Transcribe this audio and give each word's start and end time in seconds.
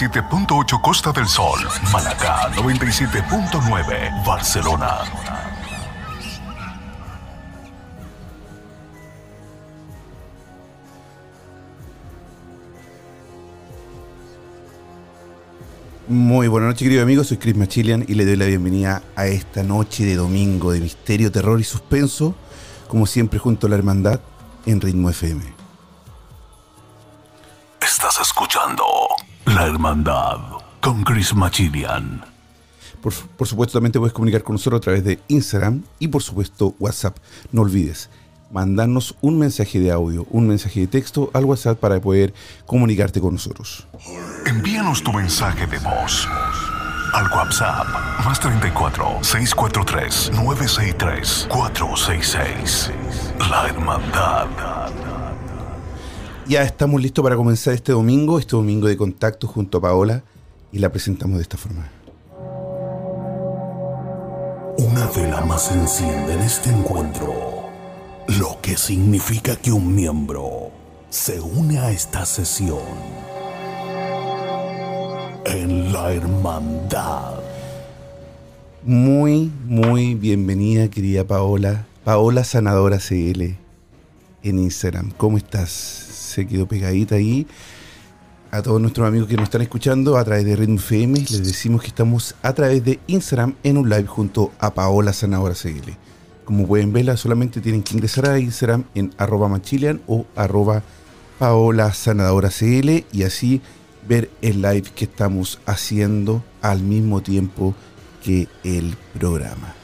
87.8 0.00 0.80
Costa 0.80 1.12
del 1.12 1.28
Sol, 1.28 1.60
Malacá 1.92 2.50
97.9 2.52 4.24
Barcelona. 4.24 5.00
Muy 16.08 16.48
buenas 16.48 16.68
noches, 16.68 16.82
queridos 16.82 17.02
amigos. 17.02 17.26
Soy 17.26 17.36
Chris 17.36 17.56
Machilian 17.56 18.02
y 18.08 18.14
le 18.14 18.24
doy 18.24 18.36
la 18.36 18.46
bienvenida 18.46 19.02
a 19.16 19.26
esta 19.26 19.62
noche 19.62 20.06
de 20.06 20.14
domingo 20.14 20.72
de 20.72 20.80
misterio, 20.80 21.30
terror 21.30 21.60
y 21.60 21.64
suspenso, 21.64 22.34
como 22.88 23.04
siempre 23.04 23.38
junto 23.38 23.66
a 23.66 23.70
la 23.70 23.76
hermandad 23.76 24.18
en 24.64 24.80
Ritmo 24.80 25.10
FM. 25.10 25.42
Estás 27.82 28.18
escuchando 28.18 28.89
La 29.60 29.66
Hermandad 29.66 30.38
con 30.80 31.04
Chris 31.04 31.34
Machilian. 31.34 32.24
Por, 33.02 33.12
por 33.12 33.46
supuesto, 33.46 33.74
también 33.74 33.92
te 33.92 33.98
puedes 33.98 34.14
comunicar 34.14 34.42
con 34.42 34.54
nosotros 34.54 34.78
a 34.78 34.80
través 34.80 35.04
de 35.04 35.20
Instagram 35.28 35.82
y, 35.98 36.08
por 36.08 36.22
supuesto, 36.22 36.74
WhatsApp. 36.78 37.18
No 37.52 37.60
olvides 37.60 38.08
mandarnos 38.50 39.16
un 39.20 39.38
mensaje 39.38 39.78
de 39.78 39.90
audio, 39.90 40.26
un 40.30 40.48
mensaje 40.48 40.80
de 40.80 40.86
texto 40.86 41.30
al 41.34 41.44
WhatsApp 41.44 41.78
para 41.78 42.00
poder 42.00 42.32
comunicarte 42.64 43.20
con 43.20 43.34
nosotros. 43.34 43.86
Envíanos 44.46 45.02
tu 45.02 45.12
mensaje 45.12 45.66
de 45.66 45.78
voz 45.80 46.26
al 47.12 47.30
WhatsApp 47.30 47.86
más 48.24 48.40
34 48.40 49.18
643 49.20 50.30
963 50.36 51.48
466. 51.50 52.90
La 53.50 53.66
Hermandad. 53.68 54.48
Ya 56.50 56.64
estamos 56.64 57.00
listos 57.00 57.22
para 57.22 57.36
comenzar 57.36 57.74
este 57.74 57.92
domingo, 57.92 58.40
este 58.40 58.56
domingo 58.56 58.88
de 58.88 58.96
contacto 58.96 59.46
junto 59.46 59.78
a 59.78 59.82
Paola 59.82 60.24
y 60.72 60.80
la 60.80 60.90
presentamos 60.90 61.36
de 61.36 61.42
esta 61.42 61.56
forma. 61.56 61.88
Una 64.76 65.06
vela 65.14 65.42
más 65.42 65.70
enciende 65.70 66.32
en 66.32 66.40
este 66.40 66.70
encuentro, 66.70 67.68
lo 68.40 68.58
que 68.60 68.76
significa 68.76 69.54
que 69.54 69.70
un 69.70 69.94
miembro 69.94 70.72
se 71.08 71.40
une 71.40 71.78
a 71.78 71.92
esta 71.92 72.26
sesión 72.26 72.82
en 75.44 75.92
la 75.92 76.12
hermandad. 76.12 77.34
Muy, 78.82 79.52
muy 79.66 80.16
bienvenida, 80.16 80.88
querida 80.88 81.22
Paola. 81.22 81.86
Paola 82.02 82.42
Sanadora 82.42 82.98
CL 82.98 83.54
en 84.42 84.58
Instagram. 84.58 85.12
¿Cómo 85.16 85.36
estás? 85.36 86.09
Se 86.30 86.46
quedó 86.46 86.66
pegadita 86.66 87.16
ahí. 87.16 87.46
A 88.52 88.62
todos 88.62 88.80
nuestros 88.80 89.06
amigos 89.06 89.28
que 89.28 89.36
nos 89.36 89.44
están 89.44 89.62
escuchando 89.62 90.16
a 90.16 90.24
través 90.24 90.44
de 90.44 90.56
Ritmo 90.56 90.76
FM, 90.76 91.20
les 91.20 91.44
decimos 91.44 91.82
que 91.82 91.88
estamos 91.88 92.34
a 92.42 92.52
través 92.52 92.84
de 92.84 92.98
Instagram 93.06 93.54
en 93.62 93.76
un 93.76 93.88
live 93.88 94.06
junto 94.06 94.52
a 94.58 94.74
Paola 94.74 95.12
Sanadora 95.12 95.54
CL. 95.54 95.92
Como 96.44 96.66
pueden 96.66 96.92
verla, 96.92 97.16
solamente 97.16 97.60
tienen 97.60 97.84
que 97.84 97.94
ingresar 97.94 98.28
a 98.28 98.40
Instagram 98.40 98.84
en 98.96 99.12
arroba 99.18 99.48
machilian 99.48 100.00
o 100.08 100.26
arroba 100.34 100.82
Paola 101.38 101.92
Sanadora 101.92 102.50
CL 102.50 103.04
y 103.12 103.22
así 103.22 103.60
ver 104.08 104.30
el 104.42 104.62
live 104.62 104.90
que 104.94 105.04
estamos 105.04 105.60
haciendo 105.64 106.42
al 106.60 106.82
mismo 106.82 107.22
tiempo 107.22 107.74
que 108.22 108.48
el 108.64 108.96
programa. 109.16 109.74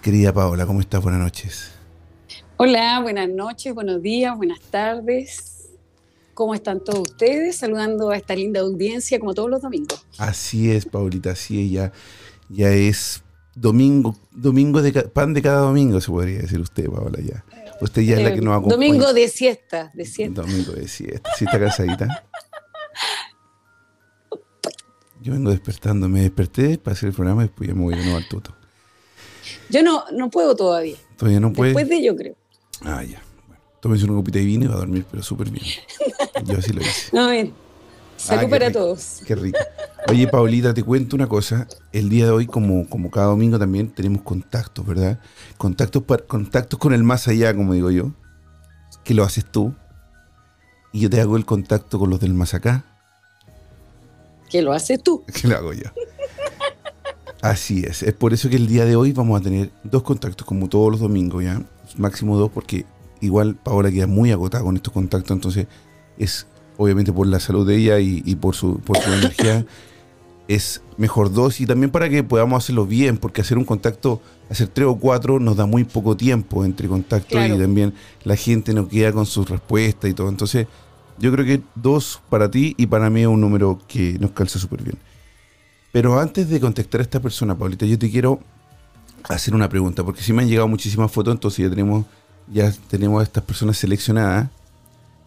Querida 0.00 0.32
Paola, 0.32 0.64
¿cómo 0.64 0.80
estás? 0.80 1.02
Buenas 1.02 1.20
noches. 1.20 1.77
Hola, 2.60 2.98
buenas 3.00 3.28
noches, 3.28 3.72
buenos 3.72 4.02
días, 4.02 4.36
buenas 4.36 4.58
tardes. 4.58 5.68
¿Cómo 6.34 6.56
están 6.56 6.82
todos 6.82 7.10
ustedes? 7.10 7.54
Saludando 7.54 8.10
a 8.10 8.16
esta 8.16 8.34
linda 8.34 8.58
audiencia 8.58 9.20
como 9.20 9.32
todos 9.32 9.48
los 9.48 9.62
domingos. 9.62 10.04
Así 10.18 10.72
es, 10.72 10.84
Paulita, 10.84 11.30
así 11.30 11.64
es, 11.64 11.70
ya, 11.70 11.92
ya 12.48 12.70
es 12.72 13.22
domingo, 13.54 14.16
domingo 14.32 14.82
de 14.82 14.90
pan 15.04 15.34
de 15.34 15.42
cada 15.42 15.60
domingo, 15.60 16.00
se 16.00 16.10
podría 16.10 16.40
decir 16.40 16.58
usted, 16.58 16.90
Paola, 16.90 17.20
ya. 17.20 17.44
Usted 17.80 18.02
ya 18.02 18.16
es 18.16 18.24
la 18.24 18.34
que 18.34 18.40
nos 18.40 18.56
acompaña. 18.56 18.74
Eh, 18.74 18.88
Domingo 18.88 19.12
de 19.12 19.28
siesta, 19.28 19.92
de 19.94 20.04
siesta. 20.04 20.42
Domingo 20.42 20.72
de 20.72 20.88
siesta. 20.88 21.30
¿Sí 21.38 21.44
está 21.44 21.60
cansadita? 21.60 22.24
Yo 25.22 25.32
vengo 25.32 25.50
despertando, 25.50 26.08
me 26.08 26.22
desperté 26.22 26.76
para 26.76 26.94
hacer 26.94 27.10
el 27.10 27.14
programa 27.14 27.44
y 27.44 27.46
después 27.46 27.68
ya 27.68 27.76
me 27.76 27.82
voy 27.82 27.94
de 27.94 28.02
nuevo 28.02 28.16
al 28.16 28.28
tuto. 28.28 28.52
Yo 29.70 29.84
no, 29.84 30.06
no 30.10 30.28
puedo 30.28 30.56
todavía. 30.56 30.96
Todavía 31.16 31.38
no 31.38 31.52
puede. 31.52 31.70
Después 31.70 31.88
de 31.88 32.02
yo 32.02 32.16
creo. 32.16 32.34
Ah, 32.84 33.02
ya. 33.02 33.22
Bueno, 33.46 33.62
tómese 33.80 34.04
una 34.04 34.14
copita 34.14 34.38
de 34.38 34.44
vino 34.44 34.64
y 34.64 34.68
va 34.68 34.74
a 34.74 34.78
dormir, 34.78 35.04
pero 35.10 35.22
súper 35.22 35.50
bien. 35.50 35.64
Yo 36.44 36.58
así 36.58 36.72
lo 36.72 36.80
hice. 36.82 37.10
No, 37.16 37.28
bien. 37.30 37.52
Salud 38.16 38.44
Ah, 38.46 38.50
para 38.50 38.66
rico, 38.68 38.80
todos. 38.80 39.20
Qué 39.26 39.34
rico. 39.36 39.58
Oye, 40.08 40.26
Paulita, 40.26 40.74
te 40.74 40.82
cuento 40.82 41.14
una 41.14 41.28
cosa. 41.28 41.68
El 41.92 42.08
día 42.08 42.24
de 42.24 42.30
hoy, 42.32 42.46
como, 42.46 42.88
como 42.88 43.10
cada 43.12 43.26
domingo, 43.28 43.58
también 43.60 43.90
tenemos 43.90 44.22
contactos, 44.22 44.84
¿verdad? 44.84 45.20
Contactos, 45.56 46.02
par- 46.02 46.26
contactos 46.26 46.78
con 46.80 46.92
el 46.92 47.04
más 47.04 47.28
allá, 47.28 47.54
como 47.54 47.74
digo 47.74 47.90
yo. 47.92 48.10
Que 49.04 49.14
lo 49.14 49.22
haces 49.22 49.44
tú. 49.44 49.72
Y 50.92 51.00
yo 51.00 51.10
te 51.10 51.20
hago 51.20 51.36
el 51.36 51.44
contacto 51.44 51.98
con 52.00 52.10
los 52.10 52.18
del 52.18 52.34
más 52.34 52.54
acá. 52.54 52.84
Que 54.50 54.62
lo 54.62 54.72
haces 54.72 55.00
tú. 55.02 55.22
que 55.40 55.46
lo 55.46 55.56
hago 55.56 55.72
yo. 55.72 55.84
Así 57.40 57.84
es. 57.86 58.02
Es 58.02 58.14
por 58.14 58.32
eso 58.32 58.48
que 58.48 58.56
el 58.56 58.66
día 58.66 58.84
de 58.84 58.96
hoy 58.96 59.12
vamos 59.12 59.40
a 59.40 59.44
tener 59.44 59.70
dos 59.84 60.02
contactos, 60.02 60.44
como 60.44 60.68
todos 60.68 60.90
los 60.90 61.00
domingos, 61.00 61.44
¿ya? 61.44 61.62
Máximo 61.96 62.36
dos, 62.36 62.50
porque 62.52 62.84
igual 63.20 63.56
Paola 63.56 63.90
queda 63.90 64.06
muy 64.06 64.30
agotada 64.30 64.64
con 64.64 64.76
estos 64.76 64.92
contactos, 64.92 65.30
entonces 65.30 65.66
es 66.18 66.46
obviamente 66.76 67.12
por 67.12 67.26
la 67.26 67.40
salud 67.40 67.66
de 67.66 67.76
ella 67.76 67.98
y, 68.00 68.22
y 68.24 68.36
por 68.36 68.54
su, 68.54 68.78
por 68.80 68.98
su 68.98 69.10
energía. 69.12 69.64
Es 70.46 70.80
mejor 70.96 71.30
dos 71.32 71.60
y 71.60 71.66
también 71.66 71.90
para 71.90 72.08
que 72.08 72.22
podamos 72.24 72.64
hacerlo 72.64 72.86
bien, 72.86 73.18
porque 73.18 73.42
hacer 73.42 73.58
un 73.58 73.64
contacto, 73.64 74.22
hacer 74.48 74.68
tres 74.68 74.86
o 74.88 74.96
cuatro 74.98 75.38
nos 75.40 75.56
da 75.56 75.66
muy 75.66 75.84
poco 75.84 76.16
tiempo 76.16 76.64
entre 76.64 76.88
contactos 76.88 77.32
Claro. 77.32 77.56
y 77.56 77.58
también 77.58 77.92
la 78.24 78.34
gente 78.34 78.72
no 78.72 78.88
queda 78.88 79.12
con 79.12 79.26
sus 79.26 79.48
respuestas 79.50 80.10
y 80.10 80.14
todo. 80.14 80.28
Entonces, 80.30 80.66
yo 81.18 81.30
creo 81.32 81.44
que 81.44 81.60
dos 81.74 82.22
para 82.30 82.50
ti 82.50 82.74
y 82.78 82.86
para 82.86 83.10
mí 83.10 83.20
es 83.20 83.26
un 83.26 83.40
número 83.42 83.78
que 83.88 84.18
nos 84.18 84.30
calza 84.30 84.58
súper 84.58 84.82
bien. 84.82 84.96
Pero 85.92 86.18
antes 86.18 86.48
de 86.48 86.60
contactar 86.60 87.00
a 87.00 87.04
esta 87.04 87.20
persona, 87.20 87.58
Paulita, 87.58 87.84
yo 87.84 87.98
te 87.98 88.10
quiero 88.10 88.40
hacer 89.24 89.54
una 89.54 89.68
pregunta, 89.68 90.04
porque 90.04 90.22
si 90.22 90.32
me 90.32 90.42
han 90.42 90.48
llegado 90.48 90.68
muchísimas 90.68 91.10
fotos, 91.10 91.34
entonces 91.34 91.64
ya 91.64 91.70
tenemos, 91.70 92.04
ya 92.52 92.72
tenemos 92.88 93.20
a 93.20 93.24
estas 93.24 93.44
personas 93.44 93.76
seleccionadas 93.76 94.48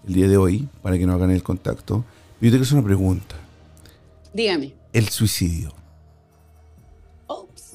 el 0.07 0.13
día 0.13 0.27
de 0.27 0.37
hoy 0.37 0.67
para 0.81 0.97
que 0.97 1.05
nos 1.05 1.15
hagan 1.15 1.31
el 1.31 1.43
contacto. 1.43 1.97
Yo 2.39 2.47
te 2.47 2.49
quiero 2.49 2.63
hacer 2.63 2.77
una 2.77 2.85
pregunta. 2.87 3.35
Dígame. 4.33 4.73
El 4.93 5.09
suicidio. 5.09 5.73
Ops. 7.27 7.73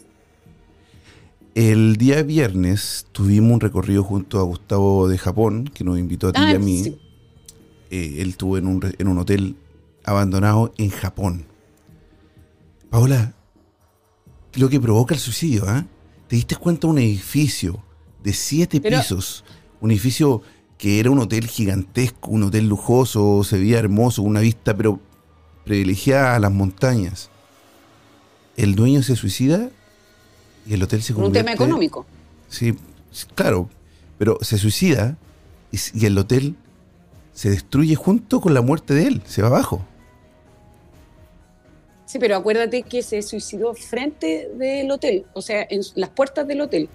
El 1.54 1.96
día 1.96 2.22
viernes 2.22 3.06
tuvimos 3.12 3.52
un 3.52 3.60
recorrido 3.60 4.02
junto 4.02 4.38
a 4.40 4.42
Gustavo 4.42 5.08
de 5.08 5.19
Japón, 5.19 5.70
que 5.72 5.84
nos 5.84 5.98
invitó 5.98 6.28
a 6.28 6.32
ti 6.32 6.40
y 6.40 6.44
Ah, 6.44 6.56
a 6.56 6.58
mí. 6.58 6.82
sí. 6.84 6.98
Eh, 7.90 8.16
él 8.19 8.30
estuvo 8.30 8.58
en 8.58 8.66
un, 8.66 8.94
en 8.98 9.06
un 9.08 9.19
hotel 9.19 9.54
abandonado 10.04 10.74
en 10.76 10.90
Japón. 10.90 11.44
Paola, 12.90 13.32
lo 14.54 14.69
que 14.69 14.80
provoca 14.80 15.14
el 15.14 15.20
suicidio, 15.20 15.64
¿ah? 15.69 15.84
¿Te 16.28 16.37
diste 16.37 16.56
cuenta 16.56 16.87
un 16.87 16.99
edificio 16.99 17.82
de 18.23 18.32
siete 18.32 18.81
Pero- 18.81 18.99
pisos? 18.99 19.44
Un 19.81 19.90
edificio 19.90 20.43
que 20.78 21.00
era 21.00 21.11
un 21.11 21.19
hotel 21.19 21.46
gigantesco, 21.46 22.31
un 22.31 22.43
hotel 22.44 22.69
lujoso, 22.69 23.44
se 23.44 23.58
veía 23.58 23.78
hermoso, 23.78 24.23
una 24.23 24.40
vista 24.40 24.76
pero 24.76 25.00
privilegiada 25.64 26.34
a 26.37 26.38
las 26.40 26.52
montañas. 26.52 27.31
El 28.56 28.75
dueño 28.75 29.02
se 29.02 29.17
suicida 29.17 29.70
y 30.67 30.75
el 30.75 30.82
hotel 30.82 31.02
se 31.02 31.12
Por 31.12 31.23
un 31.23 31.26
convierte... 31.28 31.50
tema 31.50 31.55
económico. 31.55 32.06
Sí, 32.49 32.75
claro, 33.34 33.69
pero 34.19 34.38
se 34.43 34.58
suicida 34.58 35.17
y, 35.72 35.79
y 35.94 36.06
el 36.06 36.17
hotel 36.19 36.56
se 37.32 37.50
destruye 37.50 37.94
junto 37.96 38.40
con 38.40 38.55
la 38.55 38.62
muerte 38.62 38.94
de 38.94 39.06
él, 39.06 39.22
se 39.26 39.43
va 39.43 39.49
abajo. 39.49 39.84
Sí, 42.06 42.19
pero 42.20 42.37
acuérdate 42.37 42.82
que 42.82 43.03
se 43.03 43.20
suicidó 43.20 43.75
frente 43.75 44.49
del 44.55 44.91
hotel, 44.91 45.26
o 45.35 45.43
sea, 45.43 45.67
en 45.69 45.82
las 45.97 46.11
puertas 46.11 46.47
del 46.47 46.61
hotel. 46.61 46.88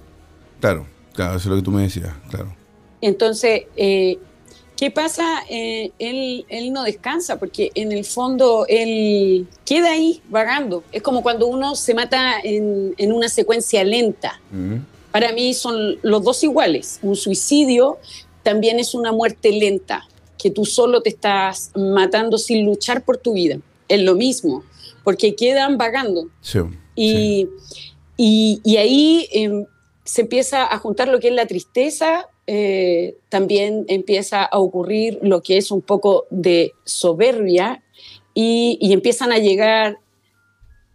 Claro, 0.61 0.87
claro, 1.13 1.35
eso 1.35 1.39
es 1.39 1.45
lo 1.47 1.55
que 1.57 1.61
tú 1.61 1.71
me 1.71 1.83
decías, 1.83 2.13
claro. 2.29 2.55
Entonces, 3.01 3.63
eh, 3.75 4.17
¿qué 4.77 4.89
pasa? 4.89 5.43
Eh, 5.49 5.91
él, 5.99 6.45
él 6.47 6.71
no 6.71 6.83
descansa 6.83 7.37
porque 7.39 7.71
en 7.75 7.91
el 7.91 8.05
fondo 8.05 8.65
él 8.69 9.47
queda 9.65 9.91
ahí 9.91 10.21
vagando. 10.29 10.83
Es 10.93 11.01
como 11.01 11.21
cuando 11.21 11.47
uno 11.47 11.75
se 11.75 11.93
mata 11.93 12.39
en, 12.41 12.93
en 12.97 13.11
una 13.11 13.27
secuencia 13.27 13.83
lenta. 13.83 14.39
Para 15.11 15.33
mí 15.33 15.53
son 15.53 15.97
los 16.03 16.23
dos 16.23 16.41
iguales. 16.43 16.99
Un 17.01 17.17
suicidio 17.17 17.97
también 18.43 18.79
es 18.79 18.93
una 18.93 19.11
muerte 19.11 19.51
lenta, 19.51 20.07
que 20.37 20.49
tú 20.49 20.65
solo 20.65 21.01
te 21.01 21.09
estás 21.09 21.71
matando 21.75 22.37
sin 22.37 22.65
luchar 22.65 23.03
por 23.03 23.17
tu 23.17 23.33
vida. 23.33 23.57
Es 23.87 24.01
lo 24.01 24.15
mismo, 24.15 24.63
porque 25.03 25.35
quedan 25.35 25.77
vagando. 25.77 26.27
Sí, 26.41 26.59
Y, 26.95 27.47
y- 28.17 28.61
y 28.63 28.77
ahí 28.77 29.27
em, 29.31 29.65
se 30.03 30.21
empieza 30.21 30.71
a 30.73 30.77
juntar 30.77 31.07
lo 31.07 31.19
que 31.19 31.29
es 31.29 31.33
la 31.33 31.45
tristeza, 31.45 32.27
eh, 32.47 33.15
también 33.29 33.85
empieza 33.87 34.43
a 34.43 34.59
ocurrir 34.59 35.19
lo 35.21 35.41
que 35.41 35.57
es 35.57 35.71
un 35.71 35.81
poco 35.81 36.25
de 36.29 36.73
soberbia 36.85 37.81
y, 38.33 38.77
y 38.81 38.93
empiezan 38.93 39.31
a 39.31 39.37
llegar 39.37 39.99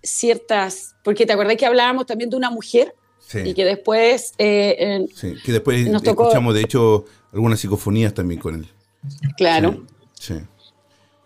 ciertas, 0.02 0.94
porque 1.02 1.26
te 1.26 1.32
acordás 1.32 1.56
que 1.56 1.66
hablábamos 1.66 2.06
también 2.06 2.30
de 2.30 2.36
una 2.36 2.50
mujer 2.50 2.94
sí, 3.18 3.40
y 3.44 3.54
que 3.54 3.64
después, 3.64 4.34
eh, 4.38 4.76
eh, 4.78 5.06
sí, 5.14 5.34
que 5.44 5.52
después 5.52 5.86
nos 5.88 6.02
tocó- 6.02 6.24
escuchamos 6.24 6.54
de 6.54 6.60
hecho 6.62 7.04
algunas 7.32 7.60
psicofonías 7.60 8.14
también 8.14 8.40
con 8.40 8.54
él. 8.56 8.66
claro, 9.36 9.84
Sí, 10.18 10.34
sí. 10.34 10.40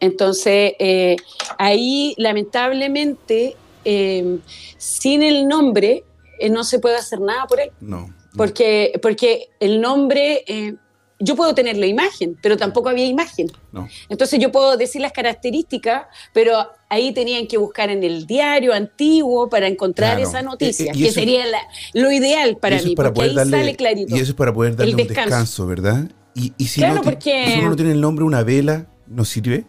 Entonces 0.01 0.73
eh, 0.79 1.17
ahí 1.59 2.15
lamentablemente 2.19 3.57
eh, 3.85 4.39
sin 4.79 5.23
el 5.23 5.47
nombre 5.49 6.05
eh, 6.39 6.49
no 6.51 6.65
se 6.65 6.79
puede 6.79 6.97
hacer 6.97 7.21
nada 7.21 7.47
por 7.47 7.61
él. 7.61 7.71
no. 7.81 8.09
no. 8.33 8.37
Porque, 8.37 8.93
porque 9.03 9.49
el 9.59 9.81
nombre, 9.81 10.45
eh, 10.47 10.77
yo 11.19 11.35
puedo 11.35 11.53
tener 11.53 11.77
la 11.77 11.87
imagen, 11.87 12.39
pero 12.41 12.57
tampoco 12.57 12.89
había 12.89 13.05
imagen. 13.05 13.49
no. 13.73 13.89
Entonces 14.09 14.39
yo 14.39 14.53
puedo 14.53 14.77
decir 14.77 15.01
las 15.03 15.11
características, 15.11 16.05
pero 16.33 16.69
ahí 16.89 17.13
tenían 17.13 17.49
que 17.49 17.59
buscar 17.59 17.91
en 17.91 18.05
el 18.05 18.29
diario 18.29 18.73
antiguo 18.73 19.49
para 19.51 19.67
encontrar 19.67 20.15
Claro. 20.15 20.29
esa 20.31 20.43
noticia, 20.43 20.93
Y- 20.95 20.99
y 20.99 21.03
que 21.03 21.09
eso- 21.09 21.19
sería 21.19 21.45
la- 21.47 21.59
lo 21.93 22.13
ideal 22.13 22.57
para 22.57 22.81
mí, 22.81 22.95
para 22.95 23.09
porque 23.09 23.17
poder 23.19 23.31
ahí 23.31 23.37
darle, 23.37 23.57
sale 23.59 23.75
clarito. 23.75 24.15
Y 24.17 24.21
eso 24.21 24.31
es 24.31 24.37
para 24.37 24.53
poder 24.55 24.77
darle 24.77 24.93
El 24.93 25.01
un 25.01 25.07
descanso. 25.09 25.29
descanso, 25.29 25.67
¿verdad? 25.67 26.11
Y, 26.37 26.53
y 26.57 26.67
si, 26.67 26.79
Claro, 26.81 26.95
no, 26.95 27.03
porque- 27.03 27.47
si 27.53 27.59
uno 27.59 27.71
no 27.71 27.77
tiene 27.77 27.91
el 27.91 28.01
nombre, 28.01 28.25
una 28.25 28.45
vela, 28.45 28.87
¿no 29.11 29.25
sirve? 29.27 29.65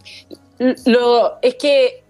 Lo, 0.85 1.39
es 1.41 1.55
que 1.55 2.03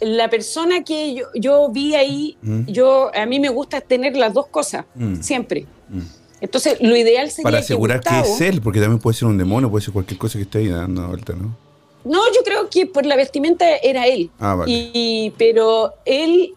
la 0.00 0.28
persona 0.28 0.84
que 0.84 1.14
yo, 1.14 1.24
yo 1.34 1.70
vi 1.70 1.94
ahí, 1.94 2.36
Mm. 2.42 2.66
yo 2.66 3.10
a 3.14 3.24
mí 3.26 3.40
me 3.40 3.48
gusta 3.48 3.80
tener 3.80 4.16
las 4.16 4.32
dos 4.34 4.46
cosas, 4.48 4.84
Mm. 4.94 5.20
siempre. 5.22 5.66
Mm. 5.88 6.00
Entonces, 6.42 6.76
lo 6.82 6.94
ideal 6.94 7.30
sería 7.30 7.44
Para 7.44 7.58
asegurar 7.60 8.00
que, 8.00 8.10
Gustavo- 8.10 8.34
es 8.34 8.40
él, 8.42 8.60
porque 8.60 8.78
también 8.80 9.00
puede 9.00 9.16
ser 9.16 9.26
un 9.28 9.38
demonio, 9.38 9.70
puede 9.70 9.84
ser 9.84 9.94
cualquier 9.94 10.18
cosa 10.18 10.38
que 10.38 10.42
esté 10.42 10.58
ahí 10.58 10.68
dando 10.68 11.08
vuelta, 11.08 11.32
¿no? 11.32 11.56
No, 12.04 12.20
yo 12.32 12.40
creo 12.44 12.68
que 12.68 12.86
por 12.86 13.06
la 13.06 13.16
vestimenta 13.16 13.64
era 13.78 14.06
él. 14.06 14.30
Ah, 14.38 14.54
vale. 14.54 14.70
Y, 14.70 15.32
pero 15.38 15.94
él, 16.04 16.52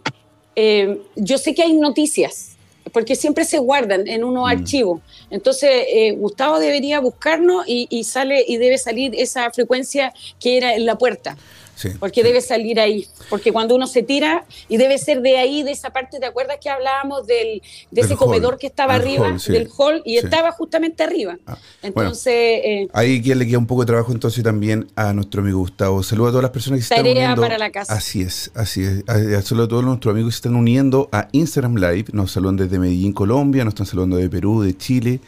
eh, 0.56 1.02
yo 1.16 1.38
sé 1.38 1.56
que 1.56 1.64
hay 1.64 1.74
noticias, 1.74 2.49
porque 2.89 3.15
siempre 3.15 3.45
se 3.45 3.57
guardan 3.59 4.07
en 4.07 4.24
unos 4.24 4.44
Mm. 4.44 4.57
archivos. 4.57 5.01
Entonces, 5.30 5.69
eh, 5.94 6.12
Gustavo 6.13 6.59
debería 6.59 7.00
buscarnos 7.00 7.65
y, 7.68 7.88
y 7.89 8.03
sale 8.03 8.44
y 8.47 8.57
debe 8.57 8.77
salir 8.77 9.13
esa 9.15 9.51
frecuencia 9.51 10.13
que 10.39 10.57
era 10.57 10.75
en 10.75 10.86
la 10.86 10.97
puerta, 10.97 11.38
Sí. 11.80 11.90
porque 11.98 12.24
debe 12.24 12.42
salir 12.42 12.78
ahí. 12.80 13.08
Porque 13.30 13.54
cuando 13.54 13.74
uno 13.76 13.88
se 13.88 14.04
tira, 14.04 14.44
y 14.68 14.76
debe 14.76 14.98
ser 14.98 15.22
de 15.22 15.38
ahí, 15.38 15.64
de 15.64 15.72
esa 15.72 15.92
parte, 15.92 16.20
¿te 16.20 16.26
acuerdas 16.26 16.58
que 16.62 16.70
hablábamos 16.70 17.26
del, 17.26 17.62
de 17.62 17.62
Del 17.92 18.06
ese 18.06 18.14
hall. 18.16 18.20
comedor 18.20 18.58
que 18.58 18.68
estaba 18.68 18.96
arriba, 18.96 19.30
hall, 19.30 19.40
sí. 19.40 19.54
del 19.54 19.70
hall, 19.78 20.02
y 20.04 20.18
estaba 20.18 20.52
justamente 20.52 21.04
arriba? 21.04 21.38
Ah, 21.48 21.58
bueno. 21.81 22.10
Entonces, 22.10 22.34
eh, 22.34 22.88
Ahí 22.94 23.22
que 23.22 23.34
le 23.34 23.48
queda 23.48 23.60
un 23.60 23.66
poco 23.68 23.81
de 23.84 23.88
trabajo 23.88 24.12
entonces 24.12 24.44
también 24.44 24.88
a 24.96 25.14
nuestro 25.14 25.42
amigo 25.42 25.60
Gustavo. 25.60 26.04
Saludos 26.04 26.30
a 26.30 26.31
todas 26.31 26.44
las 26.44 26.52
personas 26.52 26.80
que 26.80 26.86
se 26.86 26.94
están 26.94 27.06
Tarea 27.06 27.24
uniendo. 27.28 27.42
para 27.42 27.58
la 27.58 27.70
casa. 27.72 27.94
Así 27.94 28.22
es, 28.22 28.52
así 28.56 28.84
es. 28.84 29.04
Saludos 29.46 29.68
a 29.68 29.70
todos 29.70 29.84
nuestros 29.86 30.12
amigos 30.12 30.30
que 30.30 30.34
se 30.34 30.38
están 30.40 30.56
uniendo 30.56 31.08
a 31.14 31.30
Instagram 31.32 31.75
Live. 31.75 32.06
Nos 32.12 32.32
saludan 32.34 32.58
desde 32.58 32.78
Medellín, 32.78 33.14
Colombia, 33.14 33.64
nos 33.64 33.74
están 33.74 33.86
saludando 33.86 34.18
de 34.18 34.30
Perú, 34.30 34.62
de 34.64 34.75
Chile, 34.75 35.22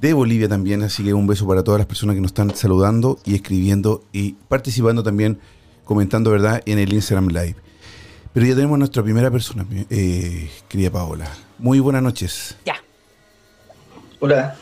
de 0.00 0.12
Bolivia 0.14 0.48
también. 0.48 0.82
Así 0.82 1.04
que 1.04 1.12
un 1.12 1.26
beso 1.26 1.46
para 1.46 1.62
todas 1.62 1.78
las 1.78 1.86
personas 1.86 2.14
que 2.14 2.20
nos 2.22 2.30
están 2.30 2.54
saludando 2.56 3.18
y 3.24 3.34
escribiendo 3.34 4.04
y 4.12 4.32
participando 4.48 5.02
también, 5.02 5.38
comentando, 5.84 6.30
¿verdad?, 6.30 6.62
en 6.66 6.78
el 6.78 6.92
Instagram 6.92 7.28
Live. 7.28 7.56
Pero 8.32 8.46
ya 8.46 8.54
tenemos 8.54 8.76
a 8.76 8.78
nuestra 8.78 9.02
primera 9.02 9.30
persona, 9.30 9.66
eh, 9.90 10.50
querida 10.68 10.90
Paola. 10.90 11.28
Muy 11.58 11.80
buenas 11.80 12.02
noches. 12.02 12.56
ya. 12.64 12.76
Hola, 14.20 14.56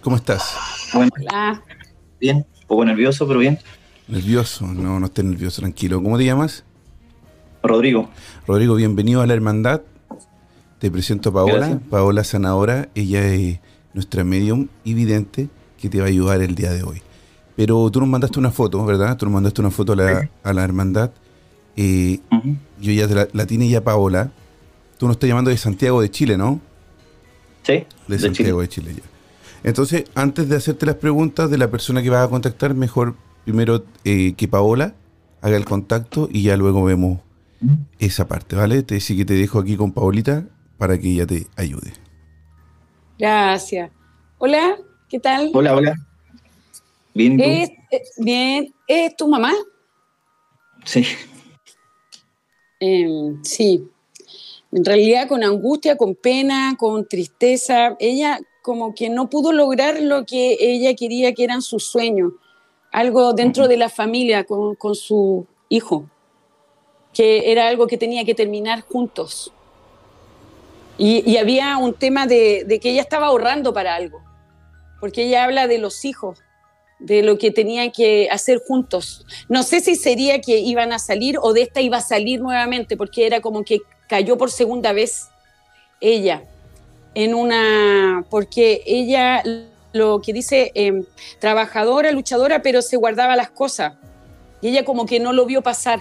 ¿Cómo 0.00 0.16
estás? 0.16 0.54
bueno, 0.94 1.10
Ah, 1.32 1.60
bien, 2.20 2.38
un 2.38 2.66
poco 2.66 2.84
nervioso, 2.84 3.26
pero 3.26 3.40
bien. 3.40 3.58
Nervioso, 4.08 4.66
no, 4.66 4.98
no 5.00 5.06
estés 5.06 5.24
nervioso, 5.24 5.60
tranquilo. 5.62 6.02
¿Cómo 6.02 6.18
te 6.18 6.24
llamas? 6.24 6.64
Rodrigo, 7.62 8.10
Rodrigo, 8.46 8.74
bienvenido 8.74 9.20
a 9.22 9.26
la 9.26 9.34
hermandad. 9.34 9.82
Te 10.78 10.90
presento 10.90 11.28
a 11.30 11.32
Paola, 11.32 11.54
Gracias. 11.68 11.80
Paola 11.90 12.24
Sanadora. 12.24 12.88
Ella 12.96 13.24
es 13.26 13.60
nuestra 13.94 14.24
medium 14.24 14.68
y 14.84 14.94
vidente 14.94 15.48
que 15.80 15.88
te 15.88 15.98
va 15.98 16.06
a 16.06 16.08
ayudar 16.08 16.42
el 16.42 16.54
día 16.56 16.72
de 16.72 16.82
hoy. 16.82 17.02
Pero 17.56 17.90
tú 17.90 18.00
nos 18.00 18.08
mandaste 18.08 18.38
una 18.38 18.50
foto, 18.50 18.84
¿verdad? 18.84 19.16
Tú 19.16 19.26
nos 19.26 19.34
mandaste 19.34 19.60
una 19.60 19.70
foto 19.70 19.92
a 19.92 19.96
la, 19.96 20.30
a 20.42 20.52
la 20.52 20.64
hermandad. 20.64 21.12
Eh, 21.76 22.20
yo 22.78 22.92
ya 22.92 23.08
te 23.08 23.14
la, 23.14 23.28
la 23.32 23.46
tiene 23.46 23.68
ya 23.68 23.82
Paola. 23.84 24.32
Tú 24.98 25.06
nos 25.06 25.16
estás 25.16 25.28
llamando 25.28 25.50
de 25.50 25.56
Santiago 25.58 26.00
de 26.00 26.10
Chile, 26.10 26.36
¿no? 26.38 26.60
¿sí? 27.62 27.86
De, 28.06 28.18
de 28.18 28.18
Santiago 28.18 28.60
Chile. 28.60 28.62
de 28.62 28.68
Chile 28.68 28.94
ya. 28.96 29.10
Entonces, 29.62 30.04
antes 30.14 30.48
de 30.48 30.56
hacerte 30.56 30.86
las 30.86 30.96
preguntas 30.96 31.50
de 31.50 31.58
la 31.58 31.70
persona 31.70 32.02
que 32.02 32.10
vas 32.10 32.26
a 32.26 32.30
contactar, 32.30 32.74
mejor 32.74 33.16
primero 33.44 33.84
eh, 34.04 34.34
que 34.34 34.48
Paola 34.48 34.94
haga 35.40 35.56
el 35.56 35.64
contacto 35.64 36.28
y 36.32 36.42
ya 36.44 36.56
luego 36.56 36.84
vemos 36.84 37.20
esa 37.98 38.26
parte, 38.28 38.56
¿vale? 38.56 38.82
Te, 38.82 38.98
sí 39.00 39.16
que 39.16 39.24
te 39.24 39.34
dejo 39.34 39.58
aquí 39.60 39.76
con 39.76 39.92
Paolita 39.92 40.48
para 40.78 40.98
que 40.98 41.10
ella 41.12 41.26
te 41.26 41.46
ayude. 41.56 41.92
gracias. 43.18 43.90
Hola, 44.38 44.76
¿qué 45.08 45.20
tal? 45.20 45.50
Hola, 45.54 45.74
hola. 45.76 45.94
Bien, 47.14 47.32
¿y 47.34 47.42
tú? 47.42 47.50
Es- 47.50 47.70
eh, 47.90 48.02
bien, 48.18 48.74
¿es 48.86 49.16
tu 49.16 49.28
mamá? 49.28 49.52
Sí, 50.84 51.04
Eh, 52.80 53.34
sí. 53.42 53.88
En 54.72 54.84
realidad 54.84 55.28
con 55.28 55.44
angustia, 55.44 55.96
con 55.96 56.14
pena, 56.14 56.74
con 56.78 57.06
tristeza. 57.06 57.94
Ella 58.00 58.40
como 58.62 58.94
que 58.94 59.08
no 59.10 59.28
pudo 59.30 59.52
lograr 59.52 60.00
lo 60.00 60.24
que 60.24 60.56
ella 60.58 60.94
quería 60.94 61.32
que 61.34 61.44
eran 61.44 61.62
sus 61.62 61.84
sueños. 61.84 62.32
Algo 62.90 63.34
dentro 63.34 63.68
de 63.68 63.76
la 63.76 63.88
familia 63.88 64.44
con, 64.44 64.74
con 64.74 64.94
su 64.94 65.46
hijo. 65.68 66.06
Que 67.12 67.52
era 67.52 67.68
algo 67.68 67.86
que 67.86 67.98
tenía 67.98 68.24
que 68.24 68.34
terminar 68.34 68.80
juntos. 68.80 69.52
Y, 70.98 71.28
y 71.30 71.36
había 71.36 71.76
un 71.78 71.94
tema 71.94 72.26
de, 72.26 72.64
de 72.66 72.80
que 72.80 72.90
ella 72.90 73.02
estaba 73.02 73.26
ahorrando 73.26 73.72
para 73.72 73.94
algo. 73.94 74.22
Porque 75.00 75.24
ella 75.26 75.44
habla 75.44 75.66
de 75.68 75.78
los 75.78 76.04
hijos, 76.04 76.40
de 77.02 77.22
lo 77.22 77.36
que 77.38 77.50
tenían 77.50 77.90
que 77.90 78.28
hacer 78.30 78.60
juntos. 78.66 79.26
No 79.48 79.62
sé 79.62 79.80
si 79.80 79.96
sería 79.96 80.40
que 80.40 80.58
iban 80.58 80.92
a 80.92 80.98
salir 80.98 81.36
o 81.40 81.52
de 81.52 81.62
esta 81.62 81.80
iba 81.80 81.98
a 81.98 82.00
salir 82.00 82.40
nuevamente, 82.40 82.96
porque 82.96 83.26
era 83.26 83.40
como 83.40 83.64
que 83.64 83.78
cayó 84.08 84.38
por 84.38 84.50
segunda 84.50 84.92
vez 84.92 85.28
ella 86.00 86.42
en 87.14 87.34
una, 87.34 88.24
porque 88.30 88.82
ella 88.86 89.42
lo 89.92 90.20
que 90.22 90.32
dice, 90.32 90.72
eh, 90.74 91.02
trabajadora, 91.38 92.10
luchadora, 92.12 92.62
pero 92.62 92.80
se 92.80 92.96
guardaba 92.96 93.36
las 93.36 93.50
cosas. 93.50 93.94
Y 94.62 94.68
ella 94.68 94.84
como 94.84 95.04
que 95.04 95.20
no 95.20 95.32
lo 95.32 95.44
vio 95.44 95.60
pasar. 95.62 96.00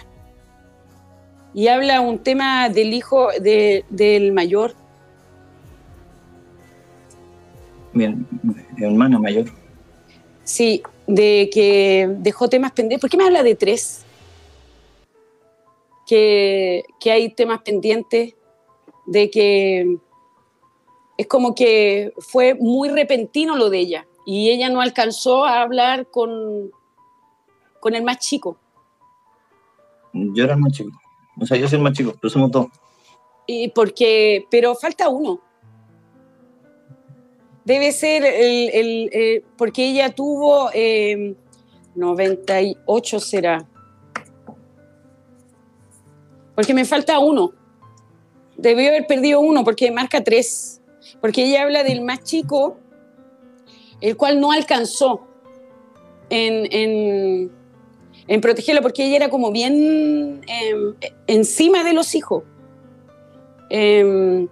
Y 1.53 1.67
habla 1.67 1.99
un 1.99 2.19
tema 2.19 2.69
del 2.69 2.93
hijo 2.93 3.29
de- 3.41 3.83
del 3.89 4.31
mayor, 4.31 4.73
Mi, 7.93 8.07
mi 8.07 8.85
hermana 8.85 9.19
mayor. 9.19 9.45
Sí, 10.43 10.83
de 11.07 11.49
que 11.53 12.09
dejó 12.19 12.49
temas 12.49 12.71
pendientes. 12.71 13.01
¿Por 13.01 13.09
qué 13.09 13.17
me 13.17 13.25
habla 13.25 13.43
de 13.43 13.55
tres? 13.55 14.03
Que, 16.07 16.83
que 16.99 17.11
hay 17.11 17.29
temas 17.29 17.61
pendientes, 17.61 18.35
de 19.05 19.29
que 19.29 19.97
es 21.17 21.27
como 21.27 21.53
que 21.55 22.13
fue 22.17 22.55
muy 22.55 22.89
repentino 22.89 23.55
lo 23.55 23.69
de 23.69 23.79
ella 23.79 24.07
y 24.25 24.49
ella 24.49 24.69
no 24.69 24.81
alcanzó 24.81 25.45
a 25.45 25.61
hablar 25.61 26.07
con, 26.07 26.71
con 27.79 27.95
el 27.95 28.03
más 28.03 28.19
chico. 28.19 28.57
Yo 30.13 30.43
era 30.43 30.53
el 30.53 30.59
más 30.59 30.73
chico. 30.73 30.91
O 31.39 31.45
sea, 31.45 31.57
yo 31.57 31.67
soy 31.67 31.77
el 31.77 31.83
más 31.83 31.93
chico, 31.93 32.13
pero 32.19 32.29
somos 32.29 32.51
dos. 32.51 32.67
Y 33.47 33.69
porque, 33.69 34.47
pero 34.49 34.75
falta 34.75 35.09
uno. 35.09 35.39
Debe 37.65 37.91
ser 37.91 38.23
el, 38.25 38.69
el- 38.69 39.09
eh, 39.13 39.43
porque 39.57 39.89
ella 39.89 40.09
tuvo 40.13 40.69
eh, 40.73 41.35
98 41.95 43.19
será. 43.19 43.67
Porque 46.55 46.73
me 46.73 46.85
falta 46.85 47.19
uno. 47.19 47.53
Debió 48.57 48.89
haber 48.89 49.07
perdido 49.07 49.39
uno 49.39 49.63
porque 49.63 49.91
marca 49.91 50.23
tres. 50.23 50.81
Porque 51.19 51.45
ella 51.45 51.63
habla 51.63 51.83
del 51.83 52.01
más 52.01 52.23
chico, 52.23 52.77
el 54.01 54.17
cual 54.17 54.39
no 54.39 54.51
alcanzó 54.51 55.27
en, 56.29 57.51
en, 58.27 58.41
protegerlo 58.41 58.81
porque 58.81 59.05
ella 59.05 59.17
era 59.17 59.29
como 59.29 59.51
bien 59.51 60.41
eh, 60.47 61.11
encima 61.27 61.83
de 61.83 61.93
los 61.93 62.15
hijos. 62.15 62.43
Eh, 63.69 64.47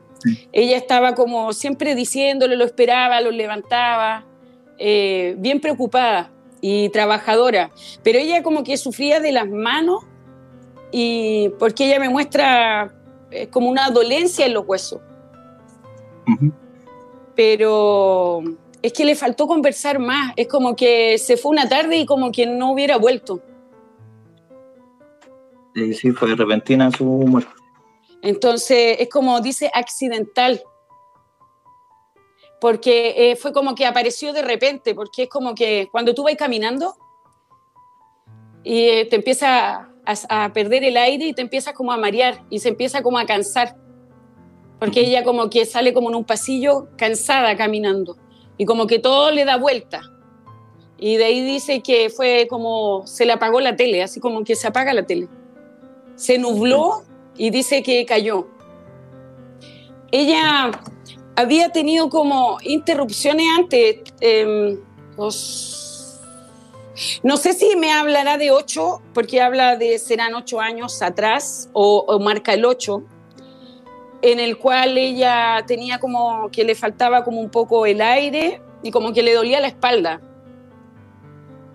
ella 0.51 0.77
estaba 0.77 1.15
como 1.15 1.53
siempre 1.53 1.95
diciéndole, 1.95 2.55
lo 2.55 2.65
esperaba, 2.65 3.21
lo 3.21 3.31
levantaba, 3.31 4.25
eh, 4.77 5.35
bien 5.38 5.59
preocupada 5.59 6.31
y 6.61 6.89
trabajadora. 6.89 7.71
Pero 8.03 8.19
ella 8.19 8.43
como 8.43 8.63
que 8.63 8.77
sufría 8.77 9.19
de 9.19 9.31
las 9.31 9.47
manos 9.47 10.05
y 10.91 11.49
porque 11.59 11.85
ella 11.85 11.99
me 11.99 12.09
muestra 12.09 12.93
eh, 13.31 13.47
como 13.47 13.69
una 13.69 13.89
dolencia 13.89 14.45
en 14.45 14.53
los 14.53 14.65
huesos. 14.67 15.01
Pero 17.35 18.41
es 18.81 18.93
que 18.93 19.05
le 19.05 19.15
faltó 19.15 19.47
conversar 19.47 19.99
más. 19.99 20.33
Es 20.35 20.47
como 20.47 20.75
que 20.75 21.17
se 21.17 21.38
fue 21.38 21.51
una 21.51 21.67
tarde 21.67 21.97
y 21.97 22.05
como 22.05 22.31
que 22.31 22.45
no 22.45 22.71
hubiera 22.71 22.97
vuelto. 22.97 23.41
Sí, 25.75 26.11
fue 26.11 26.35
repentina 26.35 26.91
su 26.91 27.05
muerte. 27.05 27.59
Entonces, 28.21 28.97
es 28.99 29.09
como 29.09 29.39
dice 29.41 29.71
accidental. 29.73 30.61
Porque 32.59 33.31
eh, 33.31 33.35
fue 33.35 33.53
como 33.53 33.73
que 33.73 33.85
apareció 33.85 34.33
de 34.33 34.41
repente, 34.41 34.93
porque 34.93 35.23
es 35.23 35.29
como 35.29 35.55
que 35.55 35.88
cuando 35.91 36.13
tú 36.13 36.23
vas 36.23 36.35
caminando 36.35 36.95
y 38.63 38.89
eh, 38.89 39.05
te 39.05 39.15
empieza 39.15 39.89
a, 40.05 40.45
a 40.45 40.51
perder 40.51 40.83
el 40.83 40.97
aire 40.97 41.27
y 41.27 41.33
te 41.33 41.41
empiezas 41.41 41.73
como 41.73 41.93
a 41.93 41.97
marear 41.97 42.43
y 42.49 42.59
se 42.59 42.69
empieza 42.69 43.01
como 43.01 43.17
a 43.17 43.25
cansar. 43.25 43.77
Porque 44.77 45.01
ella 45.01 45.23
como 45.23 45.49
que 45.49 45.65
sale 45.65 45.93
como 45.93 46.09
en 46.09 46.15
un 46.15 46.25
pasillo 46.25 46.89
cansada 46.97 47.55
caminando 47.55 48.17
y 48.57 48.65
como 48.65 48.88
que 48.88 48.99
todo 48.99 49.31
le 49.31 49.45
da 49.45 49.55
vuelta. 49.55 50.01
Y 50.97 51.15
de 51.15 51.25
ahí 51.25 51.41
dice 51.41 51.81
que 51.81 52.09
fue 52.09 52.47
como 52.49 53.07
se 53.07 53.25
le 53.25 53.31
apagó 53.31 53.61
la 53.61 53.77
tele, 53.77 54.03
así 54.03 54.19
como 54.19 54.43
que 54.43 54.55
se 54.55 54.67
apaga 54.67 54.93
la 54.93 55.03
tele. 55.03 55.29
Se 56.15 56.38
nubló 56.38 57.03
y 57.39 57.50
dice 57.50 57.81
que 57.81 58.05
cayó. 58.05 58.48
Ella 60.12 60.69
había 61.36 61.69
tenido 61.72 62.10
como 62.10 62.58
interrupciones 62.62 63.48
antes. 63.58 64.01
eh, 64.22 64.77
los- 65.17 66.19
no 67.24 67.38
sé 67.38 67.53
si 67.53 67.75
me 67.77 67.91
hablará 67.93 68.38
de 68.38 68.51
ocho, 68.51 69.01
porque 69.13 69.41
habla 69.41 69.77
de 69.77 69.98
serán 70.00 70.36
ocho 70.36 70.60
años 70.60 71.01
atrás, 71.01 71.69
o, 71.72 72.00
o 72.08 72.19
marca 72.19 72.53
el 72.53 72.65
ocho, 72.65 73.03
en 74.22 74.39
el 74.41 74.58
cual 74.58 74.98
ella 74.98 75.63
tenía 75.65 75.98
como 76.00 76.50
que 76.51 76.65
le 76.65 76.75
faltaba 76.75 77.24
como 77.24 77.39
un 77.39 77.50
poco 77.50 77.86
el 77.86 78.01
aire 78.01 78.62
y 78.84 78.91
como 78.91 79.13
que 79.13 79.24
le 79.24 79.34
dolía 79.34 79.62
la 79.62 79.67
espalda 79.67 80.19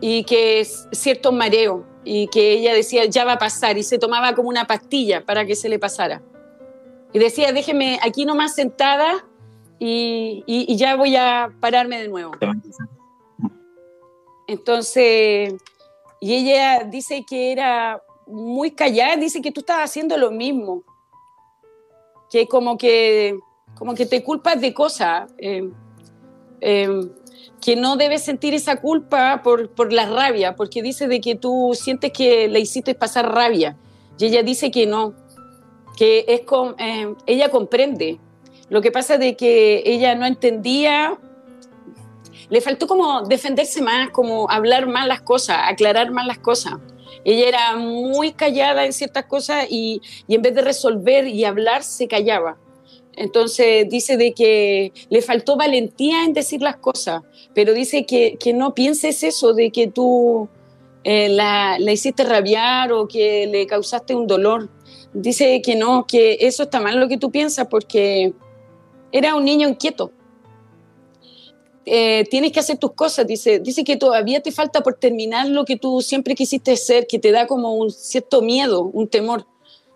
y 0.00 0.24
que 0.24 0.60
es 0.60 0.86
cierto 0.92 1.32
mareo 1.32 1.86
y 2.04 2.28
que 2.28 2.52
ella 2.52 2.74
decía 2.74 3.04
ya 3.06 3.24
va 3.24 3.32
a 3.34 3.38
pasar 3.38 3.78
y 3.78 3.82
se 3.82 3.98
tomaba 3.98 4.34
como 4.34 4.48
una 4.48 4.66
pastilla 4.66 5.24
para 5.24 5.44
que 5.46 5.56
se 5.56 5.68
le 5.68 5.78
pasara. 5.78 6.22
Y 7.12 7.18
decía, 7.18 7.52
déjeme 7.52 7.98
aquí 8.02 8.24
nomás 8.24 8.54
sentada 8.54 9.24
y, 9.78 10.42
y- 10.46 10.72
y 10.72 10.76
ya 10.76 10.96
voy 10.96 11.16
a 11.16 11.50
pararme 11.60 12.00
de 12.02 12.08
nuevo. 12.08 12.32
Entonces, 14.46 15.54
y 16.20 16.34
ella 16.34 16.84
dice 16.84 17.24
que 17.28 17.52
era 17.52 18.02
muy 18.26 18.70
callada, 18.72 19.16
dice 19.16 19.40
que 19.40 19.52
tú 19.52 19.60
estabas 19.60 19.90
haciendo 19.90 20.16
lo 20.16 20.30
mismo, 20.30 20.82
que 22.30 22.46
como 22.46 22.76
que, 22.76 23.38
como 23.74 23.94
que 23.94 24.06
te 24.06 24.22
culpas 24.22 24.60
de 24.60 24.74
cosas, 24.74 25.32
eh, 25.38 25.70
eh, 26.60 26.88
que 27.64 27.76
no 27.76 27.96
debes 27.96 28.22
sentir 28.22 28.52
esa 28.52 28.76
culpa 28.76 29.40
por, 29.42 29.70
por 29.70 29.90
la 29.90 30.04
rabia, 30.04 30.54
porque 30.54 30.82
dice 30.82 31.08
de 31.08 31.22
que 31.22 31.34
tú 31.34 31.72
sientes 31.72 32.12
que 32.12 32.46
le 32.46 32.60
hiciste 32.60 32.94
pasar 32.94 33.34
rabia, 33.34 33.74
y 34.18 34.26
ella 34.26 34.42
dice 34.42 34.70
que 34.70 34.86
no, 34.86 35.14
que 35.96 36.26
es 36.28 36.42
con, 36.42 36.74
eh, 36.78 37.14
ella 37.24 37.48
comprende. 37.48 38.20
Lo 38.68 38.82
que 38.82 38.92
pasa 38.92 39.16
de 39.16 39.34
que 39.34 39.82
ella 39.86 40.14
no 40.14 40.26
entendía, 40.26 41.16
le 42.50 42.60
faltó 42.60 42.86
como 42.86 43.22
defenderse 43.22 43.80
más, 43.80 44.10
como 44.10 44.50
hablar 44.50 44.86
más 44.86 45.06
las 45.06 45.22
cosas, 45.22 45.56
aclarar 45.64 46.10
más 46.10 46.26
las 46.26 46.38
cosas. 46.38 46.74
Ella 47.24 47.48
era 47.48 47.76
muy 47.76 48.32
callada 48.32 48.84
en 48.84 48.92
ciertas 48.92 49.24
cosas 49.24 49.66
y, 49.70 50.02
y 50.26 50.34
en 50.34 50.42
vez 50.42 50.54
de 50.54 50.60
resolver 50.60 51.26
y 51.26 51.46
hablar, 51.46 51.82
se 51.82 52.08
callaba. 52.08 52.58
Entonces 53.16 53.88
dice 53.88 54.16
de 54.16 54.32
que 54.32 54.92
le 55.08 55.22
faltó 55.22 55.56
valentía 55.56 56.24
en 56.24 56.32
decir 56.32 56.62
las 56.62 56.76
cosas, 56.76 57.22
pero 57.54 57.72
dice 57.72 58.06
que, 58.06 58.36
que 58.38 58.52
no 58.52 58.74
pienses 58.74 59.22
eso, 59.22 59.54
de 59.54 59.70
que 59.70 59.86
tú 59.86 60.48
eh, 61.04 61.28
la, 61.28 61.78
la 61.78 61.92
hiciste 61.92 62.24
rabiar 62.24 62.92
o 62.92 63.06
que 63.06 63.46
le 63.46 63.66
causaste 63.66 64.14
un 64.14 64.26
dolor. 64.26 64.70
Dice 65.12 65.62
que 65.62 65.76
no, 65.76 66.06
que 66.06 66.38
eso 66.40 66.64
está 66.64 66.80
mal 66.80 66.98
lo 66.98 67.08
que 67.08 67.18
tú 67.18 67.30
piensas 67.30 67.68
porque 67.68 68.32
era 69.12 69.36
un 69.36 69.44
niño 69.44 69.68
inquieto. 69.68 70.10
Eh, 71.86 72.24
tienes 72.30 72.50
que 72.50 72.60
hacer 72.60 72.78
tus 72.78 72.92
cosas, 72.92 73.26
dice, 73.26 73.58
dice 73.60 73.84
que 73.84 73.96
todavía 73.96 74.40
te 74.40 74.50
falta 74.52 74.82
por 74.82 74.94
terminar 74.94 75.48
lo 75.48 75.66
que 75.66 75.76
tú 75.76 76.00
siempre 76.00 76.34
quisiste 76.34 76.76
ser, 76.76 77.06
que 77.06 77.18
te 77.18 77.30
da 77.30 77.46
como 77.46 77.74
un 77.74 77.90
cierto 77.90 78.40
miedo, 78.40 78.82
un 78.82 79.06
temor. 79.06 79.46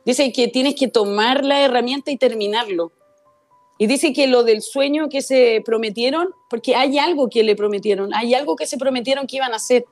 Dice 0.05 0.31
que 0.33 0.49
tienes 0.49 0.75
que 0.75 0.89
tomar 0.89 1.45
la 1.45 1.63
herramienta 1.65 2.11
y 2.11 2.17
terminarlo. 2.17 2.93
Y 3.79 3.87
dice 3.87 4.13
que 4.13 4.27
lo 4.27 4.43
del 4.43 4.61
sueño 4.61 5.09
que 5.09 5.23
se 5.23 5.63
prometieron, 5.65 6.31
porque 6.51 6.75
hay 6.75 6.99
algo 6.99 7.29
que 7.29 7.45
le 7.45 7.55
prometieron, 7.55 8.13
hay 8.13 8.35
algo 8.35 8.57
que 8.57 8.67
se 8.67 8.77
prometieron 8.77 9.27
que 9.29 9.37
iban 9.37 9.53
a 9.53 9.57
hacer. 9.57 9.85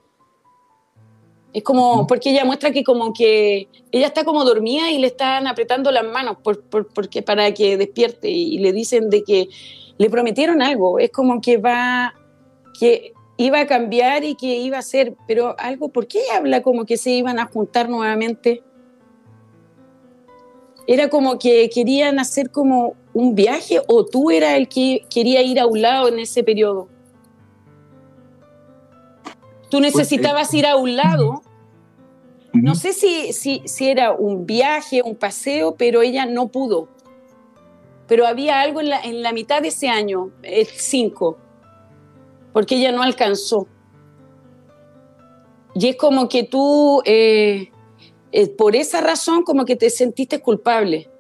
Es 1.53 1.63
como, 1.63 2.07
porque 2.07 2.31
ella 2.31 2.45
muestra 2.45 2.73
que 2.73 2.83
como 2.83 3.15
que 3.15 3.69
ella 3.93 4.09
está 4.09 4.25
como 4.25 4.45
dormida 4.45 4.91
y 4.91 4.99
le 4.99 5.07
están 5.07 5.47
apretando 5.47 5.91
las 5.93 6.05
manos 6.05 6.37
por, 6.43 6.63
por- 6.65 6.93
porque, 6.93 7.23
para 7.23 7.55
que 7.55 7.77
despierte 7.77 8.29
y, 8.29 8.59
le 8.59 8.73
dicen 8.73 9.09
de 9.09 9.23
que 9.23 9.49
le 9.97 10.11
prometieron 10.11 10.61
algo. 10.61 10.99
Es 10.99 11.11
como 11.11 11.41
que 11.41 11.57
va, 11.57 12.13
que 12.79 13.13
iba 13.39 13.61
a 13.61 13.67
cambiar 13.67 14.25
y 14.25 14.35
que 14.35 14.59
iba 14.59 14.79
a 14.79 14.83
ser, 14.83 15.15
pero 15.29 15.55
algo, 15.59 15.89
¿por 15.91 16.09
qué 16.09 16.19
ella 16.25 16.39
habla 16.39 16.63
como 16.63 16.85
que 16.85 16.97
se 16.97 17.11
iban 17.11 17.39
a 17.39 17.47
juntar 17.47 17.89
nuevamente? 17.89 18.63
Era 20.87 21.09
como 21.09 21.39
que 21.39 21.71
querían 21.71 22.19
hacer 22.19 22.51
como 22.51 22.95
un 23.17 23.35
viaje 23.35 23.81
o 23.87 24.05
tú 24.05 24.31
eras 24.31 24.55
el 24.55 24.69
que 24.69 25.05
quería 25.09 25.43
ir 25.43 25.59
a 25.59 25.67
un 25.67 25.81
lado 25.81 26.09
en 26.09 26.19
ese 26.19 26.43
periodo. 26.43 26.89
Tú 29.71 29.81
necesitabas 29.81 30.53
ir 30.55 30.67
a 30.67 30.77
un 30.77 30.97
lado 30.97 31.43
no 32.63 32.75
sé 32.75 32.93
si, 32.93 33.33
si, 33.33 33.63
si 33.67 33.89
era 33.89 34.13
un 34.13 34.47
viaje, 34.47 35.03
un 35.03 35.15
paseo, 35.15 35.75
pero 35.77 36.01
ella 36.03 36.25
no 36.25 36.49
pudo. 36.49 36.89
Pero 38.07 38.27
había 38.27 38.61
algo 38.61 38.81
en 38.81 38.89
la, 38.91 39.01
en 39.01 39.23
la 39.23 39.33
mitad 39.33 39.61
de 39.61 39.69
ese 39.69 39.89
año, 39.89 40.31
el 40.43 40.67
5, 40.67 41.37
porque 42.53 42.77
ella 42.77 42.93
no 42.93 43.03
alcanzó. 43.03 43.67
Y 45.75 45.89
es 45.89 45.97
como 45.97 46.29
que 46.29 46.45
tú, 46.45 47.03
eh, 47.05 47.71
eh, 48.33 48.49
por 48.49 48.75
esa 48.75 49.01
razón, 49.03 49.43
como 49.43 49.65
que 49.67 49.77
te 49.77 49.91
sentiste 49.91 50.41
culpable. 50.41 51.11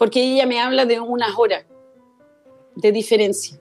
Porque 0.00 0.24
ella 0.24 0.46
me 0.46 0.58
habla 0.58 0.86
de 0.86 0.98
unas 0.98 1.38
horas 1.38 1.66
de 2.74 2.90
diferencia. 2.90 3.60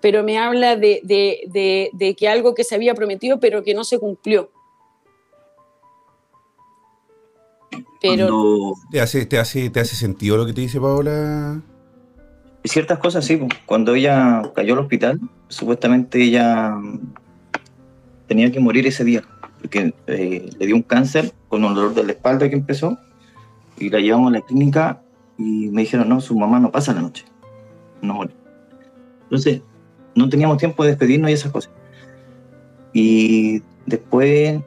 Pero 0.00 0.24
me 0.24 0.36
habla 0.36 0.74
de, 0.74 1.00
de, 1.04 1.42
de, 1.46 1.90
de 1.92 2.16
que 2.16 2.28
algo 2.28 2.56
que 2.56 2.64
se 2.64 2.74
había 2.74 2.92
prometido, 2.92 3.38
pero 3.38 3.62
que 3.62 3.72
no 3.72 3.84
se 3.84 4.00
cumplió. 4.00 4.50
Pero 8.02 8.26
Cuando- 8.26 8.74
¿Te 8.90 9.00
hace, 9.00 9.26
te, 9.26 9.38
hace, 9.38 9.70
¿Te 9.70 9.78
hace 9.78 9.94
sentido 9.94 10.36
lo 10.36 10.44
que 10.44 10.52
te 10.52 10.60
dice 10.60 10.80
Paola? 10.80 11.62
ciertas 12.64 12.98
cosas 12.98 13.24
sí, 13.24 13.40
cuando 13.64 13.94
ella 13.94 14.42
cayó 14.56 14.74
al 14.74 14.80
hospital, 14.80 15.20
supuestamente 15.46 16.20
ella 16.20 16.74
tenía 18.26 18.50
que 18.50 18.58
morir 18.58 18.88
ese 18.88 19.04
día, 19.04 19.22
porque 19.60 19.94
eh, 20.08 20.50
le 20.58 20.66
dio 20.66 20.74
un 20.74 20.82
cáncer 20.82 21.32
con 21.48 21.64
un 21.64 21.74
dolor 21.76 21.94
de 21.94 22.02
la 22.02 22.12
espalda 22.12 22.48
que 22.50 22.56
empezó, 22.56 22.98
y 23.78 23.88
la 23.88 24.00
llevamos 24.00 24.32
a 24.32 24.38
la 24.38 24.40
clínica 24.42 25.00
y 25.40 25.70
me 25.70 25.80
dijeron, 25.82 26.06
no, 26.08 26.20
su 26.20 26.38
mamá 26.38 26.60
no 26.60 26.70
pasa 26.70 26.92
la 26.92 27.00
noche, 27.00 27.24
no. 28.02 28.20
Entonces, 29.22 29.62
no 30.14 30.28
teníamos 30.28 30.58
tiempo 30.58 30.84
de 30.84 30.90
despedirnos 30.90 31.30
y 31.30 31.32
esas 31.32 31.50
cosas. 31.50 31.72
Y 32.92 33.62
después 33.86 34.60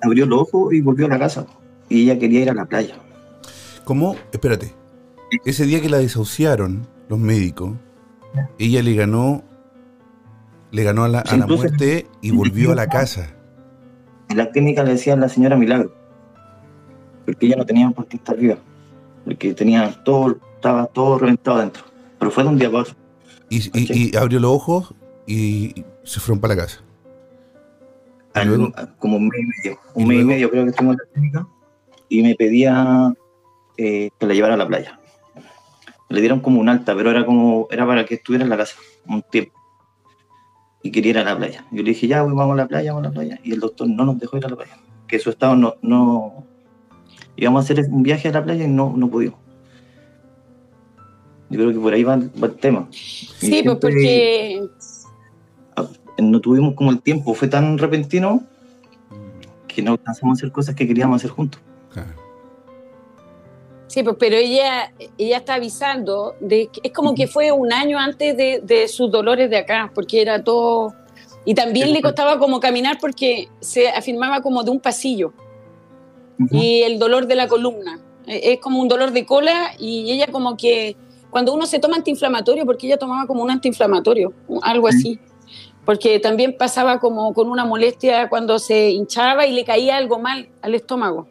abrió 0.00 0.24
los 0.24 0.40
ojos 0.40 0.72
y 0.72 0.80
volvió 0.80 1.06
a 1.06 1.10
la 1.10 1.18
casa, 1.18 1.46
y 1.90 2.04
ella 2.04 2.18
quería 2.18 2.40
ir 2.40 2.50
a 2.50 2.54
la 2.54 2.64
playa. 2.64 2.94
¿Cómo? 3.84 4.16
Espérate. 4.32 4.72
Ese 5.44 5.66
día 5.66 5.82
que 5.82 5.90
la 5.90 5.98
desahuciaron 5.98 6.86
los 7.08 7.18
médicos, 7.18 7.72
ella 8.58 8.82
le 8.82 8.94
ganó 8.94 9.44
le 10.70 10.84
ganó 10.84 11.04
a 11.04 11.08
la, 11.08 11.20
a 11.20 11.36
la 11.36 11.46
muerte 11.46 12.06
y 12.22 12.30
volvió 12.30 12.72
a 12.72 12.74
la 12.74 12.86
casa. 12.86 13.36
En 14.30 14.38
la 14.38 14.50
clínica 14.50 14.82
le 14.84 14.92
decían 14.92 15.20
la 15.20 15.28
señora 15.28 15.54
Milagro, 15.54 15.94
porque 17.26 17.44
ella 17.44 17.56
no 17.56 17.66
tenía 17.66 17.90
por 17.90 18.06
qué 18.06 18.16
estar 18.16 18.38
viva, 18.38 18.56
porque 19.24 19.54
tenía 19.54 19.92
todo, 20.04 20.36
estaba 20.56 20.86
todo 20.86 21.18
reventado 21.18 21.58
adentro. 21.58 21.84
Pero 22.18 22.30
fue 22.30 22.42
de 22.44 22.48
un 22.50 22.58
día 22.58 22.70
para 22.70 22.82
otro. 22.82 22.94
Y, 23.48 23.58
y- 23.78 24.10
y 24.12 24.16
abrió 24.16 24.40
los 24.40 24.50
ojos 24.52 24.94
y 25.26 25.84
se 26.04 26.20
fueron 26.20 26.40
para 26.40 26.54
la 26.54 26.62
casa. 26.62 26.82
Al- 28.34 28.48
luego? 28.48 28.72
como 28.98 29.16
un 29.18 29.28
mes 29.28 29.40
y 29.40 29.46
medio. 29.46 29.78
¿Y 29.96 30.02
Un 30.02 30.08
mes 30.08 30.20
y 30.20 30.24
medio 30.24 30.50
creo 30.50 30.64
que 30.64 30.70
estuvimos 30.70 30.94
en 30.96 30.98
la 31.06 31.12
clínica 31.12 31.46
y 32.08 32.22
me 32.22 32.34
pedía 32.34 33.12
eh, 33.76 34.10
que 34.18 34.26
la 34.26 34.34
llevara 34.34 34.54
a 34.54 34.56
la 34.56 34.66
playa. 34.66 34.98
Le 36.08 36.20
dieron 36.20 36.40
como 36.40 36.60
un 36.60 36.68
alta, 36.68 36.94
pero 36.94 37.10
era 37.10 37.24
como 37.26 37.68
era 37.70 37.86
para 37.86 38.04
que 38.04 38.14
estuviera 38.16 38.44
en 38.44 38.50
la 38.50 38.56
casa 38.56 38.76
un 39.06 39.22
tiempo. 39.22 39.52
Y 40.82 40.90
quería 40.90 41.10
ir 41.10 41.18
a 41.18 41.24
la 41.24 41.36
playa. 41.36 41.64
Yo 41.70 41.82
le 41.82 41.90
dije, 41.90 42.06
ya, 42.08 42.22
vamos 42.22 42.52
a 42.52 42.56
la 42.56 42.66
playa, 42.68 42.92
vamos 42.92 43.06
a 43.06 43.10
la 43.10 43.14
playa. 43.14 43.40
Y 43.44 43.52
el 43.52 43.60
doctor 43.60 43.88
no 43.88 44.04
nos 44.04 44.18
dejó 44.18 44.36
ir 44.36 44.44
a 44.46 44.48
la 44.48 44.56
playa. 44.56 44.76
Que 45.06 45.18
su 45.18 45.30
estado 45.30 45.54
no... 45.56 45.74
no... 45.80 46.46
Íbamos 47.36 47.60
a 47.60 47.72
hacer 47.72 47.86
un 47.90 48.02
viaje 48.02 48.28
a 48.28 48.32
la 48.32 48.44
playa 48.44 48.64
y 48.64 48.68
no, 48.68 48.94
no 48.96 49.08
pudimos. 49.08 49.38
Yo 51.50 51.58
creo 51.58 51.72
que 51.72 51.78
por 51.78 51.92
ahí 51.92 52.02
va, 52.02 52.16
va 52.16 52.46
el 52.46 52.54
tema. 52.56 52.88
Sí, 52.90 53.62
pues 53.64 53.78
porque 53.78 54.62
no 56.18 56.40
tuvimos 56.40 56.74
como 56.74 56.90
el 56.90 57.00
tiempo, 57.02 57.34
fue 57.34 57.48
tan 57.48 57.78
repentino 57.78 58.42
que 59.66 59.82
no 59.82 59.92
alcanzamos 59.92 60.36
a 60.36 60.40
hacer 60.40 60.52
cosas 60.52 60.74
que 60.74 60.86
queríamos 60.86 61.16
hacer 61.16 61.30
juntos. 61.30 61.60
Claro. 61.92 62.10
Sí, 63.86 64.02
pues, 64.02 64.16
pero 64.18 64.36
ella, 64.36 64.92
ella 65.18 65.38
está 65.38 65.54
avisando 65.54 66.34
de 66.40 66.68
que 66.72 66.80
es 66.82 66.92
como 66.92 67.14
que 67.14 67.26
fue 67.26 67.52
un 67.52 67.72
año 67.72 67.98
antes 67.98 68.36
de, 68.36 68.60
de 68.62 68.88
sus 68.88 69.10
dolores 69.10 69.50
de 69.50 69.58
acá, 69.58 69.90
porque 69.94 70.22
era 70.22 70.42
todo. 70.42 70.94
Y 71.44 71.54
también 71.54 71.88
Sí, 71.88 71.94
le 71.94 72.00
pues. 72.00 72.12
costaba 72.12 72.38
como 72.38 72.60
caminar 72.60 72.98
porque 73.00 73.48
se 73.60 73.88
afirmaba 73.88 74.40
como 74.40 74.62
de 74.62 74.70
un 74.70 74.80
pasillo 74.80 75.34
y 76.50 76.82
el 76.82 76.98
dolor 76.98 77.26
de 77.26 77.34
la 77.36 77.48
columna. 77.48 78.00
Eh, 78.26 78.52
Es 78.52 78.60
como 78.60 78.80
un 78.80 78.88
dolor 78.88 79.12
de 79.12 79.26
cola 79.26 79.72
y 79.78 80.10
ella 80.10 80.26
como 80.30 80.56
que 80.56 80.96
cuando 81.30 81.54
uno 81.54 81.66
se 81.66 81.78
toma 81.78 81.96
antiinflamatorio, 81.96 82.66
porque 82.66 82.86
ella 82.86 82.98
tomaba 82.98 83.26
como 83.26 83.42
un 83.42 83.50
antiinflamatorio, 83.50 84.34
algo 84.60 84.86
así, 84.86 85.18
porque 85.84 86.20
también 86.20 86.56
pasaba 86.58 87.00
como 87.00 87.32
con 87.32 87.48
una 87.48 87.64
molestia 87.64 88.28
cuando 88.28 88.58
se 88.58 88.90
hinchaba 88.90 89.46
y 89.46 89.52
le 89.52 89.64
caía 89.64 89.96
algo 89.96 90.18
mal 90.18 90.50
al 90.60 90.74
estómago. 90.74 91.28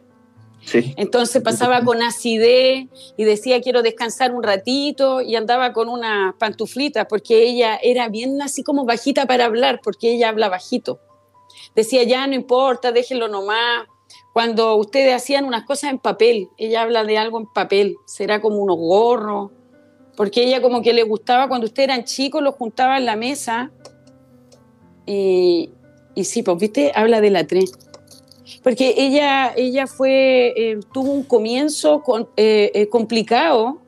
Sí, 0.64 0.94
Entonces 0.96 1.42
pasaba 1.42 1.82
con 1.82 2.02
acidez 2.02 2.86
y 3.16 3.24
decía 3.24 3.60
quiero 3.60 3.82
descansar 3.82 4.32
un 4.32 4.44
ratito 4.44 5.20
y 5.20 5.34
andaba 5.34 5.72
con 5.72 5.88
unas 5.88 6.34
pantuflitas 6.34 7.06
porque 7.08 7.42
ella 7.42 7.78
era 7.82 8.08
bien 8.08 8.40
así 8.40 8.62
como 8.62 8.84
bajita 8.84 9.26
para 9.26 9.46
hablar 9.46 9.80
porque 9.82 10.12
ella 10.12 10.28
habla 10.28 10.48
bajito. 10.48 11.00
Decía 11.74 12.04
ya 12.04 12.26
no 12.26 12.34
importa, 12.34 12.92
déjenlo 12.92 13.28
nomás. 13.28 13.86
Cuando 14.32 14.76
ustedes 14.76 15.14
hacían 15.14 15.44
unas 15.44 15.64
cosas 15.64 15.90
en 15.90 15.98
papel, 15.98 16.48
ella 16.56 16.82
habla 16.82 17.04
de 17.04 17.18
algo 17.18 17.38
en 17.38 17.46
papel, 17.46 17.96
será 18.06 18.40
como 18.40 18.56
unos 18.56 18.76
gorros, 18.76 19.50
porque 20.16 20.44
ella 20.44 20.62
como 20.62 20.82
que 20.82 20.92
le 20.92 21.02
gustaba 21.02 21.48
cuando 21.48 21.66
ustedes 21.66 21.88
eran 21.88 22.04
chicos, 22.04 22.42
los 22.42 22.54
juntaba 22.54 22.96
en 22.96 23.06
la 23.06 23.16
mesa 23.16 23.70
y, 25.06 25.70
sí, 26.22 26.42
pues 26.42 26.58
viste, 26.58 26.92
habla 26.94 27.20
de 27.20 27.30
la 27.30 27.46
3. 27.46 27.72
Porque 28.62 28.94
ella, 28.96 29.52
ella 29.56 29.86
fue, 29.86 30.52
eh, 30.56 30.80
tuvo 30.92 31.12
un 31.12 31.24
comienzo 31.24 32.02
con- 32.02 32.28
eh, 32.36 32.70
eh, 32.74 32.88
complicado 32.88 33.80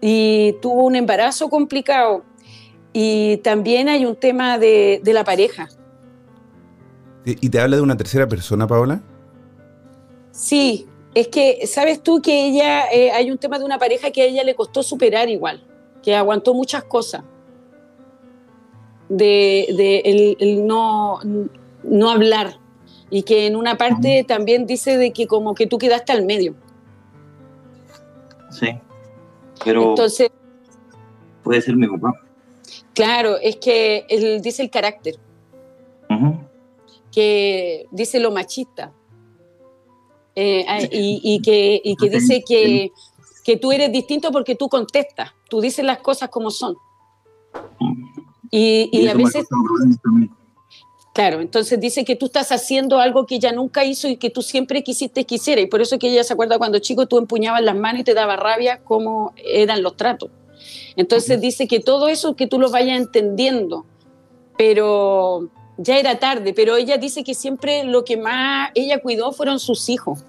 y 0.00 0.54
tuvo 0.62 0.84
un 0.84 0.96
embarazo 0.96 1.50
complicado. 1.50 2.24
Y 2.92 3.38
también 3.38 3.88
hay 3.88 4.06
un 4.06 4.16
tema 4.16 4.58
de, 4.58 5.00
la 5.04 5.24
pareja. 5.24 5.68
¿Y 7.24 7.46
y 7.46 7.50
te 7.50 7.60
habla 7.60 7.76
de 7.76 7.82
una 7.82 7.96
tercera 7.96 8.26
persona, 8.26 8.66
Paola? 8.66 9.02
Sí, 10.38 10.86
es 11.14 11.26
que, 11.26 11.66
¿sabes 11.66 12.00
tú 12.00 12.22
que 12.22 12.46
ella, 12.46 12.84
eh, 12.92 13.10
hay 13.10 13.32
un 13.32 13.38
tema 13.38 13.58
de 13.58 13.64
una 13.64 13.76
pareja 13.76 14.12
que 14.12 14.22
a 14.22 14.24
ella 14.24 14.44
le 14.44 14.54
costó 14.54 14.84
superar 14.84 15.28
igual, 15.28 15.66
que 16.00 16.14
aguantó 16.14 16.54
muchas 16.54 16.84
cosas. 16.84 17.24
De, 19.08 19.66
de 19.76 19.98
el, 20.04 20.36
el 20.38 20.64
no, 20.64 21.18
no 21.82 22.10
hablar. 22.10 22.60
Y 23.10 23.24
que 23.24 23.48
en 23.48 23.56
una 23.56 23.76
parte 23.76 24.24
también 24.28 24.64
dice 24.64 24.96
de 24.96 25.12
que 25.12 25.26
como 25.26 25.56
que 25.56 25.66
tú 25.66 25.76
quedaste 25.76 26.12
al 26.12 26.24
medio. 26.24 26.54
sí. 28.50 28.78
Pero 29.64 29.88
Entonces, 29.88 30.30
puede 31.42 31.60
ser 31.62 31.74
mi 31.74 31.88
papá. 31.88 32.12
claro, 32.94 33.38
es 33.38 33.56
que 33.56 34.06
él 34.08 34.40
dice 34.40 34.62
el 34.62 34.70
carácter, 34.70 35.16
que 37.10 37.86
dice 37.90 38.20
lo 38.20 38.30
machista. 38.30 38.92
Eh, 40.40 40.64
ah, 40.68 40.78
y, 40.82 41.20
y 41.20 41.42
que, 41.42 41.80
y 41.82 41.96
que 41.96 42.10
dice 42.10 42.44
que, 42.46 42.92
que 43.42 43.56
tú 43.56 43.72
eres 43.72 43.90
distinto 43.90 44.30
porque 44.30 44.54
tú 44.54 44.68
contestas, 44.68 45.32
tú 45.50 45.60
dices 45.60 45.84
las 45.84 45.98
cosas 45.98 46.28
como 46.28 46.52
son. 46.52 46.76
Y, 48.48 48.88
y 48.92 49.08
a 49.08 49.14
veces, 49.14 49.48
claro, 51.12 51.40
entonces 51.40 51.80
dice 51.80 52.04
que 52.04 52.14
tú 52.14 52.26
estás 52.26 52.52
haciendo 52.52 53.00
algo 53.00 53.26
que 53.26 53.34
ella 53.34 53.50
nunca 53.50 53.84
hizo 53.84 54.06
y 54.06 54.16
que 54.16 54.30
tú 54.30 54.42
siempre 54.42 54.84
quisiste 54.84 55.24
que 55.24 55.34
hiciera. 55.34 55.60
Y 55.60 55.66
por 55.66 55.80
eso 55.80 55.98
que 55.98 56.08
ella 56.08 56.22
se 56.22 56.34
acuerda 56.34 56.56
cuando 56.56 56.78
chico 56.78 57.06
tú 57.08 57.18
empuñabas 57.18 57.62
las 57.64 57.74
manos 57.74 58.02
y 58.02 58.04
te 58.04 58.14
daba 58.14 58.36
rabia 58.36 58.84
cómo 58.84 59.32
eran 59.44 59.82
los 59.82 59.96
tratos. 59.96 60.30
Entonces 60.94 61.40
dice 61.40 61.66
que 61.66 61.80
todo 61.80 62.06
eso 62.06 62.36
que 62.36 62.46
tú 62.46 62.60
lo 62.60 62.70
vayas 62.70 62.96
entendiendo, 62.96 63.86
pero 64.56 65.50
ya 65.78 65.96
era 65.98 66.18
tarde, 66.18 66.52
pero 66.54 66.76
ella 66.76 66.98
dice 66.98 67.24
que 67.24 67.34
siempre 67.34 67.84
lo 67.84 68.04
que 68.04 68.16
más 68.16 68.70
ella 68.74 69.00
cuidó 69.00 69.32
fueron 69.32 69.58
sus 69.58 69.88
hijos. 69.88 70.24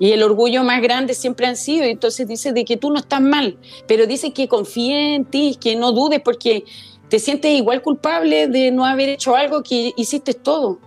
Y 0.00 0.12
el 0.12 0.22
orgullo 0.22 0.62
más 0.62 0.80
grande 0.80 1.12
siempre 1.12 1.46
han 1.46 1.56
sido. 1.56 1.84
Y 1.84 1.90
entonces 1.90 2.26
dice 2.28 2.52
de 2.52 2.64
que 2.64 2.76
tú 2.76 2.90
no 2.90 2.98
estás 3.00 3.20
mal, 3.20 3.58
pero 3.88 4.06
dice 4.06 4.32
que 4.32 4.46
confíe 4.46 5.16
en 5.16 5.24
ti, 5.24 5.58
que 5.60 5.74
no 5.74 5.90
dudes 5.90 6.20
porque 6.24 6.62
te 7.08 7.18
sientes 7.18 7.50
igual 7.52 7.82
culpable 7.82 8.46
de 8.46 8.70
no 8.70 8.84
haber 8.84 9.08
hecho 9.08 9.34
algo 9.34 9.62
que 9.64 9.92
hiciste 9.96 10.34
todo. 10.34 10.78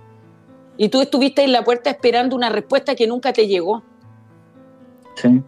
Y 0.77 0.87
tú 0.87 1.01
estuviste 1.01 1.43
en 1.43 1.51
la 1.51 1.63
puerta 1.63 1.89
esperando 1.89 2.35
una 2.37 2.49
respuesta 2.49 2.95
que 2.95 3.05
nunca 3.05 3.33
te 3.33 3.47
llegó. 3.47 3.83
Sí. 5.15 5.41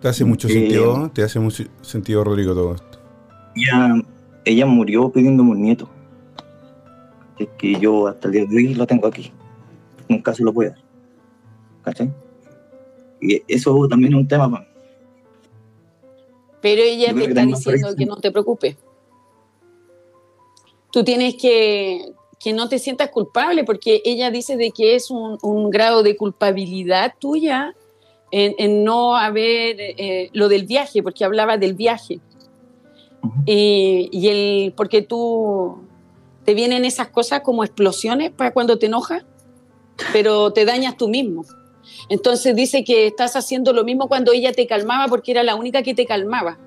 ¿Te 0.00 0.08
hace 0.08 0.24
mucho 0.24 0.46
Eh, 0.48 0.52
sentido? 0.52 1.10
¿Te 1.12 1.22
hace 1.22 1.40
mucho 1.40 1.64
sentido, 1.80 2.22
Rodrigo, 2.24 2.54
todo 2.54 2.74
esto? 2.74 2.98
Ella, 3.56 3.94
ella 4.44 4.66
murió 4.66 5.10
pidiéndome 5.10 5.52
un 5.52 5.62
nieto. 5.62 5.88
Que 7.56 7.78
yo 7.80 8.06
hasta 8.08 8.28
el 8.28 8.32
día 8.32 8.46
de 8.46 8.56
hoy 8.56 8.74
lo 8.74 8.86
tengo 8.86 9.06
aquí. 9.06 9.32
Nunca 10.08 10.34
se 10.34 10.42
lo 10.42 10.52
puedo 10.52 10.70
dar. 10.70 10.80
¿Cachai? 11.82 12.12
Y 13.20 13.42
eso 13.48 13.86
también 13.88 14.12
es 14.12 14.20
un 14.20 14.28
tema. 14.28 14.66
Pero 16.60 16.82
ella 16.82 17.14
te 17.14 17.24
está 17.24 17.44
diciendo 17.44 17.94
que 17.96 18.06
no 18.06 18.16
te 18.16 18.30
preocupes. 18.30 18.76
Tú 20.90 21.04
tienes 21.04 21.36
que 21.36 22.12
que 22.38 22.52
no 22.52 22.68
te 22.68 22.78
sientas 22.78 23.10
culpable, 23.10 23.64
porque 23.64 24.00
ella 24.04 24.30
dice 24.30 24.56
de 24.56 24.70
que 24.70 24.94
es 24.94 25.10
un, 25.10 25.38
un 25.42 25.70
grado 25.70 26.02
de 26.02 26.16
culpabilidad 26.16 27.14
tuya 27.18 27.74
en, 28.30 28.54
en 28.58 28.84
no 28.84 29.16
haber 29.16 29.76
eh, 29.78 30.30
lo 30.32 30.48
del 30.48 30.66
viaje, 30.66 31.02
porque 31.02 31.24
hablaba 31.24 31.56
del 31.56 31.74
viaje. 31.74 32.20
Y, 33.44 34.08
y 34.12 34.28
el, 34.28 34.72
porque 34.74 35.02
tú 35.02 35.78
te 36.48 36.54
vienen 36.54 36.86
esas 36.86 37.08
cosas 37.08 37.42
como 37.42 37.62
explosiones 37.62 38.30
para 38.30 38.52
cuando 38.52 38.78
te 38.78 38.86
enojas, 38.86 39.22
pero 40.14 40.50
te 40.50 40.64
dañas 40.64 40.96
tú 40.96 41.06
mismo. 41.06 41.44
Entonces 42.08 42.56
dice 42.56 42.84
que 42.84 43.06
estás 43.06 43.36
haciendo 43.36 43.74
lo 43.74 43.84
mismo 43.84 44.08
cuando 44.08 44.32
ella 44.32 44.50
te 44.52 44.66
calmaba, 44.66 45.08
porque 45.08 45.32
era 45.32 45.42
la 45.42 45.56
única 45.56 45.82
que 45.82 45.92
te 45.92 46.06
calmaba. 46.06 46.58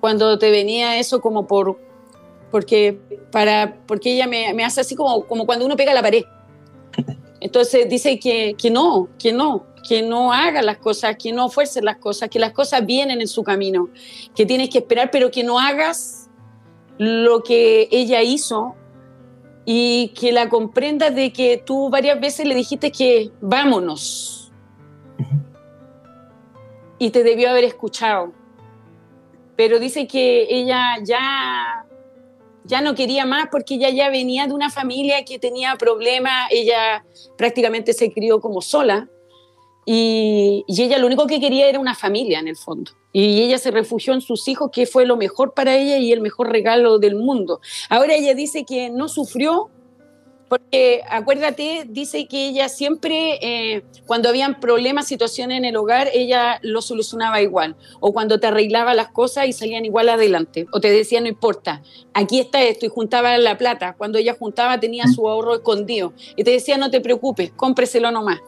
Cuando 0.00 0.36
te 0.36 0.50
venía 0.50 0.98
eso 0.98 1.20
como 1.20 1.46
por, 1.46 1.78
porque, 2.50 2.98
para, 3.30 3.76
porque 3.86 4.14
ella 4.14 4.26
me, 4.26 4.52
me 4.52 4.64
hace 4.64 4.80
así 4.80 4.96
como, 4.96 5.28
como 5.28 5.46
cuando 5.46 5.64
uno 5.64 5.76
pega 5.76 5.94
la 5.94 6.02
pared. 6.02 6.24
Entonces 7.38 7.88
dice 7.88 8.18
que, 8.18 8.56
que 8.60 8.68
no, 8.68 9.10
que 9.16 9.32
no, 9.32 9.64
que 9.88 10.02
no 10.02 10.32
haga 10.32 10.60
las 10.60 10.78
cosas, 10.78 11.14
que 11.16 11.32
no 11.32 11.50
fuerces 11.50 11.84
las 11.84 11.98
cosas, 11.98 12.28
que 12.28 12.40
las 12.40 12.50
cosas 12.50 12.84
vienen 12.84 13.20
en 13.20 13.28
su 13.28 13.44
camino, 13.44 13.90
que 14.34 14.44
tienes 14.44 14.70
que 14.70 14.78
esperar, 14.78 15.12
pero 15.12 15.30
que 15.30 15.44
no 15.44 15.60
hagas 15.60 16.19
lo 17.00 17.42
que 17.42 17.88
ella 17.90 18.20
hizo 18.20 18.74
y 19.64 20.08
que 20.08 20.32
la 20.32 20.50
comprendas 20.50 21.14
de 21.14 21.32
que 21.32 21.56
tú 21.56 21.88
varias 21.88 22.20
veces 22.20 22.46
le 22.46 22.54
dijiste 22.54 22.92
que 22.92 23.30
vámonos. 23.40 24.52
Y 26.98 27.08
te 27.08 27.22
debió 27.22 27.48
haber 27.48 27.64
escuchado. 27.64 28.34
Pero 29.56 29.78
dice 29.78 30.06
que 30.06 30.46
ella 30.50 30.98
ya 31.02 31.86
ya 32.64 32.82
no 32.82 32.94
quería 32.94 33.24
más 33.24 33.48
porque 33.50 33.76
ella 33.76 33.88
ya 33.88 34.10
venía 34.10 34.46
de 34.46 34.52
una 34.52 34.68
familia 34.68 35.24
que 35.24 35.38
tenía 35.38 35.76
problemas, 35.76 36.50
ella 36.50 37.06
prácticamente 37.38 37.94
se 37.94 38.12
crió 38.12 38.42
como 38.42 38.60
sola 38.60 39.08
y, 39.86 40.66
ella 40.68 40.98
lo 40.98 41.06
único 41.06 41.26
que 41.26 41.40
quería 41.40 41.66
era 41.66 41.80
una 41.80 41.94
familia 41.94 42.40
en 42.40 42.48
el 42.48 42.56
fondo. 42.56 42.92
Y 43.12 43.42
ella 43.42 43.58
se 43.58 43.70
refugió 43.70 44.12
en 44.12 44.20
sus 44.20 44.46
hijos, 44.48 44.70
que 44.72 44.86
fue 44.86 45.06
lo 45.06 45.16
mejor 45.16 45.54
para 45.54 45.76
ella 45.76 45.98
y 45.98 46.12
el 46.12 46.20
mejor 46.20 46.50
regalo 46.50 46.98
del 46.98 47.16
mundo. 47.16 47.60
Ahora 47.88 48.14
ella 48.14 48.34
dice 48.34 48.64
que 48.64 48.90
no 48.90 49.08
sufrió 49.08 49.70
porque 50.50 51.02
acuérdate, 51.08 51.84
dice 51.88 52.26
que 52.26 52.48
ella 52.48 52.68
siempre, 52.68 53.38
eh, 53.40 53.84
cuando 54.04 54.28
habían 54.28 54.58
problemas, 54.58 55.06
situaciones 55.06 55.58
en 55.58 55.64
el 55.64 55.76
hogar, 55.76 56.08
ella 56.12 56.58
lo 56.62 56.82
solucionaba 56.82 57.40
igual. 57.40 57.76
O 58.00 58.12
cuando 58.12 58.40
te 58.40 58.48
arreglaba 58.48 58.92
las 58.94 59.12
cosas 59.12 59.46
y 59.46 59.52
salían 59.52 59.84
igual 59.84 60.08
adelante. 60.08 60.66
O 60.72 60.80
te 60.80 60.90
decía, 60.90 61.20
no 61.20 61.28
importa, 61.28 61.84
aquí 62.14 62.40
está 62.40 62.64
esto 62.64 62.84
y 62.84 62.88
juntaba 62.88 63.38
la 63.38 63.56
plata. 63.58 63.94
Cuando 63.96 64.18
ella 64.18 64.34
juntaba 64.36 64.80
tenía 64.80 65.06
su 65.06 65.28
ahorro 65.28 65.54
escondido. 65.54 66.14
Y 66.34 66.42
te 66.42 66.50
decía, 66.50 66.76
no 66.78 66.90
te 66.90 67.00
preocupes, 67.00 67.52
cómpreselo 67.54 68.10
nomás. 68.10 68.40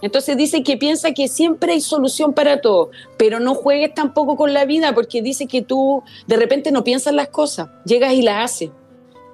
Entonces 0.00 0.36
dice 0.36 0.62
que 0.62 0.76
piensa 0.76 1.12
que 1.12 1.26
siempre 1.26 1.72
hay 1.72 1.80
solución 1.80 2.32
para 2.32 2.60
todo, 2.60 2.90
pero 3.16 3.40
no 3.40 3.54
juegues 3.54 3.94
tampoco 3.94 4.36
con 4.36 4.54
la 4.54 4.64
vida 4.64 4.94
porque 4.94 5.22
dice 5.22 5.46
que 5.46 5.62
tú 5.62 6.02
de 6.26 6.36
repente 6.36 6.70
no 6.70 6.84
piensas 6.84 7.14
las 7.14 7.28
cosas, 7.28 7.68
llegas 7.84 8.12
y 8.14 8.22
las 8.22 8.44
haces. 8.44 8.70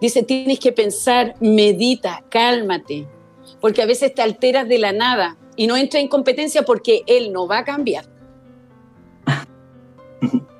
Dice, 0.01 0.23
tienes 0.23 0.59
que 0.59 0.73
pensar, 0.73 1.35
medita, 1.41 2.25
cálmate, 2.29 3.07
porque 3.61 3.83
a 3.83 3.87
veces 3.87 4.15
te 4.15 4.23
alteras 4.23 4.67
de 4.69 4.79
la 4.79 4.93
nada 4.93 5.37
y 5.57 5.67
no 5.67 5.77
entra 5.77 6.01
en 6.01 6.09
competencia 6.09 6.63
porque 6.63 7.03
él 7.07 7.33
no 7.33 7.47
va 7.47 7.59
a 7.59 7.65
cambiar. 7.65 8.07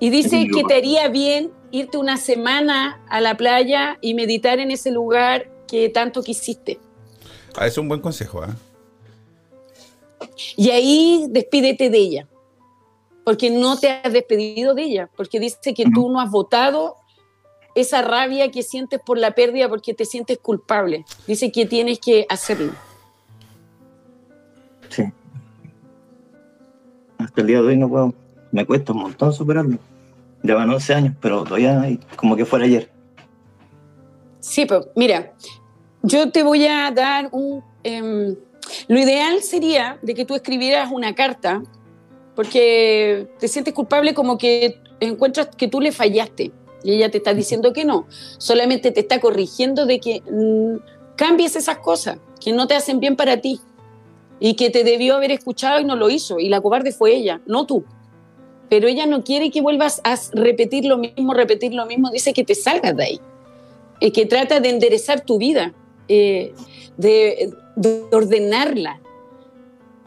Y 0.00 0.10
dice 0.10 0.48
que 0.52 0.64
te 0.64 0.74
haría 0.74 1.08
bien 1.08 1.50
irte 1.70 1.96
una 1.96 2.18
semana 2.18 3.00
a 3.08 3.22
la 3.22 3.38
playa 3.38 3.96
y 4.02 4.12
meditar 4.12 4.58
en 4.58 4.70
ese 4.70 4.90
lugar 4.90 5.53
que 5.66 5.88
tanto 5.88 6.22
quisiste. 6.22 6.78
Ah, 7.56 7.66
es 7.66 7.78
un 7.78 7.88
buen 7.88 8.00
consejo. 8.00 8.44
¿eh? 8.44 8.48
Y 10.56 10.70
ahí 10.70 11.26
despídete 11.30 11.90
de 11.90 11.98
ella 11.98 12.28
porque 13.24 13.50
no 13.50 13.78
te 13.78 13.90
has 13.90 14.12
despedido 14.12 14.74
de 14.74 14.82
ella, 14.82 15.10
porque 15.16 15.40
dice 15.40 15.74
que 15.74 15.86
tú 15.92 16.10
no 16.10 16.20
has 16.20 16.30
votado 16.30 16.96
esa 17.74 18.02
rabia 18.02 18.50
que 18.50 18.62
sientes 18.62 19.00
por 19.00 19.18
la 19.18 19.32
pérdida 19.32 19.68
porque 19.68 19.94
te 19.94 20.04
sientes 20.04 20.38
culpable. 20.38 21.04
Dice 21.26 21.50
que 21.50 21.66
tienes 21.66 21.98
que 21.98 22.26
hacerlo. 22.28 22.72
Sí. 24.90 25.04
Hasta 27.18 27.40
el 27.40 27.46
día 27.46 27.62
de 27.62 27.68
hoy 27.68 27.76
no 27.76 27.88
puedo. 27.88 28.14
Me 28.52 28.64
cuesta 28.64 28.92
un 28.92 29.00
montón 29.00 29.32
superarlo. 29.32 29.78
Llevan 30.42 30.70
11 30.70 30.94
años, 30.94 31.14
pero 31.20 31.42
todavía 31.42 31.98
como 32.16 32.36
que 32.36 32.44
fuera 32.44 32.66
ayer. 32.66 32.90
Sí, 34.44 34.66
pero 34.66 34.90
mira, 34.94 35.32
yo 36.02 36.30
te 36.30 36.42
voy 36.42 36.66
a 36.66 36.90
dar 36.90 37.30
un... 37.32 37.64
Em, 37.82 38.36
lo 38.88 38.98
ideal 38.98 39.42
sería 39.42 39.98
de 40.02 40.14
que 40.14 40.26
tú 40.26 40.34
escribieras 40.34 40.92
una 40.92 41.14
carta 41.14 41.62
porque 42.36 43.26
te 43.38 43.48
sientes 43.48 43.72
culpable 43.72 44.12
como 44.12 44.36
que 44.36 44.82
encuentras 45.00 45.48
que 45.56 45.66
tú 45.66 45.80
le 45.80 45.92
fallaste 45.92 46.52
y 46.82 46.92
ella 46.92 47.10
te 47.10 47.18
está 47.18 47.32
diciendo 47.32 47.72
que 47.72 47.86
no, 47.86 48.06
solamente 48.36 48.90
te 48.90 49.00
está 49.00 49.18
corrigiendo 49.18 49.86
de 49.86 49.98
que 49.98 50.20
mm, 50.30 51.16
cambies 51.16 51.56
esas 51.56 51.78
cosas 51.78 52.18
que 52.38 52.52
no 52.52 52.66
te 52.66 52.74
hacen 52.74 53.00
bien 53.00 53.16
para 53.16 53.40
ti 53.40 53.60
y 54.40 54.56
que 54.56 54.68
te 54.68 54.84
debió 54.84 55.16
haber 55.16 55.30
escuchado 55.30 55.80
y 55.80 55.84
no 55.84 55.96
lo 55.96 56.10
hizo 56.10 56.38
y 56.38 56.50
la 56.50 56.60
cobarde 56.60 56.92
fue 56.92 57.14
ella, 57.14 57.40
no 57.46 57.64
tú. 57.64 57.82
Pero 58.68 58.88
ella 58.88 59.06
no 59.06 59.24
quiere 59.24 59.50
que 59.50 59.62
vuelvas 59.62 60.02
a 60.04 60.16
repetir 60.32 60.84
lo 60.84 60.98
mismo, 60.98 61.32
repetir 61.32 61.72
lo 61.72 61.86
mismo, 61.86 62.10
dice 62.10 62.34
que 62.34 62.44
te 62.44 62.54
salgas 62.54 62.94
de 62.94 63.04
ahí, 63.04 63.20
y 64.00 64.10
que 64.10 64.26
trata 64.26 64.60
de 64.60 64.70
enderezar 64.70 65.24
tu 65.24 65.38
vida, 65.38 65.74
eh, 66.08 66.52
de 66.96 67.52
ordenarla, 68.12 69.00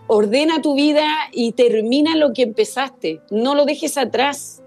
ordena 0.08 0.62
tu 0.62 0.76
vida 0.76 1.08
y 1.32 1.52
termina 1.52 2.15
lo 2.15 2.34
que 2.34 2.43
empezaste. 2.43 3.21
No 3.30 3.56
lo 3.56 3.65
dejes 3.65 3.97
atrás 3.97 4.63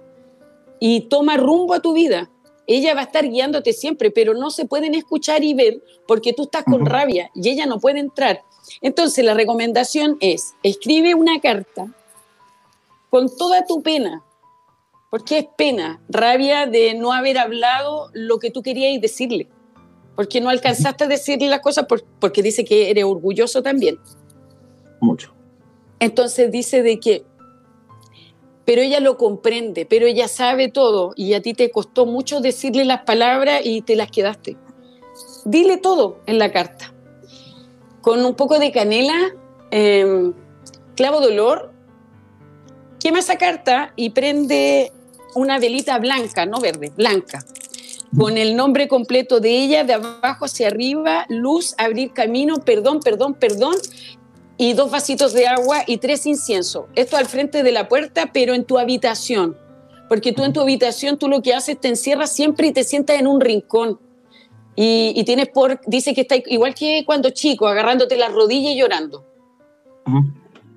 y 0.78 1.02
toma 1.02 1.36
rumbo 1.36 1.74
a 1.74 1.80
tu 1.80 1.92
vida. 1.92 2.30
Ella 2.66 2.94
va 2.94 3.00
a 3.00 3.04
estar 3.04 3.28
guiándote 3.28 3.72
siempre, 3.72 4.10
pero 4.10 4.34
no 4.34 4.50
se 4.50 4.64
pueden 4.64 4.94
escuchar 4.94 5.42
y 5.42 5.54
ver 5.54 5.82
porque 6.06 6.32
tú 6.32 6.44
estás 6.44 6.64
con 6.64 6.86
rabia 6.86 7.30
y 7.34 7.48
ella 7.48 7.66
no 7.66 7.80
puede 7.80 7.98
entrar. 7.98 8.42
Entonces 8.80 9.24
la 9.24 9.34
recomendación 9.34 10.16
es, 10.20 10.54
escribe 10.62 11.14
una 11.14 11.40
carta 11.40 11.92
con 13.08 13.34
toda 13.36 13.66
tu 13.66 13.82
pena, 13.82 14.22
porque 15.10 15.38
es 15.38 15.46
pena, 15.56 16.00
rabia 16.08 16.66
de 16.66 16.94
no 16.94 17.12
haber 17.12 17.38
hablado 17.38 18.10
lo 18.12 18.38
que 18.38 18.50
tú 18.50 18.62
querías 18.62 19.00
decirle, 19.00 19.48
porque 20.16 20.40
no 20.40 20.48
alcanzaste 20.48 21.04
a 21.04 21.08
decirle 21.08 21.48
las 21.48 21.60
cosas 21.60 21.86
porque 22.20 22.42
dice 22.42 22.64
que 22.64 22.90
eres 22.90 23.04
orgulloso 23.04 23.62
también 23.62 23.98
mucho. 25.00 25.34
Entonces 25.98 26.50
dice 26.50 26.82
de 26.82 27.00
que, 27.00 27.24
pero 28.64 28.82
ella 28.82 29.00
lo 29.00 29.16
comprende, 29.16 29.86
pero 29.86 30.06
ella 30.06 30.28
sabe 30.28 30.68
todo 30.68 31.12
y 31.16 31.34
a 31.34 31.42
ti 31.42 31.54
te 31.54 31.70
costó 31.70 32.06
mucho 32.06 32.40
decirle 32.40 32.84
las 32.84 33.02
palabras 33.02 33.62
y 33.64 33.82
te 33.82 33.96
las 33.96 34.10
quedaste. 34.10 34.56
Dile 35.44 35.78
todo 35.78 36.20
en 36.26 36.38
la 36.38 36.52
carta. 36.52 36.94
Con 38.00 38.24
un 38.24 38.34
poco 38.34 38.58
de 38.58 38.72
canela, 38.72 39.34
em, 39.70 40.32
clavo 40.96 41.20
de 41.20 41.28
olor, 41.28 41.72
quema 42.98 43.18
esa 43.18 43.36
carta 43.36 43.92
y 43.96 44.10
prende 44.10 44.92
una 45.34 45.58
velita 45.58 45.98
blanca, 45.98 46.46
no 46.46 46.60
verde, 46.60 46.92
blanca, 46.96 47.44
con 48.16 48.38
el 48.38 48.56
nombre 48.56 48.88
completo 48.88 49.40
de 49.40 49.50
ella, 49.50 49.84
de 49.84 49.94
abajo 49.94 50.44
hacia 50.44 50.68
arriba, 50.68 51.26
luz, 51.28 51.74
abrir 51.78 52.12
camino, 52.12 52.56
perdón, 52.56 53.00
perdón, 53.00 53.34
perdón, 53.34 53.76
y 54.56 54.74
dos 54.74 54.90
vasitos 54.90 55.32
de 55.32 55.46
agua 55.46 55.84
y 55.86 55.98
tres 55.98 56.26
inciensos. 56.26 56.84
Esto 56.94 57.16
al 57.16 57.26
frente 57.26 57.62
de 57.62 57.72
la 57.72 57.88
puerta, 57.88 58.30
pero 58.32 58.52
en 58.52 58.64
tu 58.64 58.78
habitación. 58.78 59.56
Porque 60.08 60.32
tú 60.32 60.44
en 60.44 60.52
tu 60.52 60.60
habitación, 60.60 61.16
tú 61.16 61.28
lo 61.28 61.40
que 61.40 61.54
haces, 61.54 61.80
te 61.80 61.88
encierras 61.88 62.32
siempre 62.32 62.66
y 62.66 62.72
te 62.72 62.84
sientas 62.84 63.18
en 63.18 63.26
un 63.26 63.40
rincón. 63.40 63.98
Y, 64.76 65.22
tienes 65.24 65.48
por, 65.48 65.80
dice 65.86 66.14
que 66.14 66.22
está 66.22 66.36
igual 66.46 66.74
que 66.74 67.04
cuando 67.06 67.30
chico, 67.30 67.68
agarrándote 67.68 68.16
la 68.16 68.28
rodilla 68.28 68.70
y 68.70 68.78
llorando. 68.78 69.24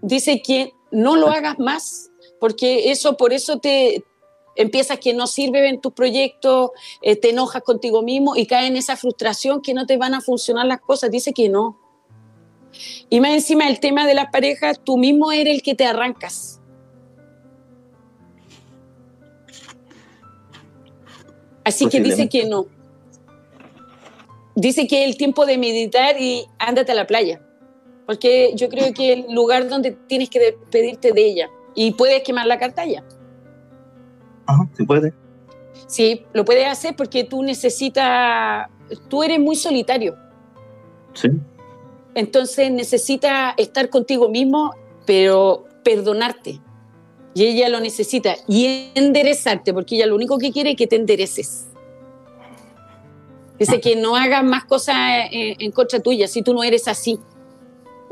Dice 0.01 0.41
que 0.41 0.71
no 0.91 1.15
lo 1.15 1.29
hagas 1.29 1.59
más, 1.59 2.11
porque 2.39 2.91
eso, 2.91 3.17
por 3.17 3.33
eso 3.33 3.59
te 3.59 4.03
empiezas 4.55 4.99
que 4.99 5.13
no 5.13 5.27
sirve 5.27 5.67
en 5.69 5.81
tus 5.81 5.93
proyectos, 5.93 6.71
eh, 7.01 7.15
te 7.15 7.29
enojas 7.29 7.63
contigo 7.63 8.01
mismo 8.01 8.35
y 8.35 8.45
caes 8.45 8.69
en 8.69 8.77
esa 8.77 8.97
frustración 8.97 9.61
que 9.61 9.73
no 9.73 9.85
te 9.85 9.97
van 9.97 10.13
a 10.13 10.21
funcionar 10.21 10.65
las 10.65 10.81
cosas. 10.81 11.11
Dice 11.11 11.33
que 11.33 11.49
no, 11.49 11.77
y 13.09 13.19
más 13.19 13.31
encima 13.31 13.67
el 13.67 13.79
tema 13.79 14.07
de 14.07 14.13
las 14.13 14.29
parejas, 14.31 14.79
tú 14.83 14.97
mismo 14.97 15.31
eres 15.31 15.55
el 15.55 15.61
que 15.61 15.75
te 15.75 15.85
arrancas. 15.85 16.59
Así 21.63 21.87
que 21.87 22.01
dice 22.01 22.27
que 22.27 22.45
no. 22.45 22.67
Dice 24.55 24.87
que 24.87 25.03
es 25.03 25.09
el 25.09 25.17
tiempo 25.17 25.45
de 25.45 25.57
meditar 25.57 26.19
y 26.19 26.45
ándate 26.59 26.91
a 26.91 26.95
la 26.95 27.07
playa. 27.07 27.41
Porque 28.05 28.51
yo 28.55 28.67
creo 28.67 28.93
que 28.93 29.13
es 29.13 29.25
el 29.25 29.33
lugar 29.33 29.69
donde 29.69 29.91
tienes 29.91 30.29
que 30.29 30.39
despedirte 30.39 31.13
de 31.13 31.25
ella. 31.25 31.49
Y 31.73 31.91
puedes 31.91 32.21
quemar 32.23 32.47
la 32.47 32.59
cartalla. 32.59 33.03
Ajá, 34.45 34.67
se 34.73 34.83
puede. 34.83 35.13
Sí, 35.87 36.25
lo 36.33 36.45
puedes 36.45 36.67
hacer 36.67 36.95
porque 36.95 37.23
tú 37.23 37.43
necesitas. 37.43 38.67
Tú 39.09 39.23
eres 39.23 39.39
muy 39.39 39.55
solitario. 39.55 40.15
Sí. 41.13 41.29
Entonces 42.15 42.71
necesita 42.71 43.53
estar 43.57 43.89
contigo 43.89 44.29
mismo, 44.29 44.73
pero 45.05 45.65
perdonarte. 45.83 46.61
Y 47.33 47.45
ella 47.45 47.69
lo 47.69 47.79
necesita. 47.79 48.35
Y 48.47 48.91
enderezarte, 48.95 49.73
porque 49.73 49.95
ella 49.95 50.05
lo 50.05 50.15
único 50.15 50.37
que 50.37 50.51
quiere 50.51 50.71
es 50.71 50.75
que 50.75 50.87
te 50.87 50.95
endereces. 50.95 51.67
Dice 53.57 53.79
que 53.79 53.95
no 53.95 54.15
hagas 54.15 54.43
más 54.43 54.65
cosas 54.65 54.95
en, 55.31 55.71
contra 55.71 55.99
tuya 55.99 56.27
si 56.27 56.41
tú 56.41 56.53
no 56.53 56.63
eres 56.63 56.87
así. 56.87 57.19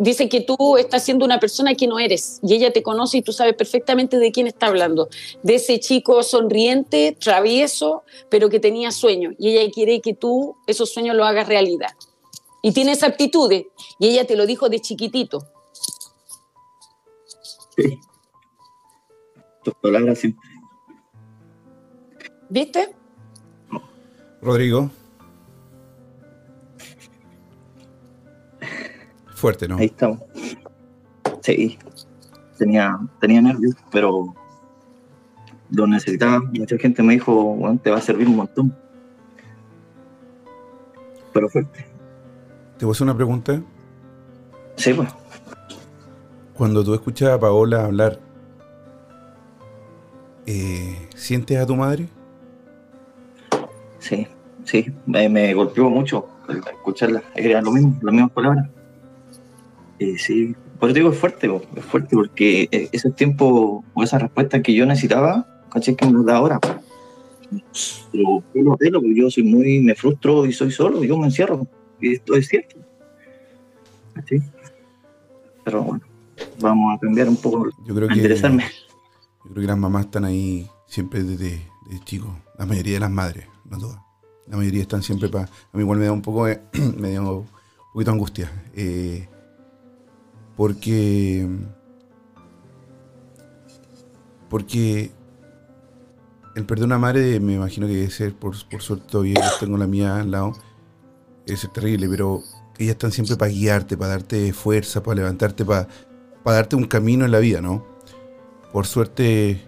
Dice 0.02 0.28
que 0.30 0.42
tú 0.42 0.78
estás 0.78 1.04
siendo 1.04 1.26
una 1.26 1.40
persona 1.40 1.76
que 1.76 1.86
no 1.86 2.00
eres 2.00 2.40
y 2.42 2.56
ella 2.56 2.74
te 2.74 2.82
conoce 2.82 3.20
y 3.20 3.22
tú 3.22 3.32
sabes 3.32 3.54
perfectamente 3.54 4.18
de 4.18 4.32
quién 4.32 4.48
está 4.48 4.66
hablando. 4.66 5.10
De 5.44 5.56
ese 5.56 5.80
chico 5.80 6.24
sonriente, 6.24 7.16
travieso, 7.20 8.04
pero 8.30 8.50
que 8.50 8.60
tenía 8.60 8.92
sueños 8.92 9.36
y 9.38 9.50
ella 9.50 9.72
quiere 9.72 10.02
que 10.02 10.16
tú 10.16 10.56
esos 10.66 10.92
sueños 10.92 11.16
los 11.16 11.28
hagas 11.28 11.48
realidad. 11.48 11.92
Y 12.64 12.72
tienes 12.74 13.04
aptitudes 13.04 13.68
y 14.00 14.08
ella 14.08 14.26
te 14.26 14.36
lo 14.36 14.48
dijo 14.48 14.70
de 14.70 14.80
chiquitito. 14.80 15.46
Sí. 17.76 18.00
Tus 19.64 19.76
palabras 19.76 20.18
siempre. 20.18 20.50
¿Viste? 22.50 22.96
Rodrigo. 24.42 24.90
Fuerte, 29.41 29.67
¿no? 29.67 29.77
Ahí 29.77 29.88
estamos. 29.88 30.19
Sí. 31.41 31.80
Tenía, 32.60 32.99
tenía 33.19 33.41
nervios, 33.41 33.75
pero 33.91 34.36
lo 35.71 35.88
necesitaba. 35.88 36.41
Mucha 36.41 36.77
gente 36.77 37.01
me 37.01 37.13
dijo, 37.13 37.34
bueno, 37.56 37.80
te 37.82 37.89
va 37.89 37.97
a 37.97 38.01
servir 38.01 38.27
un 38.27 38.36
montón. 38.36 38.77
Pero 41.34 41.49
fuerte. 41.49 41.88
¿Te 42.77 42.86
voy 42.86 42.91
a 42.91 42.93
hacer 42.93 43.06
una 43.06 43.15
pregunta? 43.15 43.60
Sí, 44.75 44.93
pues. 44.93 45.10
Cuando 46.54 46.84
tú 46.84 46.93
escuchas 46.93 47.30
a 47.30 47.39
Paola 47.39 47.86
hablar, 47.86 48.19
eh, 50.45 51.10
¿sientes 51.15 51.58
a 51.58 51.65
tu 51.65 51.75
madre? 51.75 52.08
Sí, 53.97 54.27
sí. 54.65 54.93
Me, 55.08 55.27
me 55.30 55.51
golpeó 55.56 55.89
mucho 55.89 56.27
escucharla. 56.47 57.23
Era 57.34 57.60
lo 57.63 57.71
mismo, 57.71 57.97
las 58.04 58.13
mismas 58.13 58.32
palabras. 58.34 58.69
Eh, 60.02 60.18
sí, 60.18 60.56
por 60.80 60.90
eso 60.90 60.96
digo 60.96 61.12
es 61.12 61.18
fuerte, 61.20 61.48
po, 61.48 61.62
es 61.76 61.86
fuerte 61.86 62.16
porque 62.16 62.68
eh, 62.72 62.90
ese 62.92 63.12
tiempo 63.12 63.86
o 63.94 64.04
esa 64.04 64.18
respuesta 64.18 64.60
que 64.64 64.74
yo 64.74 64.84
necesitaba, 64.88 65.46
caché 65.72 65.96
que 65.96 66.08
me 66.08 66.14
lo 66.14 66.24
da 66.24 66.38
ahora. 66.38 66.60
Pero 68.12 68.44
yo 68.56 68.62
lo 68.64 68.72
porque 68.78 69.16
yo 69.16 69.30
soy 69.30 69.44
muy, 69.44 69.80
me 69.82 69.94
frustro 69.94 70.48
y 70.48 70.54
soy 70.54 70.72
solo, 70.72 71.04
yo 71.04 71.18
me 71.20 71.26
encierro. 71.26 71.68
Y 72.00 72.14
esto 72.16 72.36
es 72.36 72.48
cierto. 72.48 72.78
¿Cachai? 74.16 74.42
Pero 75.64 75.84
bueno, 75.84 76.02
vamos 76.60 76.96
a 76.96 77.00
cambiar 77.00 77.30
un 77.30 77.38
poco, 77.38 77.70
Yo 77.86 77.94
creo 77.94 78.08
a 78.08 78.10
que, 78.10 78.16
interesarme. 78.16 78.64
yo 79.46 79.52
creo 79.52 79.62
que 79.62 79.68
las 79.68 79.78
mamás 79.78 80.06
están 80.06 80.26
ahí 80.26 80.68
siempre 80.88 81.22
desde, 81.24 81.62
desde 81.88 82.04
chicos. 82.06 82.32
La 82.58 82.66
mayoría 82.66 82.94
de 82.96 83.00
las 83.02 83.12
madres, 83.12 83.46
no 83.70 83.78
todas. 83.78 84.00
La 84.48 84.58
mayoría 84.58 84.82
están 84.82 85.04
siempre 85.04 85.30
para... 85.30 85.46
A 85.46 85.78
mí 85.78 85.84
igual 85.84 86.00
me 86.00 86.06
da 86.06 86.12
un 86.12 86.24
poco, 86.24 86.46
de- 86.48 86.60
me 86.98 87.12
da 87.14 87.22
un 87.22 87.46
poquito 87.94 88.10
de 88.10 88.16
angustia. 88.16 88.52
eh, 88.74 89.28
porque... 90.62 91.50
Porque 94.47 95.12
el 96.54 96.65
perder 96.67 96.86
una 96.86 97.00
madre 97.00 97.39
me 97.39 97.54
imagino 97.56 97.88
que 97.88 97.93
debe 97.93 98.12
ser, 98.12 98.36
por, 98.36 98.54
por 98.69 98.80
suerte 98.84 99.08
todavía 99.10 99.41
tengo 99.60 99.76
la 99.76 99.88
mía 99.88 100.17
al 100.17 100.30
lado, 100.30 100.54
ser 101.47 101.71
terrible, 101.71 102.08
pero 102.08 102.43
ellas 102.78 102.91
están 102.91 103.12
siempre 103.12 103.38
para 103.38 103.50
guiarte, 103.50 103.97
para 103.97 104.12
darte 104.12 104.54
fuerza, 104.54 105.02
para 105.02 105.15
levantarte, 105.15 105.65
para, 105.65 105.88
para 106.43 106.58
darte 106.58 106.76
un 106.76 106.86
camino 106.86 107.26
en 107.26 107.32
la 107.32 107.39
vida, 107.39 107.60
¿no? 107.60 107.84
Por 108.71 108.86
suerte 108.86 109.67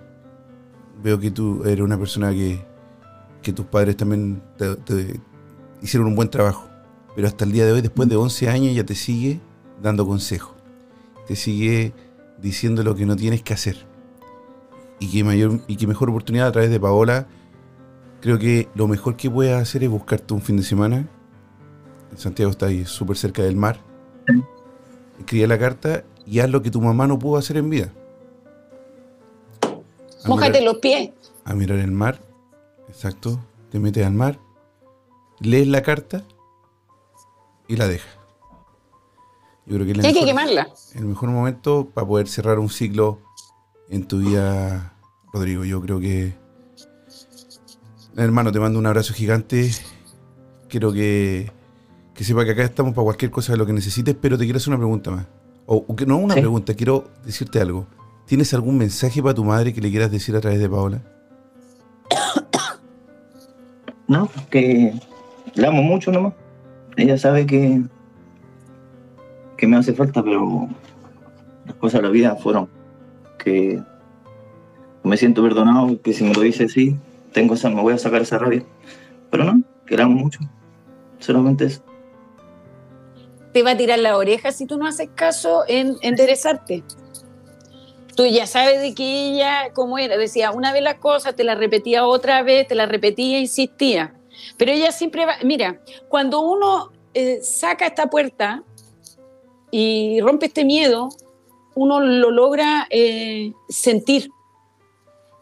veo 1.01 1.19
que 1.19 1.31
tú 1.31 1.63
eres 1.63 1.83
una 1.83 1.97
persona 1.97 2.29
que, 2.29 2.63
que 3.41 3.51
tus 3.51 3.65
padres 3.65 3.97
también 3.97 4.43
hicieron 5.81 6.07
un 6.09 6.15
buen 6.15 6.29
trabajo, 6.29 6.69
pero 7.15 7.27
hasta 7.27 7.45
el 7.45 7.51
día 7.51 7.65
de 7.65 7.71
hoy, 7.71 7.81
después 7.81 8.07
de 8.07 8.15
11 8.15 8.47
años, 8.47 8.67
ella 8.73 8.85
te 8.85 8.93
sigue 8.93 9.41
dando 9.81 10.05
consejos, 10.05 10.53
te 11.27 11.35
sigue 11.35 11.93
diciendo 12.39 12.83
lo 12.83 12.95
que 12.95 13.05
no 13.05 13.15
tienes 13.15 13.41
que 13.43 13.53
hacer. 13.53 13.85
Y 14.99 15.11
que, 15.11 15.23
mayor, 15.23 15.59
y 15.67 15.75
que 15.75 15.87
mejor 15.87 16.09
oportunidad 16.09 16.47
a 16.47 16.51
través 16.51 16.69
de 16.69 16.79
Paola, 16.79 17.27
creo 18.21 18.39
que 18.39 18.69
lo 18.75 18.87
mejor 18.87 19.15
que 19.17 19.29
puedes 19.29 19.53
hacer 19.55 19.83
es 19.83 19.89
buscarte 19.89 20.33
un 20.33 20.41
fin 20.41 20.57
de 20.57 20.63
semana. 20.63 21.07
En 22.11 22.17
Santiago 22.17 22.51
está 22.51 22.67
ahí 22.67 22.85
súper 22.85 23.17
cerca 23.17 23.41
del 23.43 23.55
mar. 23.55 23.79
Escribe 25.19 25.47
la 25.47 25.57
carta 25.59 26.03
y 26.25 26.39
haz 26.39 26.49
lo 26.49 26.61
que 26.61 26.71
tu 26.71 26.81
mamá 26.81 27.07
no 27.07 27.19
pudo 27.19 27.37
hacer 27.37 27.57
en 27.57 27.69
vida. 27.69 27.91
A 30.23 30.27
Mójate 30.29 30.59
mirar- 30.59 30.63
los 30.63 30.77
pies. 30.77 31.11
a 31.43 31.53
mirar 31.53 31.79
el 31.79 31.91
mar. 31.91 32.19
Exacto. 32.87 33.39
Te 33.71 33.79
metes 33.79 34.05
al 34.05 34.13
mar, 34.13 34.39
lees 35.39 35.67
la 35.67 35.81
carta 35.81 36.23
y 37.67 37.75
la 37.75 37.87
dejas. 37.87 38.15
Yo 39.65 39.75
creo 39.75 39.85
que 39.85 39.91
es 39.93 40.05
Hay 40.05 40.13
que 40.13 40.25
quemarla. 40.25 40.67
el 40.95 41.05
mejor 41.05 41.29
momento 41.29 41.89
para 41.93 42.05
poder 42.07 42.27
cerrar 42.27 42.59
un 42.59 42.69
ciclo 42.69 43.19
en 43.89 44.05
tu 44.07 44.19
vida, 44.19 44.93
Rodrigo. 45.33 45.63
Yo 45.65 45.81
creo 45.81 45.99
que. 45.99 46.33
Hermano, 48.15 48.51
te 48.51 48.59
mando 48.59 48.77
un 48.79 48.85
abrazo 48.85 49.13
gigante. 49.13 49.71
Quiero 50.69 50.91
que, 50.91 51.51
que 52.13 52.23
sepa 52.23 52.43
que 52.45 52.51
acá 52.51 52.63
estamos 52.63 52.93
para 52.93 53.05
cualquier 53.05 53.31
cosa 53.31 53.53
de 53.53 53.57
lo 53.57 53.65
que 53.65 53.73
necesites, 53.73 54.15
pero 54.19 54.37
te 54.37 54.43
quiero 54.43 54.57
hacer 54.57 54.69
una 54.69 54.77
pregunta 54.77 55.11
más. 55.11 55.25
O, 55.65 55.83
o 55.87 55.95
que 55.95 56.05
no 56.05 56.17
una 56.17 56.33
Sí. 56.33 56.41
pregunta, 56.41 56.73
quiero 56.73 57.09
decirte 57.25 57.59
algo. 57.61 57.87
¿Tienes 58.25 58.53
algún 58.53 58.77
mensaje 58.77 59.21
para 59.21 59.33
tu 59.35 59.43
madre 59.43 59.73
que 59.73 59.81
le 59.81 59.89
quieras 59.89 60.11
decir 60.11 60.35
a 60.35 60.41
través 60.41 60.59
de 60.59 60.69
Paola? 60.69 61.01
No, 64.07 64.29
que 64.49 64.93
la 65.55 65.69
amo 65.69 65.81
mucho 65.81 66.11
nomás. 66.11 66.33
Ella 66.97 67.17
sabe 67.17 67.45
que, 67.45 67.81
que 69.63 69.67
me 69.67 69.77
hace 69.77 69.93
falta, 69.93 70.21
pero 70.21 70.67
las 71.65 71.75
cosas 71.75 72.01
de 72.01 72.07
la 72.07 72.11
vida 72.11 72.35
fueron 72.35 72.67
que 73.41 73.81
me 75.03 75.15
siento 75.15 75.41
perdonado, 75.41 76.01
que 76.01 76.11
si 76.11 76.25
me 76.25 76.33
lo 76.33 76.41
dice 76.41 76.67
sí, 76.67 76.97
tengo 77.31 77.53
esa, 77.53 77.69
me 77.69 77.81
voy 77.81 77.93
a 77.93 77.97
sacar 77.97 78.21
esa 78.21 78.37
rabia. 78.37 78.65
Pero 79.31 79.45
no, 79.45 79.63
que 79.85 79.95
mucho. 80.05 80.41
Solamente 81.19 81.63
eso. 81.63 81.81
Te 83.53 83.63
va 83.63 83.71
a 83.71 83.77
tirar 83.77 83.99
la 83.99 84.17
oreja 84.17 84.51
si 84.51 84.65
tú 84.65 84.77
no 84.77 84.85
haces 84.85 85.07
caso 85.15 85.63
en 85.69 85.95
enderezarte. 86.01 86.83
Tú 88.17 88.25
ya 88.25 88.47
sabes 88.47 88.81
de 88.81 88.93
que 88.93 89.29
ella, 89.29 89.71
como 89.73 89.97
era, 89.97 90.17
decía 90.17 90.51
una 90.51 90.73
vez 90.73 90.83
las 90.83 90.95
cosas, 90.95 91.37
te 91.37 91.45
la 91.45 91.55
repetía 91.55 92.05
otra 92.05 92.43
vez, 92.43 92.67
te 92.67 92.75
la 92.75 92.85
repetía, 92.85 93.39
insistía. 93.39 94.13
Pero 94.57 94.73
ella 94.73 94.91
siempre 94.91 95.25
va, 95.25 95.35
mira, 95.45 95.79
cuando 96.09 96.41
uno 96.41 96.91
eh, 97.13 97.39
saca 97.41 97.87
esta 97.87 98.07
puerta 98.07 98.63
y 99.75 100.21
rompe 100.21 100.45
este 100.45 100.65
miedo, 100.65 101.09
uno 101.73 101.99
lo 101.99 102.29
logra 102.29 102.85
eh, 102.91 103.53
sentir. 103.67 104.29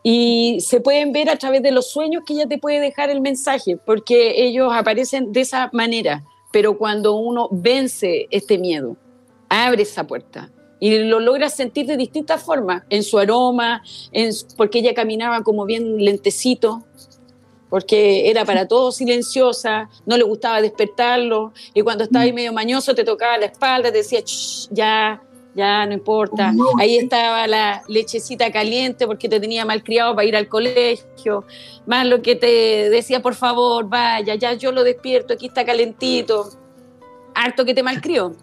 Y 0.04 0.60
se 0.62 0.80
pueden 0.80 1.12
ver 1.12 1.30
a 1.30 1.36
través 1.36 1.62
de 1.62 1.72
los 1.72 1.92
sueños 1.92 2.24
que 2.26 2.36
ella 2.36 2.48
te 2.48 2.58
puede 2.58 2.80
dejar 2.80 3.10
el 3.10 3.20
mensaje, 3.20 3.76
porque 3.76 4.46
ellos 4.46 4.72
aparecen 4.74 5.34
de 5.34 5.42
esa 5.42 5.70
manera. 5.74 6.24
Pero 6.54 6.78
cuando 6.78 7.16
uno 7.16 7.50
vence 7.52 8.28
este 8.32 8.58
miedo, 8.58 8.96
abre 9.50 9.84
esa 9.84 10.08
puerta 10.08 10.50
y 10.80 10.98
lo 11.00 11.20
logra 11.20 11.50
sentir 11.50 11.86
de 11.86 11.98
distintas 11.98 12.42
formas, 12.42 12.84
en 12.90 13.04
su 13.04 13.20
aroma, 13.20 13.84
en, 14.14 14.32
porque 14.56 14.80
ella 14.80 14.94
caminaba 14.94 15.44
como 15.44 15.66
bien 15.66 16.04
lentecito, 16.04 16.86
porque 17.72 18.30
era 18.30 18.44
para 18.46 18.68
todo 18.68 18.92
silenciosa, 18.92 19.90
no 20.06 20.18
le 20.18 20.24
gustaba 20.24 20.62
despertarlo, 20.62 21.54
y 21.74 21.82
cuando 21.82 22.04
estaba 22.04 22.26
ahí 22.26 22.34
medio 22.34 22.54
mañoso 22.54 22.94
te 22.94 23.06
tocaba 23.06 23.38
la 23.38 23.46
espalda, 23.46 23.92
te 23.92 24.00
decía, 24.00 24.20
"Shh, 24.20 24.68
ya, 24.72 25.24
ya, 25.56 25.86
no 25.86 25.94
importa. 25.94 26.54
Ahí 26.80 26.98
estaba 26.98 27.48
la 27.48 27.82
lechecita 27.88 28.52
caliente 28.52 29.08
porque 29.08 29.28
te 29.28 29.40
tenía 29.40 29.66
mal 29.66 29.84
criado 29.84 30.16
para 30.16 30.28
ir 30.28 30.36
al 30.36 30.48
colegio, 30.48 31.46
más 31.86 32.06
lo 32.06 32.22
que 32.22 32.36
te 32.36 32.90
decía, 32.90 33.22
por 33.22 33.36
favor, 33.36 33.88
vaya, 33.88 34.36
ya 34.36 34.54
yo 34.54 34.72
lo 34.72 34.84
despierto, 34.84 35.34
aquí 35.34 35.48
está 35.48 35.66
calentito, 35.66 36.50
harto 37.34 37.66
que 37.66 37.74
te 37.74 37.84
malcrió. 37.84 38.36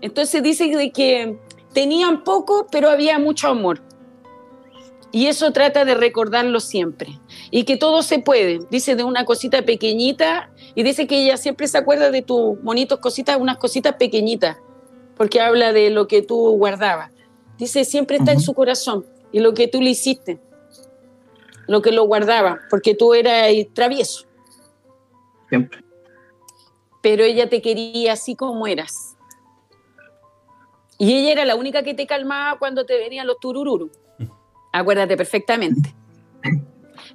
Entonces 0.00 0.42
dice 0.42 0.70
que 0.92 1.38
tenían 1.72 2.22
poco, 2.22 2.66
pero 2.70 2.90
había 2.90 3.18
mucho 3.18 3.48
amor. 3.48 3.80
Y 5.14 5.28
eso 5.28 5.52
trata 5.52 5.84
de 5.84 5.94
recordarlo 5.94 6.58
siempre. 6.58 7.20
Y 7.52 7.62
que 7.62 7.76
todo 7.76 8.02
se 8.02 8.18
puede. 8.18 8.58
Dice 8.68 8.96
de 8.96 9.04
una 9.04 9.24
cosita 9.24 9.62
pequeñita 9.62 10.50
y 10.74 10.82
dice 10.82 11.06
que 11.06 11.22
ella 11.22 11.36
siempre 11.36 11.68
se 11.68 11.78
acuerda 11.78 12.10
de 12.10 12.22
tus 12.22 12.60
bonitos 12.60 12.98
cositas, 12.98 13.38
unas 13.38 13.58
cositas 13.58 13.94
pequeñitas, 13.94 14.56
porque 15.16 15.40
habla 15.40 15.72
de 15.72 15.90
lo 15.90 16.08
que 16.08 16.22
tú 16.22 16.56
guardabas. 16.56 17.12
Dice, 17.58 17.84
siempre 17.84 18.16
está 18.16 18.32
en 18.32 18.40
su 18.40 18.54
corazón 18.54 19.06
y 19.30 19.38
lo 19.38 19.54
que 19.54 19.68
tú 19.68 19.80
le 19.80 19.90
hiciste, 19.90 20.40
lo 21.68 21.80
que 21.80 21.92
lo 21.92 22.02
guardaba, 22.06 22.58
porque 22.68 22.96
tú 22.96 23.14
eras 23.14 23.52
travieso, 23.72 24.26
Siempre. 25.48 25.78
pero 27.02 27.22
ella 27.22 27.48
te 27.48 27.62
quería 27.62 28.14
así 28.14 28.34
como 28.34 28.66
eras. 28.66 29.14
Y 30.98 31.14
ella 31.14 31.30
era 31.30 31.44
la 31.44 31.54
única 31.54 31.84
que 31.84 31.94
te 31.94 32.08
calmaba 32.08 32.58
cuando 32.58 32.84
te 32.84 32.98
venían 32.98 33.28
los 33.28 33.38
turururu. 33.38 33.92
Acuérdate 34.76 35.16
perfectamente. 35.16 35.94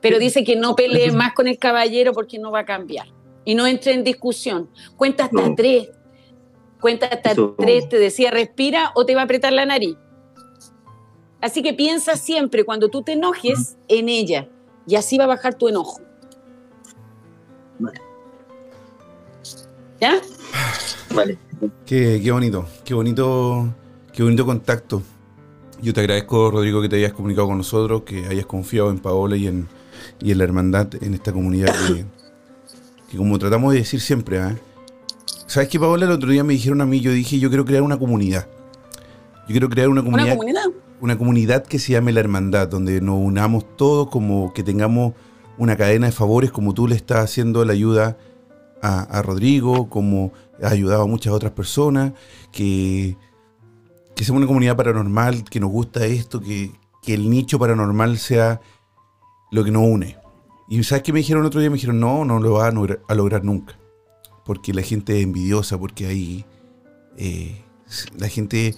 Pero 0.01 0.17
dice 0.17 0.45
que 0.45 0.55
no 0.55 0.75
pelees 0.77 1.13
más 1.13 1.33
con 1.33 1.47
el 1.47 1.57
caballero 1.59 2.13
porque 2.13 2.39
no 2.39 2.51
va 2.51 2.59
a 2.59 2.65
cambiar. 2.65 3.07
Y 3.43 3.53
no 3.53 3.67
entre 3.67 3.91
en 3.93 4.03
discusión. 4.05 4.69
Cuenta 4.95 5.25
hasta 5.25 5.47
No. 5.49 5.55
tres. 5.55 5.89
cuenta 6.79 7.07
hasta 7.07 7.31
Eso- 7.31 7.55
tres, 7.59 7.89
te 7.89 7.97
decía 7.99 8.31
respira 8.31 8.93
o 8.95 9.05
te 9.05 9.13
va 9.13 9.21
a 9.21 9.23
apretar 9.25 9.51
la 9.51 9.65
nariz. 9.65 9.97
Así 11.41 11.61
que 11.61 11.73
piensa 11.73 12.15
siempre 12.15 12.63
cuando 12.63 12.87
tú 12.87 13.01
te 13.01 13.11
enojes 13.13 13.77
en 13.89 14.07
ella 14.07 14.47
y 14.87 14.95
así 14.95 15.17
va 15.17 15.25
a 15.25 15.27
bajar 15.27 15.55
tu 15.55 15.67
enojo. 15.67 15.99
Vale. 17.79 17.99
¿Ya? 19.99 20.21
Vale. 21.13 21.37
Qué, 21.85 22.21
qué 22.23 22.31
bonito, 22.31 22.65
qué 22.85 22.93
bonito, 22.93 23.75
qué 24.13 24.23
bonito 24.23 24.45
contacto. 24.45 25.01
Yo 25.81 25.93
te 25.93 26.01
agradezco, 26.01 26.51
Rodrigo, 26.51 26.81
que 26.81 26.89
te 26.89 26.97
hayas 26.97 27.13
comunicado 27.13 27.47
con 27.47 27.57
nosotros, 27.57 28.01
que 28.03 28.25
hayas 28.27 28.45
confiado 28.45 28.89
en 28.89 28.99
Paola 28.99 29.37
y 29.37 29.47
en, 29.47 29.67
y 30.19 30.31
en 30.31 30.37
la 30.37 30.43
hermandad, 30.43 30.89
en 31.01 31.13
esta 31.13 31.31
comunidad 31.31 31.73
que, 31.87 32.05
que 33.09 33.17
como 33.17 33.39
tratamos 33.39 33.71
de 33.73 33.79
decir 33.79 34.01
siempre, 34.01 34.39
¿ah? 34.39 34.57
¿sabes 35.47 35.69
qué, 35.69 35.79
Paola? 35.79 36.05
El 36.05 36.11
otro 36.11 36.29
día 36.31 36.43
me 36.43 36.53
dijeron 36.53 36.81
a 36.81 36.85
mí, 36.85 36.99
yo 36.99 37.11
dije, 37.11 37.39
yo 37.39 37.49
quiero 37.49 37.63
crear 37.63 37.81
una 37.81 37.97
comunidad. 37.97 38.47
Yo 39.47 39.53
quiero 39.53 39.69
crear 39.69 39.87
una 39.87 40.01
Una 40.01 40.11
comunidad, 40.11 40.35
comunidad. 40.35 40.63
una 40.99 41.17
comunidad 41.17 41.63
que 41.65 41.79
se 41.79 41.93
llame 41.93 42.11
la 42.11 42.19
hermandad, 42.19 42.67
donde 42.67 42.99
nos 42.99 43.17
unamos 43.17 43.77
todos, 43.77 44.09
como 44.09 44.53
que 44.53 44.63
tengamos 44.63 45.13
una 45.57 45.77
cadena 45.77 46.07
de 46.07 46.11
favores, 46.11 46.51
como 46.51 46.73
tú 46.73 46.87
le 46.87 46.95
estás 46.95 47.23
haciendo 47.23 47.63
la 47.63 47.73
ayuda 47.73 48.17
a, 48.81 49.01
a 49.03 49.21
Rodrigo, 49.21 49.89
como 49.89 50.33
has 50.61 50.73
ayudado 50.73 51.03
a 51.03 51.07
muchas 51.07 51.33
otras 51.33 51.53
personas, 51.53 52.13
que, 52.51 53.15
que 54.19 54.25
sea 54.25 54.35
una 54.35 54.47
comunidad 54.47 54.75
paranormal, 54.75 55.45
que 55.45 55.61
nos 55.61 55.71
gusta 55.71 56.05
esto, 56.05 56.41
que, 56.41 56.73
que 57.01 57.13
el 57.13 57.29
nicho 57.29 57.57
paranormal 57.57 58.17
sea 58.17 58.59
lo 59.49 59.63
que 59.63 59.71
nos 59.71 59.83
une. 59.83 60.17
Y 60.67 60.83
¿sabes 60.83 61.03
qué 61.03 61.13
me 61.13 61.19
dijeron 61.19 61.45
otro 61.45 61.61
día? 61.61 61.69
Me 61.69 61.75
dijeron, 61.75 62.01
no, 62.01 62.25
no 62.25 62.37
lo 62.37 62.51
van 62.55 62.75
a 63.07 63.15
lograr, 63.15 63.45
nunca. 63.45 63.79
Porque 64.43 64.73
la 64.73 64.81
gente 64.81 65.17
es 65.17 65.23
envidiosa, 65.23 65.77
porque 65.77 66.05
ahí 66.07 66.43
eh, 67.15 67.61
la 68.17 68.27
gente 68.27 68.75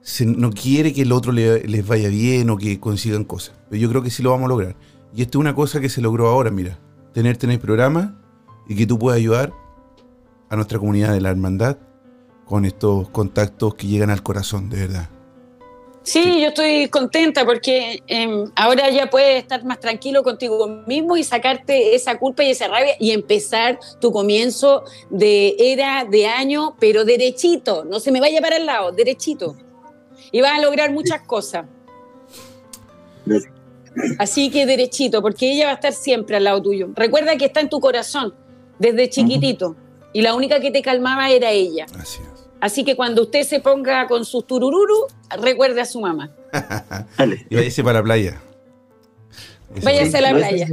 se- 0.00 0.24
no 0.24 0.50
quiere 0.50 0.94
que 0.94 1.02
el 1.02 1.12
otro 1.12 1.30
le- 1.30 1.64
les 1.64 1.86
vaya 1.86 2.08
bien 2.08 2.48
o 2.48 2.56
que 2.56 2.80
consigan 2.80 3.24
cosas. 3.24 3.54
Pero 3.68 3.82
yo 3.82 3.90
creo 3.90 4.02
que 4.02 4.08
sí 4.08 4.22
lo 4.22 4.30
vamos 4.30 4.46
a 4.46 4.48
lograr. 4.48 4.76
Y 5.14 5.20
esto 5.20 5.36
es 5.36 5.40
una 5.40 5.54
cosa 5.54 5.78
que 5.78 5.90
se 5.90 6.00
logró 6.00 6.28
ahora, 6.28 6.50
mira. 6.50 6.78
Tenerte 7.12 7.44
en 7.44 7.52
el 7.52 7.58
programa 7.58 8.18
y 8.66 8.76
que 8.76 8.86
tú 8.86 8.98
puedas 8.98 9.18
ayudar 9.18 9.52
a 10.48 10.56
nuestra 10.56 10.78
comunidad 10.78 11.12
de 11.12 11.20
la 11.20 11.28
hermandad 11.28 11.76
con 12.44 12.64
estos 12.64 13.08
contactos 13.10 13.74
que 13.74 13.86
llegan 13.86 14.10
al 14.10 14.22
corazón, 14.22 14.68
de 14.70 14.80
verdad. 14.80 15.08
Sí, 16.04 16.42
yo 16.42 16.48
estoy 16.48 16.88
contenta 16.88 17.46
porque 17.46 18.02
em, 18.08 18.50
ahora 18.56 18.90
ya 18.90 19.08
puedes 19.08 19.42
estar 19.42 19.64
más 19.64 19.80
tranquilo 19.80 20.22
contigo 20.22 20.66
mismo 20.86 21.16
y 21.16 21.24
sacarte 21.24 21.94
esa 21.94 22.18
culpa 22.18 22.44
y 22.44 22.50
esa 22.50 22.68
rabia 22.68 22.94
y 23.00 23.12
empezar 23.12 23.78
tu 24.02 24.12
comienzo 24.12 24.84
de 25.08 25.56
era, 25.58 26.04
de 26.04 26.26
año, 26.26 26.76
pero 26.78 27.06
derechito, 27.06 27.86
no 27.86 28.00
se 28.00 28.12
me 28.12 28.20
vaya 28.20 28.42
para 28.42 28.56
el 28.56 28.66
lado, 28.66 28.92
derechito. 28.92 29.56
Y 30.30 30.42
vas 30.42 30.58
a 30.58 30.60
lograr 30.60 30.92
muchas 30.92 31.22
cosas. 31.22 31.64
Así 34.18 34.50
que 34.50 34.66
derechito, 34.66 35.22
porque 35.22 35.52
ella 35.52 35.66
va 35.66 35.72
a 35.72 35.74
estar 35.76 35.94
siempre 35.94 36.36
al 36.36 36.44
lado 36.44 36.60
tuyo. 36.60 36.90
Recuerda 36.94 37.36
que 37.38 37.46
está 37.46 37.60
en 37.60 37.70
tu 37.70 37.80
corazón 37.80 38.34
desde 38.78 39.08
chiquitito 39.08 39.74
y 40.12 40.20
la 40.20 40.34
única 40.34 40.60
que 40.60 40.70
te 40.70 40.82
calmaba 40.82 41.30
era 41.30 41.50
ella. 41.50 41.86
Así 41.98 42.20
es. 42.20 42.33
Así 42.64 42.82
que 42.82 42.96
cuando 42.96 43.20
usted 43.24 43.42
se 43.42 43.60
ponga 43.60 44.06
con 44.06 44.24
sus 44.24 44.46
turururu, 44.46 45.06
recuerde 45.42 45.82
a 45.82 45.84
su 45.84 46.00
mamá. 46.00 46.30
Y 47.50 47.56
váyase 47.56 47.84
para 47.84 47.98
la 47.98 48.04
playa. 48.04 48.40
Váyase 49.82 50.16
a 50.16 50.20
la 50.22 50.32
playa. 50.32 50.66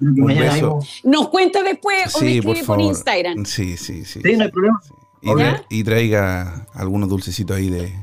Un 0.00 0.26
beso. 0.26 0.80
Nos 1.04 1.28
cuenta 1.28 1.62
después 1.62 2.16
o 2.16 2.20
me 2.20 2.26
Sí, 2.32 2.38
escribe 2.38 2.64
por. 2.64 2.80
Instagram. 2.80 3.44
Sí, 3.44 3.76
sí, 3.76 4.04
sí. 4.04 4.20
Sí, 4.24 4.36
no 4.36 4.42
hay 4.42 4.50
problema. 4.50 4.80
Y, 5.22 5.28
tra- 5.28 5.38
¿Ya? 5.38 5.64
y 5.70 5.84
traiga 5.84 6.66
algunos 6.74 7.08
dulcecitos 7.08 7.56
ahí 7.56 7.70
de 7.70 7.94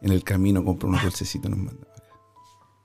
en 0.00 0.10
el 0.10 0.24
camino, 0.24 0.64
compra 0.64 0.88
unos 0.88 1.02
dulcecitos 1.04 1.48
nos 1.52 1.60
manda. 1.60 1.86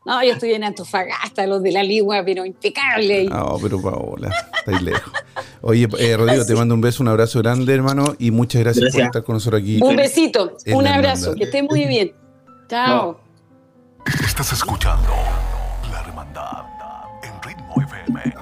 No, 0.08 0.24
yo 0.24 0.32
estoy 0.32 0.54
en 0.54 0.64
Antofagasta, 0.64 1.46
los 1.48 1.62
de 1.62 1.74
la 1.74 1.84
Ligua, 1.84 2.24
pero 2.24 2.46
impecable. 2.46 3.26
No, 3.26 3.58
pero 3.62 3.82
Paola, 3.82 4.34
estáis 4.58 4.82
lejos. 4.82 5.12
Oye, 5.62 5.86
eh, 6.00 6.16
Rodrigo, 6.16 6.46
te 6.46 6.56
mando 6.56 6.76
un 6.76 6.82
beso, 6.82 7.04
un 7.04 7.10
abrazo 7.10 7.40
grande, 7.40 7.74
hermano, 7.74 8.16
y 8.18 8.32
muchas 8.32 8.64
gracias, 8.64 8.94
por 8.94 9.02
estar 9.02 9.24
con 9.26 9.34
nosotros 9.34 9.62
aquí. 9.62 9.82
Un 9.84 9.98
besito, 9.98 10.56
un 10.68 10.88
abrazo, 10.88 11.32
hermandad. 11.32 11.38
que 11.38 11.44
esté 11.44 11.62
muy 11.62 11.86
bien. 11.88 12.16
Chao. 12.70 13.20
Estás 14.26 14.54
escuchando 14.54 15.10
La 15.92 16.00
Hermandad 16.00 16.64
en 17.24 17.44
Ritmo 17.44 17.76
FM 17.82 18.34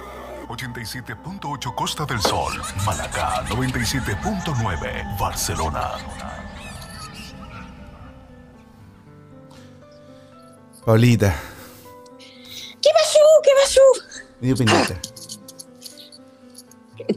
87.8 0.48 1.74
Costa 1.74 2.06
del 2.06 2.22
Sol, 2.22 2.54
Malacá 2.86 3.44
97.9 3.48 5.20
Barcelona. 5.20 5.94
Paulita, 10.86 11.36
¿Qué 12.86 12.92
pasó? 12.94 13.20
¿Qué 13.42 13.50
pasó? 13.64 13.82
me 14.40 14.48
dio 14.48 14.56
penita. 14.56 15.02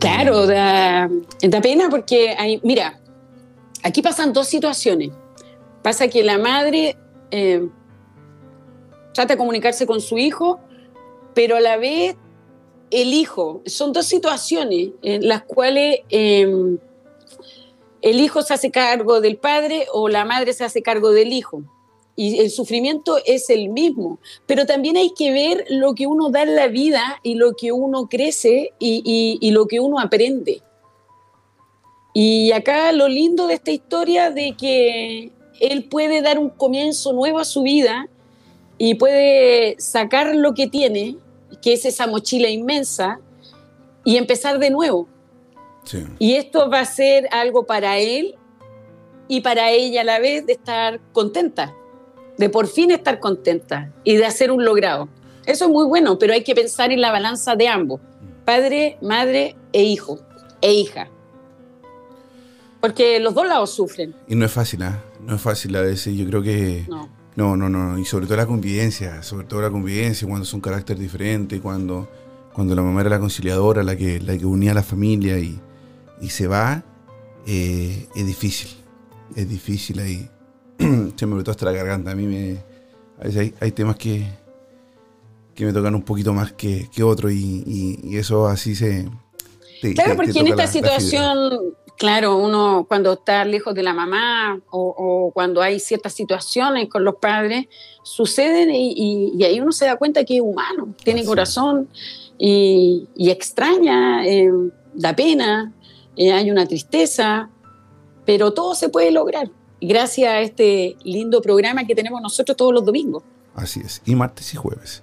Claro, 0.00 0.46
da, 0.46 1.10
da 1.42 1.60
pena 1.60 1.90
porque, 1.90 2.34
hay, 2.38 2.58
mira, 2.64 2.98
aquí 3.82 4.00
pasan 4.00 4.32
dos 4.32 4.48
situaciones. 4.48 5.10
Pasa 5.82 6.08
que 6.08 6.24
la 6.24 6.38
madre 6.38 6.96
eh, 7.30 7.68
trata 9.12 9.34
de 9.34 9.38
comunicarse 9.38 9.86
con 9.86 10.00
su 10.00 10.16
hijo, 10.16 10.58
pero 11.34 11.56
a 11.56 11.60
la 11.60 11.76
vez 11.76 12.16
el 12.90 13.12
hijo, 13.12 13.60
son 13.66 13.92
dos 13.92 14.06
situaciones 14.06 14.92
en 15.02 15.28
las 15.28 15.42
cuales 15.42 16.00
eh, 16.08 16.78
el 18.00 18.20
hijo 18.20 18.40
se 18.40 18.54
hace 18.54 18.70
cargo 18.70 19.20
del 19.20 19.36
padre 19.36 19.86
o 19.92 20.08
la 20.08 20.24
madre 20.24 20.54
se 20.54 20.64
hace 20.64 20.80
cargo 20.80 21.10
del 21.10 21.30
hijo. 21.30 21.62
Y 22.20 22.40
el 22.40 22.50
sufrimiento 22.50 23.18
es 23.24 23.48
el 23.48 23.68
mismo, 23.68 24.18
pero 24.44 24.66
también 24.66 24.96
hay 24.96 25.10
que 25.16 25.30
ver 25.30 25.64
lo 25.70 25.94
que 25.94 26.08
uno 26.08 26.30
da 26.30 26.42
en 26.42 26.56
la 26.56 26.66
vida 26.66 27.20
y 27.22 27.36
lo 27.36 27.54
que 27.54 27.70
uno 27.70 28.08
crece 28.08 28.72
y, 28.80 29.02
y- 29.04 29.38
y 29.40 29.52
lo 29.52 29.66
que 29.68 29.78
uno 29.78 30.00
aprende. 30.00 30.60
Y 32.12 32.50
acá 32.50 32.90
lo 32.90 33.06
lindo 33.06 33.46
de 33.46 33.54
esta 33.54 33.70
historia 33.70 34.32
de 34.32 34.56
que 34.56 35.30
él 35.60 35.84
puede 35.84 36.20
dar 36.20 36.40
un 36.40 36.50
comienzo 36.50 37.12
nuevo 37.12 37.38
a 37.38 37.44
su 37.44 37.62
vida 37.62 38.08
y 38.78 38.94
puede 38.94 39.76
sacar 39.78 40.34
lo 40.34 40.54
que 40.54 40.66
tiene, 40.66 41.16
que 41.62 41.74
es 41.74 41.84
esa 41.84 42.08
mochila 42.08 42.48
inmensa, 42.48 43.20
y 44.04 44.16
empezar 44.16 44.58
de 44.58 44.70
nuevo. 44.70 45.06
Sí. 45.84 45.98
Y 46.18 46.34
esto 46.34 46.68
va 46.68 46.80
a 46.80 46.84
ser 46.84 47.28
algo 47.30 47.64
para 47.64 47.98
él 47.98 48.34
y 49.28 49.40
para 49.40 49.70
ella 49.70 50.00
a 50.00 50.04
la 50.04 50.18
vez 50.18 50.46
de 50.46 50.54
estar 50.54 50.98
contenta, 51.12 51.74
de 52.38 52.48
por 52.48 52.66
fin 52.66 52.90
estar 52.90 53.20
contenta 53.20 53.92
y 54.04 54.16
de 54.16 54.24
hacer 54.24 54.50
un 54.50 54.64
logrado. 54.64 55.08
Eso 55.44 55.64
es 55.66 55.70
muy 55.70 55.86
bueno, 55.86 56.18
pero 56.18 56.32
hay 56.32 56.44
que 56.44 56.54
pensar 56.54 56.90
en 56.92 57.00
la 57.00 57.10
balanza 57.10 57.56
de 57.56 57.68
ambos, 57.68 58.00
padre, 58.44 58.96
madre 59.02 59.56
e 59.72 59.82
hijo, 59.84 60.20
e 60.60 60.72
hija. 60.72 61.08
Porque 62.80 63.18
los 63.18 63.34
dos 63.34 63.46
lados 63.46 63.70
sufren. 63.70 64.14
Y 64.28 64.34
no 64.36 64.44
es 64.46 64.52
fácil, 64.52 64.82
¿ah? 64.84 65.02
No 65.20 65.34
es 65.34 65.40
fácil 65.40 65.74
a 65.74 65.80
veces. 65.80 66.16
Yo 66.16 66.26
creo 66.26 66.42
que. 66.42 66.84
No. 66.88 67.08
No, 67.34 67.56
no, 67.56 67.68
no. 67.68 67.98
Y 67.98 68.04
sobre 68.04 68.26
todo 68.26 68.36
la 68.36 68.46
convivencia. 68.46 69.22
Sobre 69.22 69.46
todo 69.46 69.62
la 69.62 69.70
convivencia 69.70 70.28
cuando 70.28 70.44
son 70.44 70.60
carácter 70.60 70.96
diferente. 70.96 71.60
Cuando, 71.60 72.08
cuando 72.52 72.76
la 72.76 72.82
mamá 72.82 73.00
era 73.00 73.10
la 73.10 73.18
conciliadora, 73.18 73.82
la 73.82 73.96
que, 73.96 74.20
la 74.20 74.36
que 74.38 74.46
unía 74.46 74.70
a 74.72 74.74
la 74.74 74.82
familia 74.84 75.38
y, 75.38 75.60
y 76.20 76.30
se 76.30 76.46
va. 76.46 76.84
eh, 77.46 78.06
es 78.14 78.26
difícil. 78.26 78.70
Es 79.34 79.48
difícil 79.48 79.98
ahí. 79.98 80.28
se 81.16 81.26
me 81.26 81.32
apretó 81.34 81.50
hasta 81.50 81.66
la 81.66 81.72
garganta. 81.72 82.10
A 82.12 82.14
mí 82.14 82.26
me. 82.26 82.58
A 83.20 83.24
veces 83.24 83.36
hay, 83.40 83.54
hay 83.60 83.72
temas 83.72 83.96
que. 83.96 84.26
que 85.54 85.64
me 85.64 85.72
tocan 85.72 85.94
un 85.94 86.02
poquito 86.02 86.32
más 86.32 86.52
que, 86.52 86.88
que 86.94 87.02
otros. 87.02 87.32
Y, 87.32 87.62
y- 87.66 88.00
y 88.02 88.16
eso 88.16 88.46
así 88.46 88.74
se. 88.74 89.08
te- 89.82 89.94
Claro, 89.94 90.10
te- 90.10 90.16
te 90.16 90.16
porque 90.16 90.38
en 90.40 90.46
esta 90.46 90.56
la- 90.56 90.64
la 90.64 90.68
fibra. 90.70 90.88
situación, 91.00 91.74
claro, 91.96 92.36
uno 92.36 92.84
cuando 92.88 93.12
está 93.14 93.44
lejos 93.44 93.74
de 93.74 93.82
la 93.82 93.92
mamá 93.92 94.60
o, 94.70 94.94
o 94.96 95.32
cuando 95.32 95.60
hay 95.62 95.80
ciertas 95.80 96.12
situaciones 96.14 96.88
con 96.88 97.04
los 97.04 97.16
padres, 97.16 97.66
suceden 98.02 98.70
y, 98.70 99.32
y- 99.36 99.44
ahí 99.44 99.60
uno 99.60 99.72
se 99.72 99.86
da 99.86 99.96
cuenta 99.96 100.24
que 100.24 100.36
es 100.36 100.40
humano, 100.42 100.94
tiene 101.04 101.20
Así 101.20 101.28
corazón 101.28 101.88
y, 102.38 103.08
y 103.16 103.30
extraña, 103.30 104.24
eh, 104.26 104.48
da 104.94 105.14
pena, 105.16 105.72
eh, 106.16 106.32
hay 106.32 106.50
una 106.52 106.66
tristeza, 106.66 107.50
pero 108.24 108.52
todo 108.52 108.74
se 108.76 108.88
puede 108.88 109.10
lograr. 109.10 109.50
Gracias 109.80 110.28
a 110.28 110.40
este 110.40 110.96
lindo 111.04 111.40
programa 111.40 111.84
que 111.86 111.94
tenemos 111.94 112.20
nosotros 112.20 112.56
todos 112.56 112.72
los 112.74 112.84
domingos. 112.84 113.22
Así 113.54 113.80
es. 113.84 114.02
Y 114.04 114.14
martes 114.14 114.52
y 114.54 114.56
jueves. 114.56 115.02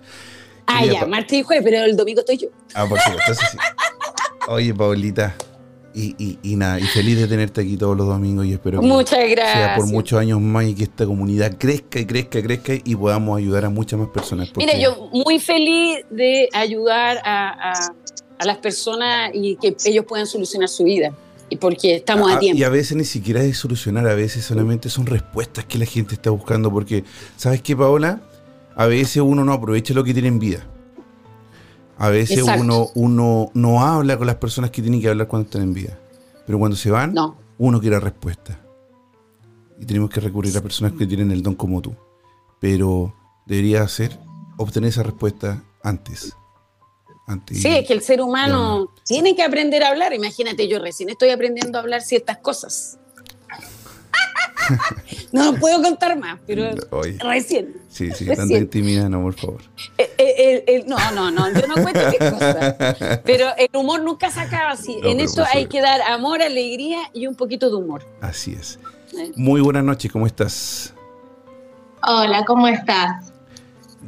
Ah, 0.67 0.80
Quería 0.82 1.01
ya, 1.01 1.05
martes 1.07 1.38
y 1.39 1.43
jueves, 1.43 1.63
pero 1.63 1.84
el 1.86 1.95
domingo 1.95 2.21
estoy 2.21 2.38
yo. 2.38 2.47
Ah, 2.73 2.86
por 2.88 2.99
supuesto, 2.99 3.34
sí. 3.36 3.57
Oye, 4.47 4.73
Paulita, 4.73 5.36
y, 5.93 6.15
y, 6.17 6.39
y 6.43 6.55
nada, 6.55 6.80
y 6.80 6.84
feliz 6.84 7.17
de 7.17 7.28
tenerte 7.28 7.61
aquí 7.61 7.78
todos 7.78 7.95
los 7.95 8.07
domingos 8.07 8.45
y 8.45 8.53
espero 8.53 8.82
que 8.82 8.86
Muchas 8.88 9.17
sea 9.19 9.28
gracias. 9.28 9.78
por 9.78 9.88
muchos 9.88 10.19
años 10.19 10.41
más 10.41 10.65
y 10.65 10.76
que 10.76 10.84
esta 10.84 11.05
comunidad 11.05 11.55
crezca 11.57 11.99
y 11.99 12.05
crezca 12.05 12.39
y 12.39 12.43
crezca 12.43 12.73
y 12.84 12.95
podamos 12.95 13.38
ayudar 13.38 13.65
a 13.65 13.69
muchas 13.69 13.99
más 13.99 14.09
personas. 14.09 14.49
porque- 14.49 14.65
Mira, 14.65 14.78
yo 14.78 15.09
muy 15.13 15.39
feliz 15.39 15.99
de 16.09 16.49
ayudar 16.53 17.19
a, 17.23 17.71
a- 17.71 17.93
a 18.38 18.45
las 18.45 18.57
personas 18.57 19.32
y 19.34 19.55
que 19.55 19.76
ellos 19.86 20.03
puedan 20.05 20.28
solucionar 20.28 20.67
su 20.67 20.84
vida. 20.84 21.13
Y 21.49 21.57
porque 21.57 21.95
estamos 21.95 22.31
a, 22.31 22.35
Ah, 22.35 22.39
tiempo. 22.39 22.59
Y 22.59 22.63
a 22.63 22.69
veces 22.69 22.97
ni 22.97 23.03
siquiera 23.05 23.41
es 23.43 23.57
solucionar, 23.57 24.07
a 24.07 24.15
veces 24.15 24.45
solamente 24.45 24.89
son 24.89 25.05
respuestas 25.05 25.65
que 25.65 25.77
la 25.77 25.85
gente 25.85 26.15
está 26.15 26.29
buscando. 26.31 26.71
Porque, 26.71 27.03
¿sabes 27.37 27.61
qué, 27.61 27.75
Paola? 27.75 28.21
A 28.75 28.85
veces 28.87 29.17
uno 29.23 29.45
no 29.45 29.53
aprovecha 29.53 29.93
lo 29.93 30.03
que 30.03 30.13
tiene 30.13 30.27
en 30.29 30.39
vida. 30.39 30.65
A 31.97 32.09
veces 32.09 32.39
Exacto. 32.39 32.61
uno, 32.61 32.87
uno 32.95 33.51
no 33.53 33.81
habla 33.85 34.17
con 34.17 34.27
las 34.27 34.35
personas 34.35 34.71
que 34.71 34.81
tienen 34.81 34.99
que 35.01 35.07
hablar 35.07 35.27
cuando 35.27 35.45
están 35.45 35.61
en 35.61 35.73
vida. 35.73 35.97
Pero 36.45 36.59
cuando 36.59 36.75
se 36.75 36.91
van, 36.91 37.13
No. 37.13 37.37
uno 37.57 37.79
quiere 37.79 37.99
respuesta. 37.99 38.59
Y 39.79 39.85
tenemos 39.85 40.09
que 40.09 40.19
recurrir 40.19 40.57
a 40.57 40.61
personas 40.61 40.93
que 40.93 41.05
tienen 41.07 41.31
el 41.31 41.41
don 41.41 41.55
como 41.55 41.81
tú. 41.81 41.95
Pero 42.59 43.13
debería 43.45 43.83
hacer 43.83 44.17
obtener 44.57 44.89
esa 44.89 45.03
respuesta 45.03 45.63
antes. 45.83 46.33
Sí, 47.51 47.67
es 47.69 47.88
que 47.88 47.93
el 47.93 48.01
ser 48.01 48.21
humano 48.21 48.91
Ya. 48.97 49.03
tiene 49.05 49.36
que 49.36 49.43
aprender 49.43 49.84
a 49.84 49.89
hablar. 49.89 50.13
Imagínate, 50.13 50.67
yo 50.67 50.80
recién 50.80 51.09
estoy 51.09 51.30
aprendiendo 51.32 51.78
a 51.78 51.82
hablar 51.82 52.01
ciertas 52.01 52.38
cosas. 52.38 52.97
no 55.32 55.53
puedo 55.55 55.82
contar 55.82 56.17
más, 56.17 56.39
pero 56.47 56.69
Oye, 56.91 57.17
recién. 57.19 57.73
sí, 57.89 58.05
sí, 58.11 58.26
Recién. 58.26 58.36
tanta 58.36 58.57
intimidad, 58.57 59.09
no, 59.09 59.21
por 59.21 59.34
favor. 59.36 59.61
Eh, 59.97 60.11
eh, 60.17 60.63
el- 60.67 60.76
el- 60.82 60.88
no, 60.88 60.97
no, 61.11 61.30
no, 61.32 61.51
yo 61.53 61.67
no 61.67 61.76
cuento 61.76 61.99
qué 62.11 62.17
cosas. 62.32 62.76
Pero 63.23 63.47
el 63.57 63.69
humor 63.76 64.01
nunca 64.01 64.32
se 64.32 64.39
acaba 64.39 64.71
así. 64.71 64.97
No, 65.01 65.09
en 65.09 65.26
por 65.28 65.45
hay 65.53 65.67
que 65.67 65.82
dar 65.82 66.01
amor, 66.01 66.41
alegría 66.41 66.99
y 67.13 67.28
un 67.28 67.36
poquito 67.36 67.69
de 67.69 67.76
humor. 67.76 68.05
Así 68.21 68.53
es. 68.53 68.80
Eh. 69.17 69.32
Muy 69.36 69.61
buenas 69.61 69.84
noches, 69.84 70.11
¿cómo 70.11 70.26
estás? 70.26 70.93
Hola, 72.01 72.43
¿cómo 72.45 72.67
estás? 72.67 73.32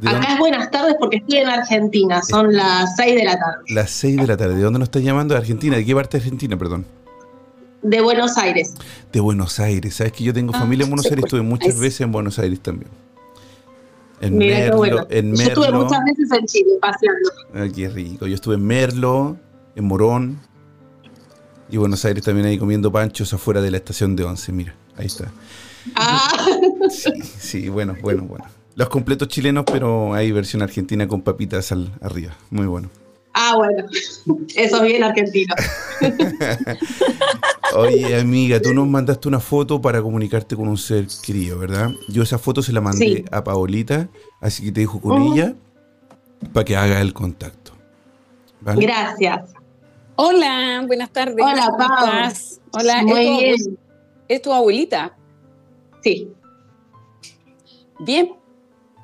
¿De 0.00 0.08
Acá 0.08 0.18
dónde- 0.18 0.32
es 0.34 0.38
buenas 0.38 0.70
tardes 0.70 0.94
porque 0.98 1.16
estoy 1.18 1.38
en 1.38 1.48
Argentina, 1.48 2.22
son 2.22 2.54
las 2.54 2.94
6 2.96 3.16
de 3.16 3.24
la 3.24 3.38
tarde, 3.38 3.64
Las 3.68 3.90
6 3.90 4.16
de 4.16 4.26
la 4.26 4.36
tarde. 4.36 4.54
¿De 4.56 4.62
dónde 4.62 4.78
nos 4.78 4.86
estás 4.88 5.02
llamando? 5.02 5.34
¿De 5.34 5.40
Argentina? 5.40 5.76
¿De 5.76 5.84
qué 5.84 5.94
parte 5.94 6.18
de 6.18 6.22
Argentina, 6.24 6.56
perdón? 6.56 6.84
de 7.80 8.00
Buenos 8.00 8.36
Aires. 8.36 8.74
De 9.12 9.20
Buenos 9.20 9.60
Aires. 9.60 9.94
¿Sabes 9.94 10.12
que 10.12 10.24
yo 10.24 10.34
tengo 10.34 10.52
Ah, 10.54 10.58
familia 10.58 10.82
en 10.84 10.90
Buenos 10.90 11.06
Aires? 11.06 11.20
pues. 11.20 11.26
Estuve 11.32 11.42
muchas 11.42 11.78
veces 11.78 12.00
en 12.00 12.10
Buenos 12.12 12.36
Aires 12.40 12.60
también. 12.60 12.90
En 14.20 14.36
Mira 14.36 14.58
Merlo, 14.58 14.76
bueno. 14.78 15.06
en 15.10 15.36
Yo 15.36 15.42
estuve 15.44 15.66
Merlo. 15.66 15.84
muchas 15.84 16.00
veces 16.04 16.28
en 16.38 16.46
Chile 16.46 16.70
paseando. 16.80 17.30
Ah, 17.54 17.66
qué 17.74 17.88
rico. 17.88 18.26
Yo 18.26 18.34
estuve 18.34 18.56
en 18.56 18.66
Merlo, 18.66 19.36
en 19.76 19.84
Morón. 19.84 20.40
Y 21.70 21.76
Buenos 21.76 22.04
Aires 22.04 22.24
también 22.24 22.46
ahí 22.48 22.58
comiendo 22.58 22.90
panchos 22.90 23.32
afuera 23.32 23.60
de 23.60 23.70
la 23.70 23.76
estación 23.76 24.16
de 24.16 24.24
Once. 24.24 24.50
Mira, 24.50 24.74
ahí 24.96 25.06
está. 25.06 25.30
Ah, 25.94 26.28
Sí, 26.90 27.12
sí, 27.38 27.68
bueno, 27.68 27.94
bueno, 28.02 28.24
bueno. 28.24 28.44
Los 28.78 28.88
completos 28.90 29.26
chilenos, 29.26 29.64
pero 29.66 30.14
hay 30.14 30.30
versión 30.30 30.62
argentina 30.62 31.08
con 31.08 31.22
papitas 31.22 31.72
al, 31.72 31.90
arriba. 32.00 32.36
Muy 32.50 32.66
bueno. 32.66 32.88
ah, 33.34 33.54
bueno, 33.56 33.84
eso 34.54 34.76
es 34.76 34.82
bien 34.82 35.02
argentino. 35.02 35.52
Oye, 37.76 38.20
amiga, 38.20 38.62
tú 38.62 38.72
nos 38.72 38.86
mandaste 38.86 39.26
una 39.26 39.40
foto 39.40 39.80
para 39.80 40.00
comunicarte 40.00 40.54
con 40.54 40.68
un 40.68 40.78
ser 40.78 41.08
querido, 41.24 41.58
¿verdad? 41.58 41.90
Yo 42.08 42.22
esa 42.22 42.38
foto 42.38 42.62
se 42.62 42.72
la 42.72 42.80
mandé 42.80 43.04
Sí. 43.04 43.24
a 43.32 43.42
Paolita, 43.42 44.08
así 44.40 44.64
que 44.66 44.70
te 44.72 44.80
dejo 44.82 45.00
con 45.00 45.20
ella 45.22 45.54
para 46.52 46.64
que 46.64 46.76
haga 46.76 47.00
el 47.00 47.12
contacto. 47.12 47.72
¿Vale? 48.60 48.80
Gracias. 48.86 49.54
Hola, 50.14 50.84
buenas 50.86 51.10
tardes. 51.10 51.44
Hola, 51.44 51.66
¿Cómo 51.66 51.78
Pau. 51.78 52.32
Hola, 52.74 53.02
Muy 53.02 53.18
¿es 53.20 53.26
tu, 53.64 53.68
bien. 53.70 53.78
es 54.28 54.42
tu 54.42 54.52
abuelita? 54.52 55.16
Sí, 56.04 56.30
Bien. 58.00 58.37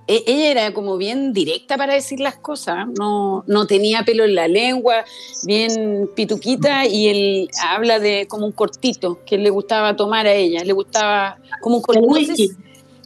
E- 0.06 0.24
ella 0.26 0.50
era 0.50 0.74
como 0.74 0.96
bien 0.96 1.32
directa 1.32 1.76
para 1.76 1.94
decir 1.94 2.20
las 2.20 2.36
cosas, 2.36 2.86
no, 2.98 3.44
no 3.46 3.66
tenía 3.66 4.02
pelo 4.04 4.24
en 4.24 4.34
la 4.34 4.48
lengua, 4.48 5.04
bien 5.46 6.10
pituquita 6.14 6.86
y 6.86 7.08
él 7.08 7.48
habla 7.62 7.98
de 7.98 8.26
como 8.26 8.46
un 8.46 8.52
cortito 8.52 9.20
que 9.24 9.38
le 9.38 9.50
gustaba 9.50 9.96
tomar 9.96 10.26
a 10.26 10.34
ella, 10.34 10.62
le 10.62 10.72
gustaba 10.72 11.38
como 11.60 11.76
un 11.76 11.82
cortito. 11.82 12.54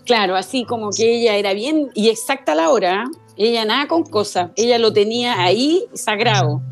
Claro, 0.05 0.37
así 0.37 0.65
como 0.65 0.91
que 0.91 1.17
ella 1.17 1.37
era 1.37 1.53
bien 1.53 1.91
y 1.95 2.09
exacta 2.09 2.53
a 2.53 2.55
la 2.55 2.71
hora, 2.71 3.05
ella 3.37 3.65
nada 3.67 3.87
con 3.87 4.05
cosas, 4.05 4.51
ella 4.57 4.79
lo 4.79 4.93
tenía 4.93 5.43
ahí 5.43 5.85
sagrado. 5.95 6.63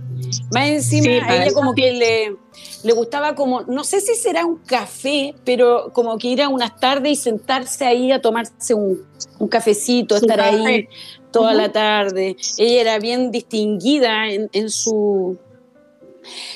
Más 0.51 0.68
encima, 0.68 1.05
Sí, 1.05 1.18
a 1.18 1.43
ella 1.43 1.53
como 1.53 1.74
que 1.74 1.93
le, 1.93 2.37
le 2.83 2.93
gustaba 2.93 3.35
como, 3.35 3.62
no 3.62 3.85
sé 3.85 4.01
si 4.01 4.14
será 4.14 4.47
un 4.47 4.57
café, 4.57 5.35
pero 5.45 5.93
como 5.93 6.16
que 6.18 6.29
ir 6.29 6.41
a 6.41 6.49
unas 6.49 6.81
tardes 6.81 7.12
y 7.12 7.16
sentarse 7.16 7.85
ahí 7.85 8.11
a 8.11 8.22
tomarse 8.22 8.72
un, 8.72 9.03
un 9.39 9.49
cafecito, 9.49 10.16
estar 10.16 10.41
ahí 10.41 10.89
toda 11.30 11.55
la 11.55 11.70
tarde. 11.72 12.37
Ella 12.57 12.80
era 12.80 12.99
bien 12.99 13.30
distinguida 13.30 14.28
en, 14.28 14.49
en 14.53 14.70
su... 14.70 15.39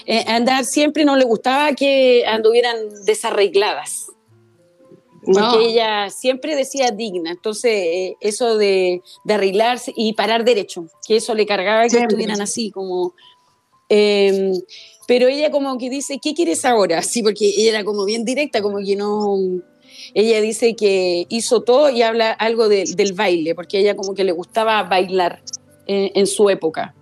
eh, 0.06 0.24
andar 0.26 0.64
siempre 0.64 1.04
no 1.04 1.16
le 1.16 1.24
gustaba 1.24 1.74
que 1.74 2.24
anduvieran 2.26 2.76
desarregladas 3.04 4.06
porque 5.22 5.40
No, 5.40 5.60
ella 5.60 6.08
siempre 6.08 6.56
decía 6.56 6.90
digna. 6.92 7.30
Entonces, 7.32 7.70
eh, 7.72 8.16
eso 8.20 8.56
de, 8.56 9.02
de 9.24 9.34
arreglarse 9.34 9.92
y 9.94 10.14
parar 10.14 10.44
derecho, 10.44 10.86
que 11.06 11.16
eso 11.16 11.34
le 11.34 11.44
cargaba 11.44 11.82
que 11.82 11.90
Siempre. 11.90 12.06
estuvieran 12.14 12.40
así, 12.40 12.70
como. 12.70 13.14
eh, 13.90 14.52
pero 15.06 15.28
ella, 15.28 15.50
como 15.50 15.76
que 15.76 15.90
dice, 15.90 16.18
¿qué 16.22 16.32
quieres 16.34 16.64
ahora? 16.64 17.02
Sí, 17.02 17.22
porque 17.22 17.44
ella 17.48 17.70
era 17.70 17.84
como 17.84 18.06
bien 18.06 18.24
directa, 18.24 18.62
como 18.62 18.78
que 18.78 18.96
no. 18.96 19.36
Ella 20.14 20.40
dice 20.40 20.74
que 20.74 21.26
hizo 21.28 21.62
todo 21.62 21.90
y 21.90 22.02
habla 22.02 22.32
algo 22.32 22.68
de- 22.68 22.84
del 22.96 23.12
baile, 23.12 23.54
porque 23.54 23.78
ella, 23.78 23.94
como 23.96 24.14
que 24.14 24.24
le 24.24 24.32
gustaba 24.32 24.82
bailar 24.82 25.42
en 25.86 26.26
su 26.26 26.48
época. 26.50 26.94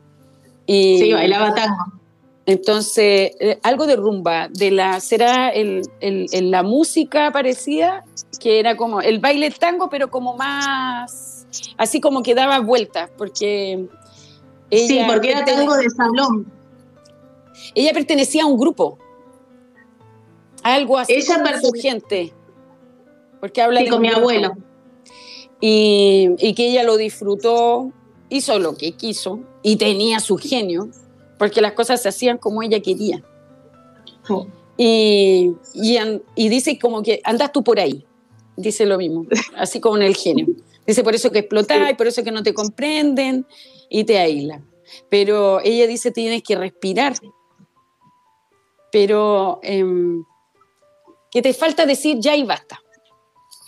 Y, 0.66 0.98
sí, 0.98 1.12
bailaba 1.12 1.54
tango. 1.54 1.76
entonces, 2.46 3.32
eh, 3.40 3.58
algo 3.62 3.86
de 3.86 3.96
rumba, 3.96 4.48
de 4.50 4.70
la, 4.70 5.00
será 5.00 5.48
el, 5.50 5.82
el- 6.00 6.26
el- 6.32 6.50
la 6.50 6.62
música 6.62 7.30
parecida, 7.32 8.04
que 8.40 8.58
era 8.60 8.76
como 8.76 9.00
el 9.00 9.18
baile 9.18 9.50
tango, 9.50 9.88
pero 9.90 10.10
como 10.10 10.36
más, 10.36 11.46
así 11.76 12.00
como 12.00 12.22
que 12.22 12.34
daba 12.34 12.60
vueltas, 12.60 13.10
porque 13.16 13.86
ella, 14.70 14.86
Sí, 14.86 15.00
porque 15.06 15.30
era 15.30 15.44
tango 15.44 15.74
de 15.76 15.88
salón. 15.90 16.46
ella 17.74 17.92
pertenecía 17.92 18.42
a 18.44 18.46
un 18.46 18.58
grupo, 18.58 18.98
algo 20.62 20.98
así 20.98 21.14
Ella 21.14 21.42
gente, 21.80 22.32
porque 23.40 23.62
habla 23.62 23.80
Sí, 23.80 23.84
de 23.86 23.90
con 23.90 24.00
mi 24.02 24.08
abuelo. 24.08 24.52
y, 25.60 26.28
y 26.38 26.54
que 26.54 26.68
ella 26.70 26.82
lo 26.84 26.96
disfrutó, 26.96 27.92
hizo 28.28 28.58
lo 28.58 28.76
que 28.76 28.92
quiso 28.92 29.40
y 29.62 29.76
tenía 29.76 30.20
su 30.20 30.36
genio, 30.36 30.88
porque 31.38 31.60
las 31.60 31.72
cosas 31.72 32.02
se 32.02 32.08
hacían 32.08 32.38
como 32.38 32.62
ella 32.62 32.80
quería. 32.80 33.22
Y, 34.76 35.52
y, 35.74 35.96
an- 35.96 36.22
y 36.34 36.48
dice 36.48 36.78
como 36.78 37.02
que 37.02 37.20
andas 37.24 37.50
tú 37.52 37.64
por 37.64 37.80
ahí, 37.80 38.04
dice 38.56 38.86
lo 38.86 38.98
mismo, 38.98 39.24
así 39.56 39.80
como 39.80 39.96
en 39.96 40.02
el 40.02 40.16
genio. 40.16 40.46
Dice 40.86 41.02
por 41.04 41.14
eso 41.14 41.30
que 41.30 41.40
explotás, 41.40 41.94
por 41.94 42.06
eso 42.06 42.22
que 42.24 42.30
no 42.30 42.42
te 42.42 42.54
comprenden 42.54 43.46
y 43.90 44.04
te 44.04 44.18
aíslan. 44.18 44.66
Pero 45.10 45.60
ella 45.62 45.86
dice 45.86 46.10
tienes 46.10 46.42
que 46.42 46.56
respirar. 46.56 47.14
Pero 48.90 49.60
em, 49.62 50.24
que 51.30 51.42
te 51.42 51.52
falta 51.52 51.84
decir 51.84 52.16
ya 52.20 52.34
y 52.36 52.44
basta. 52.44 52.80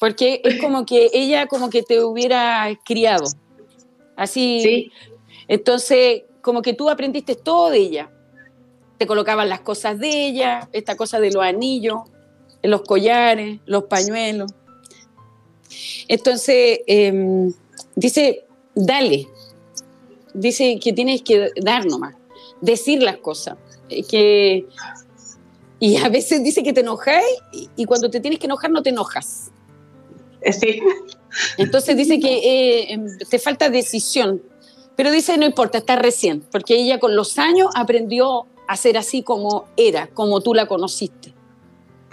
Porque 0.01 0.41
es 0.43 0.59
como 0.61 0.87
que 0.87 1.11
ella 1.13 1.47
como 1.47 1.69
que 1.69 1.83
te 1.83 2.03
hubiera 2.03 2.67
criado. 2.85 3.27
Así. 4.17 4.61
Sí, 4.63 4.93
Entonces, 5.47 6.23
como 6.41 6.63
que 6.63 6.73
tú 6.73 6.89
aprendiste 6.89 7.37
todo 7.37 7.69
de 7.69 7.79
ella. 7.79 8.11
Te 8.97 9.07
colocaban 9.07 9.51
las 9.51 9.61
cosas 9.61 9.99
de 9.99 10.27
ella, 10.27 10.71
esta 10.73 10.97
cosa 10.97 11.21
de 11.21 11.31
los 11.31 11.45
anillos, 11.45 12.01
los 12.63 12.81
collares, 12.83 13.61
los 13.67 13.85
pañuelos. 13.85 14.51
Entonces, 16.09 16.81
em, 16.87 17.53
dice, 17.95 18.47
dale. 18.75 19.29
Dice 20.33 20.79
que 20.83 20.95
tienes 20.95 21.21
que 21.21 21.51
dar 21.63 21.85
nomás, 21.85 22.15
decir 22.63 23.03
las 23.03 23.19
cosas. 23.19 23.59
Que, 24.09 24.67
y 25.79 25.97
a 25.97 26.09
veces 26.09 26.43
dice 26.43 26.63
que 26.63 26.73
te 26.73 26.81
enojáis 26.81 27.27
y, 27.53 27.69
y 27.77 27.85
cuando 27.85 28.09
te 28.09 28.21
tienes 28.21 28.39
que 28.39 28.47
enojar 28.47 28.71
no 28.71 28.83
te 28.83 28.91
enojas. 28.91 29.51
Eh, 30.43 30.53
sí. 30.53 30.81
Entonces 31.57 31.97
dice 31.97 32.19
que 32.19 32.39
eh, 32.39 32.93
em, 32.93 33.07
te 33.19 33.39
falta 33.39 33.71
decisión, 33.71 34.43
pero 34.97 35.11
dice 35.11 35.37
no 35.39 35.47
importa, 35.47 35.79
está 35.79 35.97
recién, 35.97 36.41
porque 36.51 36.77
ella 36.77 36.99
con 36.99 37.17
los 37.17 37.39
años 37.39 37.69
aprendió 37.75 38.47
a 38.69 38.77
ser 38.77 38.97
así 38.97 39.23
como 39.23 39.67
era, 39.77 40.09
como 40.09 40.41
tú 40.41 40.55
la 40.55 40.67
conociste. 40.67 41.35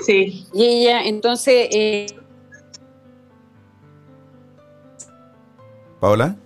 Sí, 0.06 0.46
Y 0.54 0.64
ella 0.64 1.04
entonces, 1.04 1.68
eh, 1.72 2.06
¿Paola? 6.00 6.38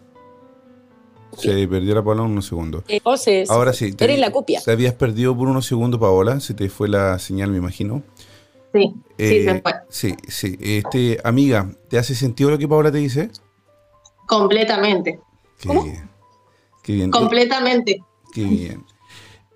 Se 1.38 1.68
perdió 1.68 1.96
la 1.96 2.04
Paola 2.04 2.22
unos 2.24 2.46
segundos. 2.46 2.84
entonces 2.88 3.50
Ahora 3.50 3.74
sí. 3.74 3.94
te 3.94 4.04
eres 4.04 4.20
la 4.20 4.32
copia. 4.32 4.62
Te 4.62 4.72
habías 4.72 4.94
perdido 4.94 5.36
por 5.36 5.48
unos 5.48 5.66
segundos, 5.66 6.00
Paola. 6.00 6.40
Se 6.40 6.54
te 6.54 6.70
fue 6.70 6.88
la 6.88 7.18
señal, 7.20 7.50
me 7.52 7.58
imagino. 7.58 8.04
Sí, 8.74 8.94
sí, 8.94 9.02
Eh, 9.18 9.44
se 9.46 9.62
fue. 9.62 9.74
sí, 9.90 10.16
sí. 10.28 10.58
Este, 10.62 11.20
amiga, 11.24 11.70
¿te 11.90 11.98
hace 11.98 12.16
sentido 12.16 12.52
lo 12.52 12.58
que 12.58 12.68
Paola 12.68 12.92
te 12.92 12.98
dice? 13.00 13.30
Completamente, 14.28 15.20
Qué 15.60 15.68
¿Cómo? 15.68 15.84
bien. 15.84 16.10
Qué 16.84 16.94
bien. 16.94 17.10
Eh, 17.10 17.12
completamente. 17.12 18.04
Qué 18.34 18.44
bien. 18.46 18.86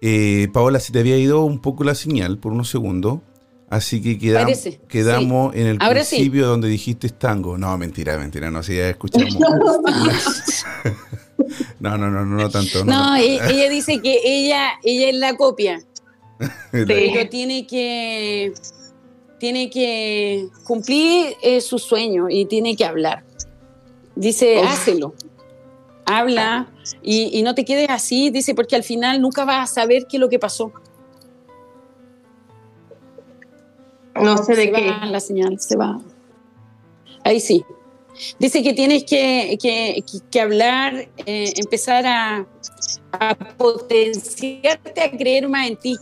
Eh, 0.01 0.49
Paola, 0.53 0.79
se 0.79 0.91
te 0.93 0.99
había 0.99 1.17
ido 1.17 1.43
un 1.43 1.59
poco 1.59 1.83
la 1.83 1.95
señal 1.95 2.37
por 2.37 2.51
unos 2.51 2.69
segundos. 2.69 3.19
Así 3.67 3.99
que 4.01 4.19
quedam- 4.19 4.43
Parece, 4.43 4.79
quedamos 4.87 5.55
en 5.55 5.65
el 5.65 5.77
Ahora 5.81 6.03
sí. 6.03 6.17
principio 6.17 6.45
donde 6.47 6.67
dijiste 6.67 7.09
tango. 7.09 7.57
No, 7.57 7.75
mentira, 7.79 8.15
mentira, 8.17 8.51
no, 8.51 8.61
sí, 8.61 8.75
ya 8.75 8.89
escuchamos. 8.89 9.35
no, 11.79 11.97
no, 11.97 12.09
no, 12.11 12.25
no, 12.25 12.27
no 12.37 12.49
tanto. 12.49 12.85
No, 12.85 13.11
No, 13.11 13.15
e- 13.15 13.39
ella 13.49 13.69
dice 13.69 14.01
que 14.01 14.19
ella, 14.23 14.73
ella 14.83 15.09
es 15.09 15.15
la 15.15 15.35
copia, 15.35 15.81
pero 16.71 17.29
tiene 17.29 17.65
que, 17.65 18.53
tiene 19.39 19.69
que 19.69 20.47
cumplir 20.63 21.35
eh, 21.41 21.61
su 21.61 21.77
sueño 21.79 22.27
y 22.29 22.45
tiene 22.45 22.75
que 22.75 22.85
hablar. 22.85 23.23
Dice, 24.15 24.59
Uf. 24.61 24.67
hácelo, 24.69 25.13
habla 26.05 26.67
y, 27.01 27.37
y 27.37 27.43
no 27.43 27.53
te 27.55 27.65
quedes 27.65 27.89
así, 27.89 28.29
dice, 28.29 28.55
porque 28.55 28.75
al 28.75 28.83
final 28.83 29.21
nunca 29.21 29.43
vas 29.45 29.69
a 29.69 29.73
saber 29.73 30.05
qué 30.07 30.17
es 30.17 30.21
lo 30.21 30.29
que 30.29 30.39
pasó. 30.39 30.71
No 34.15 34.37
sé 34.37 34.55
de 34.55 34.65
se 34.65 34.71
qué. 34.71 34.89
va 34.89 35.05
la 35.07 35.19
señal, 35.19 35.59
se 35.59 35.75
va. 35.75 35.99
Ahí 37.23 37.39
sí. 37.39 37.63
Dice 38.39 38.63
que 38.63 38.73
tienes 38.73 39.03
que, 39.03 39.57
que- 39.61 40.01
que- 40.09 40.19
que 40.31 40.39
hablar, 40.41 41.09
eh, 41.25 41.51
empezar 41.57 42.05
a, 42.07 42.47
a 43.11 43.35
potenciarte, 43.57 45.01
a 45.01 45.11
creer 45.11 45.49
más 45.49 45.67
en 45.67 45.75
ti. 45.75 45.97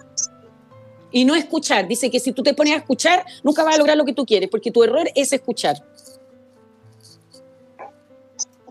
Y 1.13 1.23
no 1.25 1.35
escuchar. 1.35 1.87
Dice 1.87 2.09
que 2.11 2.19
si 2.19 2.33
tú 2.33 2.43
te 2.43 2.53
pones 2.53 2.73
a 2.73 2.77
escuchar, 2.77 3.23
nunca 3.43 3.63
vas 3.63 3.75
a 3.75 3.77
lograr 3.77 3.95
lo 3.95 4.03
que 4.03 4.13
tú 4.13 4.25
quieres, 4.25 4.49
porque 4.49 4.71
tu 4.71 4.83
error 4.83 5.07
es 5.15 5.31
escuchar. 5.31 5.75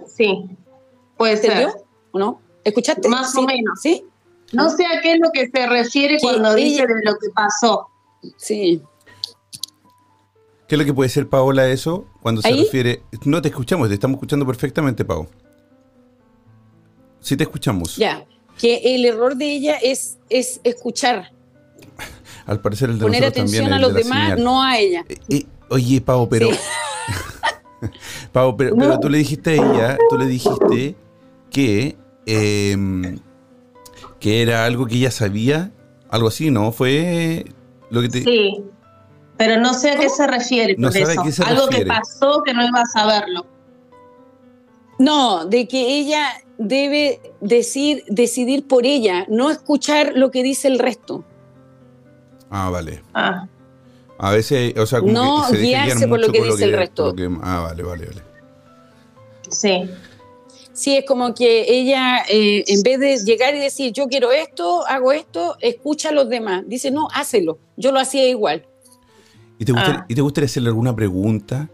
Sí, 0.06 0.44
puede 1.16 1.36
ser. 1.36 1.52
¿Entendió? 1.52 1.84
¿O 2.10 2.18
no? 2.18 2.40
¿Escuchaste? 2.64 3.08
Más 3.08 3.34
o 3.36 3.42
menos. 3.42 3.80
Sí, 3.80 4.04
No 4.52 4.68
sé 4.68 4.84
a 4.84 5.00
qué 5.00 5.12
es 5.14 5.18
lo 5.20 5.30
que 5.32 5.48
se 5.48 5.66
refiere 5.66 6.16
Que 6.16 6.22
cuando 6.22 6.54
dice 6.54 6.82
ella- 6.82 6.86
de 6.86 7.00
lo 7.04 7.14
que 7.18 7.30
pasó. 7.34 7.88
sí. 8.36 8.82
¿Qué 10.68 10.76
es 10.76 10.78
lo 10.78 10.84
que 10.86 10.94
puede 10.94 11.10
ser, 11.10 11.28
Paola, 11.28 11.68
eso? 11.68 12.06
Cuando 12.22 12.40
se 12.40 12.50
refiere. 12.50 13.02
No 13.26 13.42
te 13.42 13.48
escuchamos, 13.48 13.88
te 13.88 13.94
estamos 13.94 14.16
escuchando 14.16 14.46
perfectamente, 14.46 15.04
Pau. 15.04 15.26
Sí 17.20 17.36
te 17.36 17.44
escuchamos. 17.44 17.96
Ya. 17.96 18.24
Que 18.58 18.94
el 18.94 19.04
error 19.04 19.36
de 19.36 19.52
ella 19.52 19.76
es, 19.82 20.18
es 20.30 20.60
escuchar, 20.64 21.31
Al 22.46 22.60
parecer 22.60 22.90
el 22.90 22.98
de 22.98 23.04
poner 23.04 23.20
nosotros 23.22 23.40
atención 23.42 23.64
también, 23.70 23.84
a 23.84 23.86
los 23.86 23.94
de 23.94 24.02
demás, 24.02 24.38
no 24.38 24.62
a 24.62 24.78
ella. 24.78 25.04
Eh, 25.08 25.18
eh, 25.28 25.46
oye, 25.70 26.00
Pau, 26.00 26.28
pero. 26.28 26.48
Sí. 26.50 26.58
Pau, 28.32 28.56
pero, 28.56 28.74
pero 28.76 28.98
tú 29.00 29.08
le 29.08 29.18
dijiste 29.18 29.50
a 29.50 29.54
ella, 29.54 29.98
tú 30.08 30.18
le 30.18 30.26
dijiste 30.26 30.96
que. 31.50 31.96
em, 32.26 33.18
que 34.20 34.40
era 34.42 34.64
algo 34.64 34.86
que 34.86 34.94
ella 34.94 35.10
sabía, 35.10 35.72
algo 36.08 36.28
así, 36.28 36.50
¿no? 36.52 36.70
Fue 36.70 37.44
lo 37.90 38.00
que 38.02 38.08
te. 38.08 38.22
Sí, 38.22 38.62
pero 39.36 39.60
no 39.60 39.74
sé 39.74 39.90
a 39.90 39.98
qué 39.98 40.08
se 40.08 40.26
refiere 40.28 40.76
No 40.78 40.88
por 40.90 40.92
sabe 40.92 41.10
a 41.10 41.12
eso. 41.14 41.22
qué 41.24 41.32
se 41.32 41.42
Algo 41.42 41.66
refiere. 41.66 41.84
que 41.84 41.88
pasó 41.88 42.42
que 42.44 42.54
no 42.54 42.64
iba 42.64 42.80
a 42.80 42.86
saberlo. 42.86 43.46
No, 45.00 45.46
de 45.46 45.66
que 45.66 45.98
ella 45.98 46.28
debe 46.58 47.20
decir, 47.40 48.04
decidir 48.06 48.68
por 48.68 48.86
ella, 48.86 49.26
no 49.28 49.50
escuchar 49.50 50.12
lo 50.14 50.30
que 50.30 50.44
dice 50.44 50.68
el 50.68 50.78
resto. 50.78 51.24
Ah, 52.54 52.68
vale. 52.70 53.02
Ah, 53.14 53.46
A 54.18 54.30
veces, 54.30 54.76
o 54.78 54.86
sea, 54.86 55.00
como 55.00 55.12
No 55.12 55.44
que 55.50 55.56
se 55.56 55.62
guiarse 55.62 55.96
guiar 55.96 56.08
por 56.08 56.20
lo 56.20 56.30
que 56.30 56.42
dice 56.42 56.64
el 56.64 56.72
resto. 56.74 57.12
que- 57.16 57.28
ah, 57.42 57.60
vale, 57.60 57.82
vale, 57.82 58.06
vale. 58.06 58.22
sí. 59.50 59.90
Sí, 60.74 60.96
es 60.96 61.04
como 61.06 61.34
que 61.34 61.66
ella, 61.68 62.22
eh, 62.30 62.64
en 62.66 62.82
vez 62.82 62.98
de 62.98 63.18
llegar 63.24 63.54
y 63.54 63.58
decir, 63.58 63.92
yo 63.92 64.06
quiero 64.06 64.30
esto, 64.32 64.86
hago 64.86 65.12
esto, 65.12 65.56
escucha 65.60 66.08
a 66.08 66.12
los 66.12 66.30
demás. 66.30 66.62
Dice, 66.66 66.90
no, 66.90 67.08
hácelo. 67.12 67.58
Yo 67.76 67.92
lo 67.92 68.00
hacía 68.00 68.26
igual. 68.28 68.64
¿Y 69.58 69.66
te, 69.66 69.72
gustaría, 69.72 70.00
Ah. 70.00 70.06
¿Y 70.08 70.14
te 70.14 70.22
gustaría 70.22 70.46
hacerle 70.46 70.68
alguna 70.70 70.96
pregunta? 70.96 71.68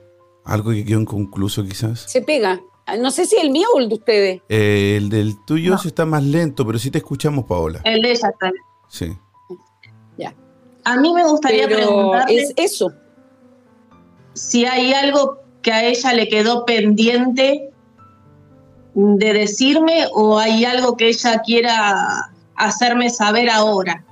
Algo 0.45 0.71
que 0.73 0.85
quedó 0.85 1.01
inconcluso, 1.01 1.63
quizás. 1.65 2.01
Se 2.09 2.23
pega. 2.23 2.61
No 2.99 3.11
sé 3.13 3.27
si 3.27 3.37
el 3.37 3.51
mío 3.51 3.69
o 3.75 3.79
el 3.79 3.89
de 3.89 3.95
ustedes. 3.95 4.43
Eh, 4.49 4.95
el 4.97 5.11
del 5.11 5.35
tuyo 5.47 5.73
No. 5.73 5.79
sí 5.79 5.89
está 5.89 6.05
más 6.05 6.25
lento, 6.25 6.67
pero 6.67 6.79
sí 6.81 6.91
te 6.91 6.99
escuchamos, 6.99 7.45
Paola. 7.45 7.81
El 7.85 8.03
de 8.03 8.11
ella 8.13 8.31
está. 8.31 8.51
Sí. 8.89 9.13
A 10.89 10.97
mí 10.97 11.13
me 11.13 11.23
gustaría 11.25 11.67
Pero 11.69 11.87
preguntarle 11.87 12.41
es 12.41 12.53
eso. 12.57 12.93
si 14.33 14.65
hay 14.65 14.93
algo 14.95 15.39
que 15.61 15.71
a 15.73 15.85
ella 15.85 16.13
le 16.15 16.29
quedó 16.29 16.65
pendiente 16.65 17.71
de 18.95 19.33
decirme 19.33 20.07
o 20.15 20.39
hay 20.39 20.65
algo 20.65 20.97
que 20.97 21.09
ella 21.09 21.43
quiera 21.45 22.31
hacerme 22.57 23.11
saber 23.11 23.51
ahora. 23.51 24.03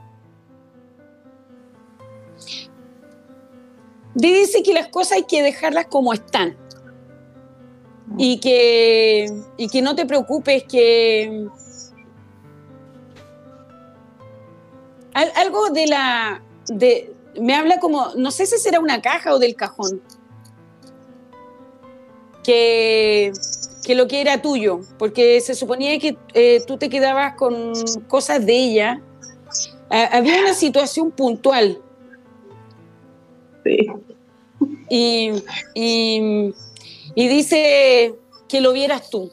Dice 4.15 4.63
que 4.63 4.73
las 4.75 4.89
cosas 4.89 5.13
hay 5.19 5.25
que 5.25 5.43
dejarlas 5.43 5.87
como 5.87 6.13
están. 6.13 6.57
Y 8.19 8.39
que, 8.41 9.27
y 9.57 9.69
que 9.69 9.83
no 9.83 9.95
te 9.95 10.07
preocupes, 10.07 10.65
que 10.65 11.47
Al- 15.15 15.33
algo 15.37 15.71
de 15.71 15.87
la 15.87 16.43
de 16.69 17.13
me 17.41 17.55
habla 17.55 17.79
como 17.81 18.15
no 18.17 18.31
sé 18.31 18.47
si 18.47 18.59
será 18.59 18.81
una 18.81 19.01
caja 19.03 19.35
o 19.35 19.39
del 19.39 19.55
cajón 19.55 20.01
que 22.43 23.33
que 23.85 23.95
lo 23.95 24.09
que 24.09 24.21
era 24.21 24.43
tuyo 24.43 24.81
porque 24.99 25.41
se 25.41 25.55
suponía 25.55 25.99
que 25.99 26.17
eh, 26.35 26.63
tú 26.67 26.77
te 26.77 26.89
quedabas 26.89 27.35
con 27.37 27.73
cosas 28.09 28.45
de 28.45 28.53
ella 28.57 29.03
Ah, 29.89 30.09
había 30.15 30.41
una 30.41 30.53
situación 30.55 31.13
puntual 31.13 31.81
Sí. 33.65 33.87
y, 34.91 35.31
y, 35.75 36.53
y 37.15 37.29
dice 37.29 38.17
que 38.49 38.61
lo 38.61 38.73
vieras 38.73 39.11
tú 39.11 39.31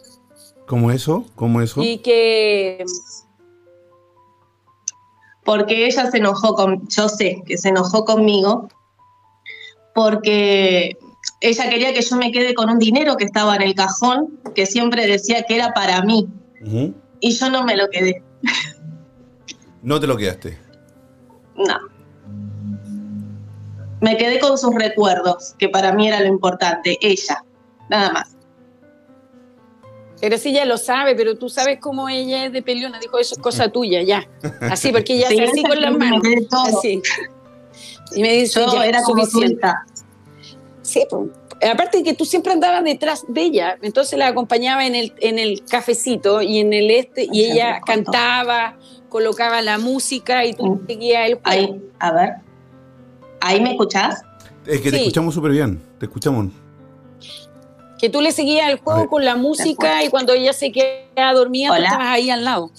¿Cómo 0.67 0.91
eso? 0.91 1.25
¿Cómo 1.35 1.59
eso? 1.61 1.81
y 1.81 1.97
que 1.97 2.85
Porque 5.45 5.85
ella 5.85 6.09
se 6.09 6.17
enojó 6.17 6.55
con, 6.55 6.87
yo 6.87 7.09
sé 7.09 7.43
que 7.45 7.57
se 7.57 7.69
enojó 7.69 8.05
conmigo 8.05 8.69
porque 9.93 10.97
ella 11.41 11.69
quería 11.69 11.93
que 11.93 12.01
yo 12.01 12.15
me 12.15 12.31
quede 12.31 12.53
con 12.53 12.69
un 12.69 12.79
dinero 12.79 13.15
que 13.15 13.25
estaba 13.25 13.55
en 13.55 13.61
el 13.61 13.75
cajón, 13.75 14.39
que 14.55 14.65
siempre 14.65 15.05
decía 15.07 15.43
que 15.43 15.55
era 15.55 15.73
para 15.73 16.01
mí, 16.01 16.27
y 17.19 17.31
yo 17.31 17.49
no 17.49 17.63
me 17.63 17.75
lo 17.75 17.89
quedé. 17.89 18.23
No 19.81 19.99
te 19.99 20.07
lo 20.07 20.15
quedaste. 20.15 20.57
No. 21.55 21.77
Me 24.01 24.17
quedé 24.17 24.39
con 24.39 24.57
sus 24.57 24.73
recuerdos, 24.75 25.55
que 25.57 25.69
para 25.69 25.93
mí 25.93 26.07
era 26.07 26.19
lo 26.21 26.27
importante, 26.27 26.97
ella, 27.01 27.43
nada 27.89 28.11
más. 28.11 28.35
Pero 30.23 30.37
sí, 30.37 30.51
ella 30.51 30.63
lo 30.63 30.77
sabe, 30.77 31.15
pero 31.15 31.35
tú 31.37 31.49
sabes 31.49 31.79
cómo 31.81 32.07
ella 32.07 32.45
es 32.45 32.53
de 32.53 32.61
peleona. 32.61 32.97
Dijo, 32.97 33.19
eso 33.19 33.35
es 33.35 33.41
cosa 33.41 33.67
tuya, 33.67 34.01
ya. 34.03 34.25
Así, 34.61 34.93
porque 34.93 35.15
ella 35.17 35.27
Sí, 35.27 35.37
hace 35.37 35.51
así 35.51 35.63
con 35.63 35.81
las 35.81 35.91
manos. 35.97 36.21
todo. 36.49 36.63
Así. 36.63 37.01
Y 38.15 38.21
me 38.21 38.31
dice, 38.31 38.61
Yo 38.65 38.73
ya, 38.73 38.85
era 38.85 39.01
suficiente. 39.03 39.67
Sí, 40.81 41.05
pues. 41.09 41.29
Aparte 41.69 41.97
de 41.97 42.03
que 42.05 42.13
tú 42.13 42.23
siempre 42.23 42.53
andabas 42.53 42.85
detrás 42.85 43.25
de 43.27 43.41
ella, 43.41 43.77
entonces 43.81 44.17
la 44.17 44.27
acompañaba 44.27 44.85
en 44.85 44.95
el, 44.95 45.13
en 45.19 45.39
el 45.39 45.61
cafecito 45.65 46.41
y 46.41 46.59
en 46.59 46.71
el 46.71 46.89
este, 46.89 47.25
y 47.29 47.43
Ay, 47.43 47.51
ella 47.51 47.81
cantaba, 47.85 48.77
colocaba 49.09 49.61
la 49.61 49.77
música 49.77 50.45
y 50.45 50.53
tú 50.53 50.75
Mm. 50.75 50.87
seguías 50.87 51.27
el 51.27 51.33
juego. 51.35 51.73
Ahí, 51.73 51.81
a 51.99 52.11
ver. 52.13 52.29
¿Ahí 53.41 53.59
me 53.59 53.71
escuchás? 53.71 54.21
Es 54.65 54.79
que 54.79 54.89
te 54.89 54.97
escuchamos 54.99 55.33
súper 55.33 55.51
bien. 55.51 55.81
Te 55.99 56.05
escuchamos. 56.05 56.47
Que 58.03 58.09
tú 58.09 58.19
le 58.19 58.33
seguías 58.33 58.69
el 58.69 58.79
juego 58.79 59.07
con 59.07 59.23
la 59.23 59.37
música 59.37 60.03
y 60.03 60.09
cuando 60.09 60.33
ella 60.33 60.51
se 60.51 60.73
quedaba 60.73 61.31
dormida, 61.31 61.69
tú 61.73 61.81
estabas 61.81 62.07
ahí 62.07 62.29
al 62.29 62.43
lado. 62.43 62.69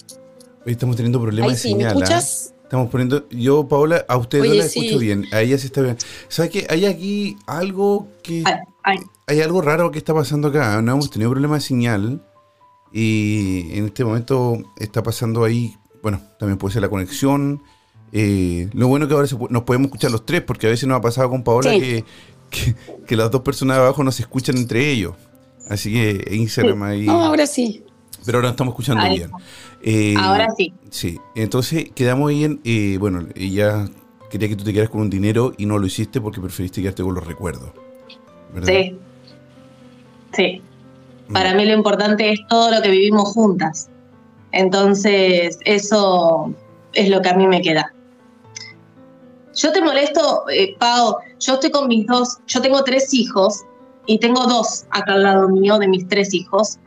Hoy 0.63 0.73
estamos 0.73 0.95
teniendo 0.95 1.19
problemas 1.19 1.49
Ahí 1.49 1.55
de 1.55 1.59
sí, 1.61 1.73
¿me 1.73 1.79
señal. 1.79 1.89
¿ah? 1.89 1.99
escuchas? 2.03 2.53
Estamos 2.61 2.91
poniendo. 2.91 3.27
Yo, 3.31 3.67
Paola, 3.67 4.05
a 4.07 4.17
usted 4.17 4.37
no 4.37 4.43
Oye, 4.43 4.59
la 4.59 4.65
escucho 4.65 4.99
bien. 4.99 5.25
A 5.31 5.41
ella 5.41 5.57
sí 5.57 5.65
está 5.65 5.81
bien. 5.81 5.97
¿Sabes 6.27 6.51
qué? 6.51 6.67
Hay 6.69 6.85
aquí 6.85 7.37
algo 7.47 8.07
que. 8.21 8.43
Ay, 8.45 8.53
ay. 8.83 8.97
Hay 9.25 9.41
algo 9.41 9.63
raro 9.63 9.89
que 9.89 9.97
está 9.97 10.13
pasando 10.13 10.49
acá. 10.49 10.79
No 10.83 10.91
hemos 10.91 11.09
tenido 11.09 11.31
problemas 11.31 11.63
de 11.63 11.69
señal. 11.69 12.21
Y 12.93 13.75
en 13.79 13.85
este 13.85 14.05
momento 14.05 14.59
está 14.77 15.01
pasando 15.01 15.43
ahí. 15.43 15.75
Bueno, 16.03 16.21
también 16.37 16.59
puede 16.59 16.73
ser 16.73 16.83
la 16.83 16.89
conexión. 16.89 17.63
Eh, 18.11 18.69
lo 18.73 18.87
bueno 18.89 19.07
que 19.07 19.15
ahora 19.15 19.25
se 19.25 19.35
nos 19.49 19.63
podemos 19.63 19.87
escuchar 19.87 20.11
los 20.11 20.23
tres, 20.23 20.41
porque 20.41 20.67
a 20.67 20.69
veces 20.69 20.87
nos 20.87 20.99
ha 20.99 21.01
pasado 21.01 21.31
con 21.31 21.43
Paola 21.43 21.71
Sí. 21.71 21.79
que, 21.79 22.05
que, 22.55 22.75
que 23.05 23.15
las 23.15 23.29
dos 23.31 23.41
personas 23.41 23.77
de 23.77 23.83
abajo 23.83 24.03
no 24.03 24.11
se 24.11 24.23
escuchan 24.23 24.57
entre 24.57 24.89
ellos. 24.89 25.13
Así 25.67 25.91
que 25.91 26.35
Instagram 26.35 26.83
ahí. 26.83 27.05
No, 27.05 27.23
ahora 27.23 27.47
sí. 27.47 27.83
Pero 28.25 28.39
ahora 28.39 28.49
estamos 28.49 28.73
escuchando 28.73 29.03
Ahí. 29.03 29.17
bien. 29.17 29.31
Eh, 29.83 30.15
Ahora 30.17 30.47
sí. 30.57 30.73
Sí, 30.89 31.19
entonces 31.35 31.91
quedamos 31.93 32.31
ahí 32.31 32.43
en, 32.43 32.59
eh, 32.63 32.97
bueno, 32.99 33.27
ella 33.35 33.87
quería 34.31 34.49
que 34.49 34.55
tú 34.55 34.63
te 34.63 34.73
quedaras 34.73 34.89
con 34.89 35.01
un 35.01 35.09
dinero 35.11 35.53
y 35.57 35.67
no 35.67 35.77
lo 35.77 35.85
hiciste 35.85 36.19
porque 36.19 36.41
preferiste 36.41 36.81
quedarte 36.81 37.03
con 37.03 37.13
los 37.13 37.25
recuerdos. 37.25 37.69
¿verdad? 38.53 38.67
Sí. 38.67 38.97
Sí. 40.33 40.61
Mm. 41.27 41.33
Para 41.33 41.53
mí 41.53 41.65
lo 41.65 41.73
importante 41.73 42.31
es 42.31 42.39
todo 42.49 42.71
lo 42.71 42.81
que 42.81 42.89
vivimos 42.89 43.29
juntas. 43.33 43.89
Entonces, 44.51 45.59
eso 45.65 46.53
es 46.93 47.09
lo 47.09 47.21
que 47.21 47.29
a 47.29 47.33
mí 47.35 47.45
me 47.45 47.61
queda. 47.61 47.93
Yo 49.55 49.71
te 49.71 49.81
molesto, 49.81 50.45
eh, 50.49 50.75
Pau, 50.79 51.17
yo 51.39 51.53
estoy 51.53 51.71
con 51.71 51.87
mis 51.87 52.05
dos, 52.07 52.37
yo 52.47 52.61
tengo 52.61 52.83
tres 52.83 53.13
hijos 53.13 53.63
y 54.05 54.19
tengo 54.19 54.45
dos 54.45 54.85
acá 54.91 55.13
al 55.13 55.23
lado 55.23 55.47
mío 55.49 55.77
de 55.79 55.87
mis 55.87 56.07
tres 56.07 56.33
hijos. 56.33 56.77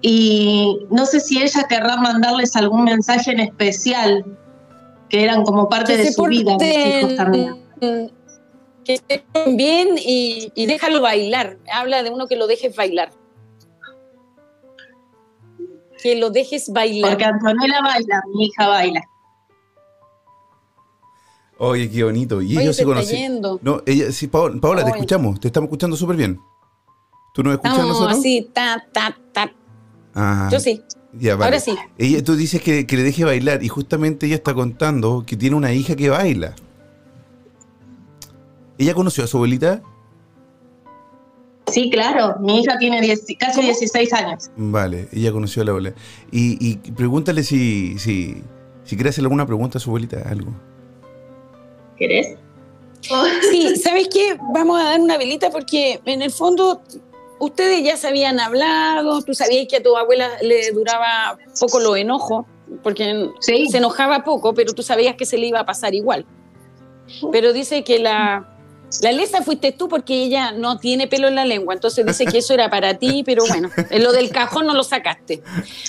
Y 0.00 0.86
no 0.90 1.04
sé 1.06 1.20
si 1.20 1.42
ella 1.42 1.64
querrá 1.68 1.96
mandarles 1.96 2.56
algún 2.56 2.84
mensaje 2.84 3.32
en 3.32 3.40
especial, 3.40 4.24
que 5.10 5.24
eran 5.24 5.44
como 5.44 5.68
parte 5.68 5.96
Que 5.96 6.04
de 6.04 6.12
su 6.12 6.22
vida, 6.24 6.56
mis 6.58 6.76
hijos 6.76 7.16
también. 7.16 7.64
que 8.84 8.94
estén 9.08 9.56
bien 9.56 9.88
y, 9.98 10.50
y 10.54 10.66
déjalo 10.66 11.02
bailar. 11.02 11.58
Habla 11.72 12.02
de 12.02 12.10
uno 12.10 12.26
que 12.26 12.36
lo 12.36 12.46
dejes 12.46 12.74
bailar. 12.74 13.10
Que 16.02 16.14
lo 16.16 16.30
dejes 16.30 16.72
bailar. 16.72 17.10
Porque 17.10 17.24
Antonella 17.24 17.82
baila, 17.82 18.22
mi 18.34 18.46
hija 18.46 18.68
baila. 18.68 19.00
Oye, 21.58 21.90
qué 21.90 22.04
bonito. 22.04 22.40
Y 22.40 22.56
Oye, 22.56 22.62
ellos 22.62 22.76
se 22.76 22.84
conocen. 22.84 23.40
No, 23.62 23.82
ella, 23.84 24.12
sí, 24.12 24.28
Paola, 24.28 24.60
Paola, 24.60 24.84
te 24.84 24.90
escuchamos. 24.90 25.40
Te 25.40 25.48
estamos 25.48 25.66
escuchando 25.66 25.96
súper 25.96 26.16
bien. 26.16 26.40
¿Tú 27.34 27.42
nos 27.42 27.54
escuchas 27.54 27.72
a 27.72 27.76
Estamos 27.80 27.96
nosotros? 28.00 28.18
así, 28.18 28.48
ta, 28.52 28.84
ta, 28.92 29.16
ta. 29.32 29.52
Ah, 30.14 30.48
Yo 30.50 30.60
sí. 30.60 30.82
Ya, 31.12 31.34
vale. 31.34 31.44
Ahora 31.46 31.60
sí. 31.60 31.74
Ella, 31.96 32.22
tú 32.22 32.36
dices 32.36 32.62
que, 32.62 32.86
que 32.86 32.96
le 32.96 33.02
deje 33.02 33.24
bailar 33.24 33.62
y 33.62 33.68
justamente 33.68 34.26
ella 34.26 34.36
está 34.36 34.54
contando 34.54 35.24
que 35.26 35.36
tiene 35.36 35.56
una 35.56 35.72
hija 35.72 35.96
que 35.96 36.10
baila. 36.10 36.54
¿Ella 38.78 38.94
conoció 38.94 39.24
a 39.24 39.26
su 39.26 39.36
abuelita? 39.38 39.82
Sí, 41.66 41.90
claro, 41.90 42.36
mi 42.40 42.60
hija 42.60 42.78
tiene 42.78 43.00
10 43.00 43.26
casi 43.38 43.60
16 43.62 44.12
años. 44.12 44.50
Vale, 44.56 45.08
ella 45.12 45.32
conoció 45.32 45.62
a 45.62 45.64
la 45.66 45.70
abuela. 45.72 45.92
Y, 46.30 46.56
y 46.66 46.76
pregúntale 46.92 47.42
si, 47.42 47.98
si, 47.98 48.42
si 48.84 48.96
quiere 48.96 49.10
hacerle 49.10 49.26
alguna 49.26 49.46
pregunta 49.46 49.78
a 49.78 49.80
su 49.80 49.90
abuelita, 49.90 50.22
algo. 50.28 50.52
¿Querés? 51.98 52.36
Sí, 53.50 53.76
¿sabes 53.82 54.08
qué? 54.08 54.36
Vamos 54.52 54.80
a 54.80 54.84
dar 54.84 55.00
una 55.00 55.16
velita 55.18 55.50
porque 55.50 56.00
en 56.04 56.22
el 56.22 56.30
fondo 56.30 56.82
ustedes 57.40 57.84
ya 57.84 57.96
se 57.96 58.08
habían 58.08 58.40
hablado, 58.40 59.22
tú 59.22 59.34
sabías 59.34 59.66
que 59.68 59.76
a 59.76 59.82
tu 59.82 59.96
abuela 59.96 60.28
le 60.42 60.72
duraba 60.72 61.38
poco 61.60 61.78
los 61.80 61.96
enojos, 61.96 62.44
porque 62.82 63.28
Sí. 63.40 63.66
se 63.70 63.78
enojaba 63.78 64.24
poco, 64.24 64.54
pero 64.54 64.72
tú 64.74 64.82
sabías 64.82 65.14
que 65.16 65.24
se 65.26 65.38
le 65.38 65.46
iba 65.46 65.60
a 65.60 65.66
pasar 65.66 65.94
igual. 65.94 66.26
Pero 67.32 67.52
dice 67.52 67.84
que 67.84 67.98
la, 68.00 68.46
la 69.02 69.12
lesa 69.12 69.42
fuiste 69.42 69.72
tú 69.72 69.88
porque 69.88 70.14
ella 70.24 70.50
no 70.52 70.78
tiene 70.78 71.06
pelo 71.06 71.28
en 71.28 71.36
la 71.36 71.44
lengua, 71.46 71.72
entonces 71.74 72.04
dice 72.04 72.26
que 72.26 72.38
eso 72.38 72.52
era 72.54 72.68
para 72.68 72.94
ti, 72.98 73.22
pero 73.24 73.44
bueno, 73.48 73.70
en 73.90 74.02
lo 74.02 74.12
del 74.12 74.30
cajón 74.30 74.66
no 74.66 74.74
lo 74.74 74.82
sacaste. 74.82 75.40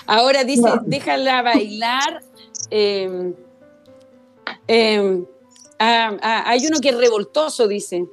Ahora 0.05 0.43
dice, 0.43 0.61
No. 0.61 0.81
déjala 0.85 1.41
bailar. 1.41 2.21
eh, 2.71 3.33
eh, 4.67 5.23
ah, 5.79 6.17
ah, 6.21 6.43
hay 6.45 6.65
uno 6.67 6.79
que 6.79 6.89
es 6.89 6.97
revoltoso, 6.97 7.67
dice. 7.67 8.05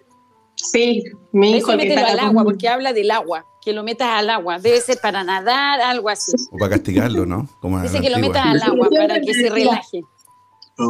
Sí, 0.54 1.04
mi 1.32 1.56
hijo 1.58 1.76
que 1.76 1.94
al 1.94 2.18
agua, 2.18 2.42
porque 2.44 2.68
habla 2.68 2.92
del 2.92 3.10
agua, 3.10 3.44
que 3.62 3.72
lo 3.72 3.82
metas 3.84 4.08
al 4.08 4.30
agua. 4.30 4.58
Debe 4.58 4.80
ser 4.80 4.98
para 5.02 5.22
nadar, 5.22 5.80
algo 5.80 6.08
así. 6.08 6.32
O 6.50 6.56
para 6.56 6.70
castigarlo, 6.72 7.26
¿no? 7.26 7.48
Como 7.60 7.80
Dice 7.82 8.00
que 8.00 8.10
lo 8.10 8.18
metas 8.18 8.46
al 8.46 8.62
agua 8.62 8.88
para 8.90 9.20
que 9.20 9.34
se 9.34 9.50
relaje. 9.50 10.02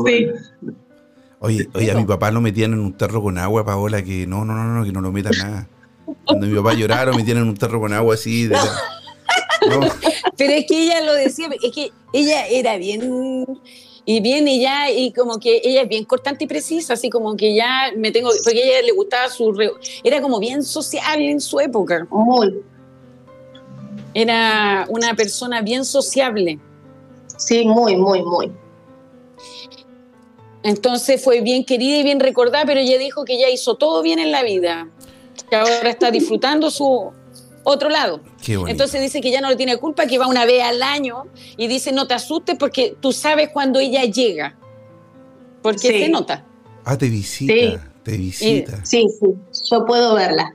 Sí. 0.07 0.27
Oye, 1.41 1.69
oye, 1.75 1.91
a 1.91 1.95
mi 1.95 2.05
papá 2.05 2.31
lo 2.31 2.41
metían 2.41 2.73
en 2.73 2.81
un 2.81 2.97
tarro 2.97 3.23
con 3.23 3.39
agua, 3.39 3.65
Paola, 3.65 4.03
que 4.03 4.27
no, 4.27 4.45
no, 4.45 4.55
no, 4.55 4.65
no, 4.65 4.85
que 4.85 4.93
no 4.93 5.01
lo 5.01 5.13
metan 5.13 5.33
nada. 5.39 5.69
Cuando 6.25 6.47
mi 6.47 6.55
papá 6.57 6.75
llorara, 6.75 7.11
lo 7.11 7.17
metían 7.17 7.39
en 7.39 7.49
un 7.49 7.57
tarro 7.57 7.81
con 7.81 7.93
agua 7.93 8.15
así. 8.15 8.47
de 8.47 8.55
la- 8.55 8.81
No, 9.69 9.81
Pero 10.37 10.53
es 10.53 10.67
que 10.67 10.85
ella 10.85 11.01
lo 11.03 11.13
decía, 11.15 11.49
es 11.63 11.73
que 11.75 11.91
ella 12.13 12.47
era 12.47 12.77
bien 12.79 13.47
y 14.09 14.21
bien 14.21 14.47
y 14.49 14.61
ya 14.63 14.91
y 14.91 15.13
como 15.13 15.39
que 15.39 15.61
ella 15.65 15.83
es 15.83 15.89
bien 15.89 16.05
cortante 16.05 16.45
y 16.45 16.47
precisa, 16.47 16.95
así 16.95 17.11
como 17.11 17.37
que 17.37 17.55
ya 17.55 17.91
me 17.97 18.13
tengo, 18.13 18.31
porque 18.45 18.63
a 18.63 18.67
ella 18.79 18.83
le 18.87 18.93
gustaba 18.93 19.29
su, 19.29 19.53
re- 19.53 19.73
era 20.05 20.23
como 20.23 20.39
bien 20.39 20.63
social 20.63 21.21
en 21.21 21.41
su 21.41 21.59
época, 21.61 22.07
Muy. 22.09 22.63
era 24.15 24.87
una 24.89 25.15
persona 25.15 25.61
bien 25.61 25.85
sociable. 25.85 26.59
Sí, 27.37 27.67
muy, 27.67 27.97
muy, 27.97 28.23
muy. 28.23 28.53
Entonces 30.63 31.23
fue 31.23 31.41
bien 31.43 31.65
querida 31.65 31.99
y 31.99 32.03
bien 32.03 32.19
recordada, 32.19 32.65
pero 32.65 32.81
ella 32.81 32.99
dijo 32.99 33.25
que 33.25 33.39
ya 33.39 33.49
hizo 33.49 33.75
todo 33.75 34.03
bien 34.03 34.19
en 34.19 34.33
la 34.33 34.43
vida, 34.43 34.89
que 35.49 35.57
ahora 35.57 35.89
está 35.91 36.11
disfrutando 36.11 36.71
su 36.71 37.13
otro 37.69 37.89
lado. 37.89 38.21
Entonces 38.47 39.01
dice 39.01 39.21
que 39.21 39.31
ya 39.33 39.41
no 39.41 39.49
le 39.51 39.57
tiene 39.57 39.77
culpa, 39.77 40.07
que 40.07 40.19
va 40.19 40.29
una 40.29 40.45
vez 40.45 40.63
al 40.63 40.83
año 40.83 41.25
y 41.57 41.67
dice 41.67 41.91
no 41.93 42.07
te 42.07 42.15
asustes 42.15 42.57
porque 42.57 42.97
tú 43.01 43.11
sabes 43.13 43.49
cuando 43.53 43.81
ella 43.81 44.05
llega, 44.05 44.57
porque 45.63 45.89
Sí. 45.89 45.99
se 46.05 46.09
nota. 46.09 46.45
ah, 46.85 46.97
te 46.97 47.09
visita, 47.09 47.53
Sí. 47.53 47.77
te 48.05 48.17
visita. 48.17 48.85
Sí, 48.85 49.07
sí, 49.19 49.27
yo 49.69 49.85
puedo 49.85 50.15
verla. 50.15 50.55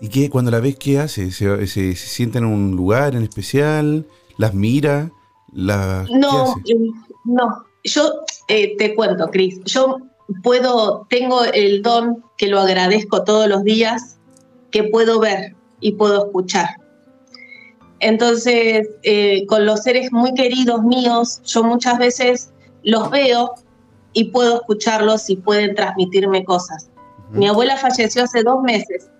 ¿Y 0.00 0.08
qué, 0.08 0.28
cuando 0.28 0.50
la 0.50 0.60
ves, 0.60 0.76
qué 0.76 0.98
hace? 0.98 1.30
¿Se, 1.30 1.66
se, 1.66 1.96
se 1.96 2.06
sienta 2.06 2.38
en 2.38 2.44
un 2.44 2.76
lugar 2.76 3.14
en 3.14 3.22
especial? 3.22 4.06
¿Las 4.36 4.52
mira? 4.52 5.10
La, 5.54 6.04
¿qué 6.06 6.18
No, 6.18 6.54
eh, 6.66 6.74
no. 7.24 7.64
Yo 7.82 8.20
eh, 8.48 8.76
te 8.76 8.94
cuento, 8.94 9.28
Cris. 9.28 9.58
Yo 9.64 9.96
puedo, 10.42 11.06
tengo 11.08 11.44
el 11.44 11.80
don 11.82 12.22
que 12.36 12.48
lo 12.48 12.60
agradezco 12.60 13.24
todos 13.24 13.48
los 13.48 13.64
días, 13.64 14.18
que 14.70 14.84
puedo 14.84 15.20
ver 15.20 15.54
y 15.80 15.92
puedo 15.92 16.26
escuchar. 16.26 16.68
Entonces, 18.00 18.88
eh, 19.02 19.46
con 19.46 19.64
los 19.64 19.82
seres 19.82 20.12
muy 20.12 20.34
queridos 20.34 20.82
míos, 20.82 21.40
yo 21.44 21.62
muchas 21.62 21.98
veces 21.98 22.52
los 22.82 23.10
veo 23.10 23.54
y 24.12 24.30
puedo 24.30 24.56
escucharlos 24.56 25.30
y 25.30 25.36
pueden 25.36 25.74
transmitirme 25.74 26.44
cosas. 26.44 26.90
Mi 27.30 27.48
abuela 27.48 27.76
falleció 27.76 28.24
hace 28.24 28.42
dos 28.42 28.62
meses 28.62 29.10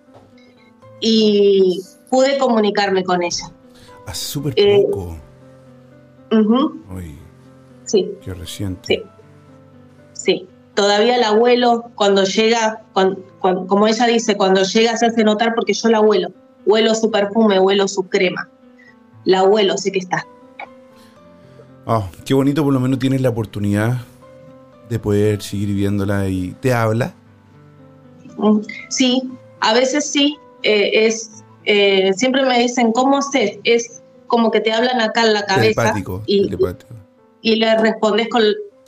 y 0.99 1.81
pude 2.09 2.37
comunicarme 2.37 3.03
con 3.03 3.21
ella. 3.21 3.51
Hace 4.05 4.25
súper 4.25 4.53
eh, 4.55 4.83
poco. 4.89 5.17
Uy, 6.31 7.17
sí. 7.83 8.11
qué 8.23 8.33
reciente. 8.33 8.87
Sí. 8.87 9.03
Sí, 10.17 10.47
todavía 10.73 11.15
el 11.15 11.23
abuelo 11.23 11.91
cuando 11.95 12.23
llega, 12.23 12.83
como 13.39 13.87
ella 13.87 14.05
dice, 14.07 14.35
cuando 14.35 14.63
llega 14.63 14.97
se 14.97 15.05
hace 15.07 15.23
notar 15.23 15.53
porque 15.55 15.73
yo 15.73 15.89
la 15.89 15.99
huelo. 16.01 16.29
Huelo 16.65 16.93
su 16.95 17.09
perfume, 17.11 17.59
huelo 17.59 17.87
su 17.87 18.03
crema. 18.03 18.49
La 19.25 19.43
huelo, 19.43 19.77
sé 19.77 19.91
que 19.91 19.99
está. 19.99 20.25
Ah, 21.85 22.07
qué 22.25 22.33
bonito, 22.33 22.63
por 22.63 22.73
lo 22.73 22.79
menos 22.79 22.99
tienes 22.99 23.21
la 23.21 23.29
oportunidad 23.29 23.97
de 24.89 24.99
poder 24.99 25.41
seguir 25.41 25.73
viéndola 25.73 26.27
y 26.27 26.51
te 26.59 26.73
habla. 26.73 27.13
Mm, 28.37 28.59
Sí, 28.89 29.23
a 29.61 29.73
veces 29.73 30.09
sí. 30.09 30.35
eh, 30.63 31.05
es, 31.05 31.43
eh, 31.65 32.11
siempre 32.15 32.43
me 32.45 32.59
dicen, 32.59 32.91
¿cómo 32.91 33.21
sé? 33.21 33.59
Es 33.63 34.01
como 34.27 34.51
que 34.51 34.59
te 34.59 34.71
hablan 34.73 34.99
acá 34.99 35.23
en 35.25 35.33
la 35.33 35.45
cabeza 35.45 35.81
Telepático, 35.81 36.23
y, 36.25 36.45
telepático. 36.49 36.93
y 37.41 37.55
le 37.55 37.77
respondes 37.77 38.27
con, 38.29 38.43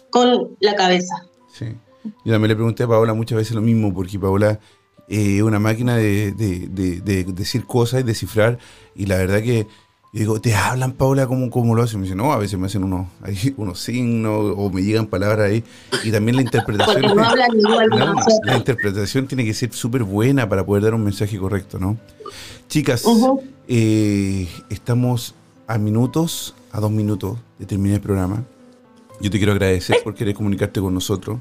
con 0.10 0.50
la 0.60 0.76
cabeza. 0.76 1.16
Sí. 1.48 1.68
Yo 2.04 2.32
también 2.34 2.50
le 2.50 2.56
pregunté 2.56 2.84
a 2.84 2.88
Paola 2.88 3.14
muchas 3.14 3.38
veces 3.38 3.56
lo 3.56 3.62
mismo, 3.62 3.94
porque 3.94 4.18
Paola 4.20 4.60
eh, 5.08 5.38
es 5.38 5.42
una 5.44 5.60
máquina 5.60 5.96
de, 5.98 6.32
de- 6.32 6.68
de- 6.68 7.02
de 7.02 7.24
decir 7.26 7.66
cosas 7.66 8.02
y 8.02 8.04
descifrar, 8.04 8.58
y 8.96 9.06
la 9.06 9.18
verdad 9.18 9.42
que 9.42 9.68
yo 10.12 10.20
digo, 10.22 10.42
¿te 10.42 10.56
hablan, 10.56 10.94
Paola, 10.94 11.28
cómo, 11.28 11.52
cómo 11.52 11.76
lo 11.76 11.84
hacen? 11.84 12.00
Me 12.00 12.06
dice, 12.06 12.16
no, 12.16 12.34
a 12.34 12.38
veces 12.38 12.58
me 12.58 12.66
hacen 12.66 12.84
unos, 12.84 13.08
ahí, 13.22 13.54
unos 13.58 13.80
signos 13.80 14.54
o 14.58 14.70
me 14.72 14.82
llegan 14.82 15.06
palabras 15.08 15.52
ahí, 15.52 15.64
y 16.04 16.12
también 16.12 16.36
la 16.38 16.42
interpretación. 16.42 17.16
No 17.16 17.24
hablan 17.24 17.60
igual 17.60 17.88
No, 17.90 18.16
la 18.44 18.58
interpretación 18.58 19.28
tiene 19.28 19.46
que 19.46 19.54
ser 19.54 19.72
súper 19.74 20.04
buena 20.04 20.48
para 20.50 20.66
poder 20.66 20.84
dar 20.84 20.94
un 20.96 21.04
mensaje 21.04 21.38
correcto, 21.38 21.78
¿no? 21.80 21.98
Chicas, 22.68 23.04
eh, 23.68 24.48
estamos 24.70 25.36
a 25.68 25.78
minutos, 25.78 26.56
a 26.72 26.80
dos 26.80 26.92
minutos 26.92 27.38
de 27.60 27.66
terminar 27.66 27.96
el 27.98 28.02
programa. 28.02 28.44
Yo 29.22 29.30
te 29.30 29.38
quiero 29.38 29.52
agradecer 29.54 29.98
por 30.04 30.16
querer 30.16 30.34
comunicarte 30.34 30.80
con 30.80 30.94
nosotros, 30.94 31.40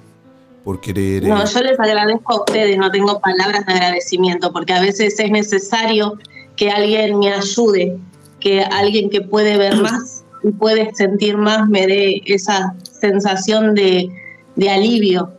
por 0.65 0.81
querer... 0.81 1.25
eh, 1.25 1.29
No, 1.29 1.45
yo 1.45 1.61
les 1.61 1.79
agradezco 1.81 2.33
a 2.33 2.41
ustedes, 2.41 2.77
no 2.77 2.91
tengo 2.91 3.21
palabras 3.21 3.65
de 3.67 3.73
agradecimiento, 3.73 4.53
porque 4.53 4.73
a 4.73 4.81
veces 4.81 5.19
es 5.19 5.31
necesario 5.31 6.19
que 6.57 6.71
alguien 6.71 7.19
me 7.19 7.33
ayude, 7.33 7.97
que 8.41 8.63
alguien 8.63 9.11
que 9.11 9.21
puede 9.21 9.57
ver 9.57 9.77
más 9.83 10.25
y 10.43 10.51
puede 10.53 10.95
sentir 10.95 11.37
más 11.37 11.69
me 11.69 11.87
dé 11.87 12.23
esa 12.27 12.75
sensación 13.01 13.75
de, 13.75 14.09
de 14.57 14.71
alivio. 14.71 15.33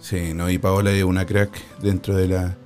Sí, 0.00 0.32
no, 0.34 0.48
y 0.50 0.58
Paola 0.58 0.92
es 0.92 1.02
una 1.02 1.26
crack 1.26 1.50
dentro 1.82 2.14
de 2.14 2.28
la... 2.28 2.56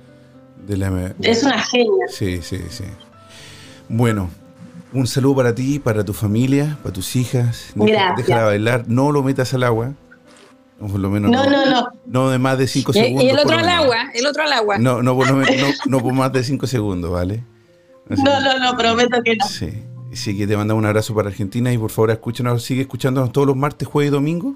De 0.67 0.77
la 0.77 1.13
Es 1.21 1.43
una 1.43 1.59
genia. 1.59 2.05
Sí, 2.07 2.39
sí, 2.43 2.59
sí. 2.69 2.83
Bueno, 3.89 4.29
un 4.93 5.07
saludo 5.07 5.37
para 5.37 5.55
ti, 5.55 5.79
para 5.79 6.05
tu 6.05 6.13
familia, 6.13 6.77
para 6.83 6.93
tus 6.93 7.15
hijas. 7.15 7.71
Deja- 7.73 7.91
Gracias. 7.91 8.27
Déjala 8.27 8.45
bailar, 8.45 8.83
no 8.87 9.11
lo 9.11 9.23
metas 9.23 9.53
al 9.55 9.63
agua. 9.63 9.93
O 10.81 10.87
por 10.87 10.99
lo 10.99 11.09
menos 11.09 11.29
No, 11.31 11.47
no, 11.49 11.65
no. 11.69 11.89
no 12.05 12.29
de 12.29 12.39
más 12.39 12.57
de 12.57 12.67
cinco 12.67 12.91
Y, 12.91 12.95
segundos. 12.95 13.23
y 13.23 13.29
el 13.29 13.39
otro 13.39 13.57
al 13.57 13.69
agua, 13.69 13.97
el 14.13 14.25
otro 14.25 14.43
al 14.43 14.53
agua. 14.53 14.77
No, 14.79 15.01
no, 15.03 15.13
no, 15.13 15.43
no 15.87 15.99
por 15.99 16.13
más 16.13 16.31
de 16.33 16.43
cinco 16.43 16.65
segundos, 16.67 17.11
¿vale? 17.11 17.43
No, 18.09 18.39
no, 18.41 18.59
no, 18.59 18.75
prometo 18.77 19.21
que 19.23 19.35
no. 19.37 19.45
Sí. 19.47 19.69
Así 20.11 20.37
que 20.37 20.45
te 20.45 20.57
mandamos 20.57 20.79
un 20.81 20.85
abrazo 20.87 21.15
para 21.15 21.29
Argentina 21.29 21.71
y 21.71 21.77
por 21.77 21.89
favor 21.91 22.11
escúchanos, 22.11 22.63
sigue 22.63 22.81
escuchándonos 22.81 23.31
todos 23.31 23.47
los 23.47 23.55
martes, 23.55 23.87
jueves 23.87 24.09
y 24.09 24.11
domingo 24.11 24.55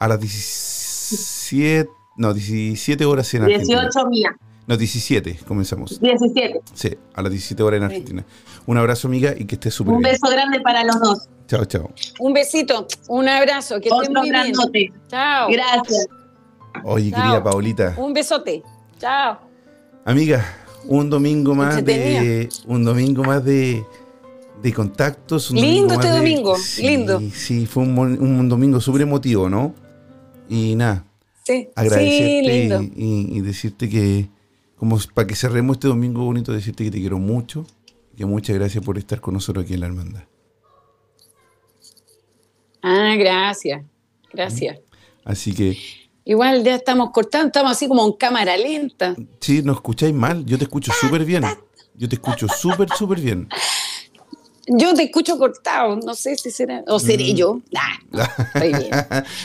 a 0.00 0.08
las 0.08 0.18
17, 0.18 1.88
no, 2.16 2.34
17 2.34 3.04
horas 3.04 3.32
en 3.34 3.42
Argentina. 3.44 3.82
18 3.82 4.06
mía. 4.08 4.36
No, 4.66 4.76
17, 4.76 5.40
comenzamos. 5.46 6.00
17. 6.00 6.60
Sí, 6.74 6.96
a 7.14 7.22
las 7.22 7.30
17 7.30 7.62
horas 7.62 7.78
en 7.78 7.84
Argentina. 7.84 8.24
Un 8.66 8.78
abrazo, 8.78 9.08
amiga, 9.08 9.34
y 9.36 9.44
que 9.44 9.56
estés 9.56 9.74
súper 9.74 9.94
Un 9.94 10.00
bien. 10.00 10.12
beso 10.12 10.28
grande 10.32 10.60
para 10.60 10.84
los 10.84 11.00
dos. 11.00 11.28
Chao, 11.50 11.64
chao. 11.64 11.90
Un 12.20 12.32
besito, 12.32 12.86
un 13.08 13.28
abrazo, 13.28 13.80
que 13.80 13.88
estén 13.88 14.12
muy 14.12 14.30
bien. 14.30 14.92
Chao. 15.08 15.48
Gracias. 15.50 16.06
Oye, 16.84 17.10
Chao. 17.10 17.20
querida 17.20 17.42
Paulita. 17.42 17.94
Un 17.96 18.12
besote. 18.12 18.62
Chao. 19.00 19.40
Amiga, 20.04 20.44
un 20.84 21.10
domingo 21.10 21.56
más 21.56 21.84
de. 21.84 22.48
Un 22.66 22.84
domingo 22.84 23.24
más 23.24 23.44
de. 23.44 23.84
De 24.62 24.72
contactos. 24.72 25.50
un 25.50 25.56
Lindo 25.60 25.94
este 25.94 26.06
de- 26.08 26.16
domingo, 26.18 26.56
Sí, 26.56 26.82
lindo. 26.86 27.20
Sí, 27.34 27.66
fue 27.66 27.82
un, 27.82 27.98
un 27.98 28.48
domingo 28.48 28.78
súper 28.80 29.00
emotivo, 29.02 29.48
¿no? 29.48 29.74
Y 30.48 30.76
nada, 30.76 31.04
Sí, 31.44 31.68
agradecerte 31.74 32.42
sí, 32.42 32.42
lindo. 32.46 32.82
y, 32.94 33.38
y- 33.38 33.40
decirte 33.40 33.88
que, 33.88 34.28
como 34.76 34.98
para 35.14 35.26
que 35.26 35.34
cerremos 35.34 35.78
este 35.78 35.88
domingo 35.88 36.22
bonito, 36.24 36.52
decirte 36.52 36.84
que 36.84 36.90
te 36.92 37.00
quiero 37.00 37.18
mucho 37.18 37.64
y 38.12 38.18
que 38.18 38.26
muchas 38.26 38.54
gracias 38.54 38.84
por 38.84 38.98
estar 38.98 39.20
con 39.20 39.32
nosotros 39.34 39.64
aquí 39.64 39.74
en 39.74 39.80
la 39.80 39.86
hermandad. 39.86 40.22
Ah, 42.82 43.14
gracias. 43.18 43.82
Gracias. 44.32 44.78
Así 45.24 45.52
que, 45.54 45.76
Igual 46.24 46.62
ya 46.62 46.76
estamos 46.76 47.10
cortando, 47.10 47.46
estamos 47.48 47.72
así 47.72 47.88
como 47.88 48.06
en 48.06 48.12
cámara 48.12 48.56
lenta. 48.56 49.16
si 49.40 49.62
no 49.62 49.72
escucháis 49.72 50.14
mal, 50.14 50.44
yo 50.46 50.58
te 50.58 50.64
escucho 50.64 50.92
súper 51.00 51.24
bien. 51.24 51.44
Yo 51.94 52.08
te 52.08 52.14
escucho 52.16 52.46
súper, 52.48 52.88
súper 52.96 53.20
bien. 53.20 53.48
Yo 54.68 54.94
te 54.94 55.02
escucho 55.04 55.36
cortado, 55.36 55.96
no 55.96 56.14
sé 56.14 56.36
si 56.36 56.50
será, 56.52 56.84
o 56.86 56.96
Mm. 56.98 57.00
seré 57.00 57.34
yo. 57.34 57.60
Nah, 57.72 57.98
no, 58.12 58.22
estoy 58.54 58.72
bien. 58.74 58.90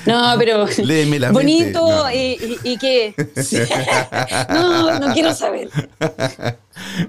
No, 0.05 0.35
pero 0.37 0.65
Léeme 0.83 1.17
la 1.19 1.31
bonito. 1.31 1.79
No. 1.79 2.11
y, 2.11 2.17
y, 2.63 2.71
y 2.73 2.77
qué. 2.77 3.15
No, 4.49 4.99
no 4.99 5.13
quiero 5.13 5.33
saber. 5.33 5.69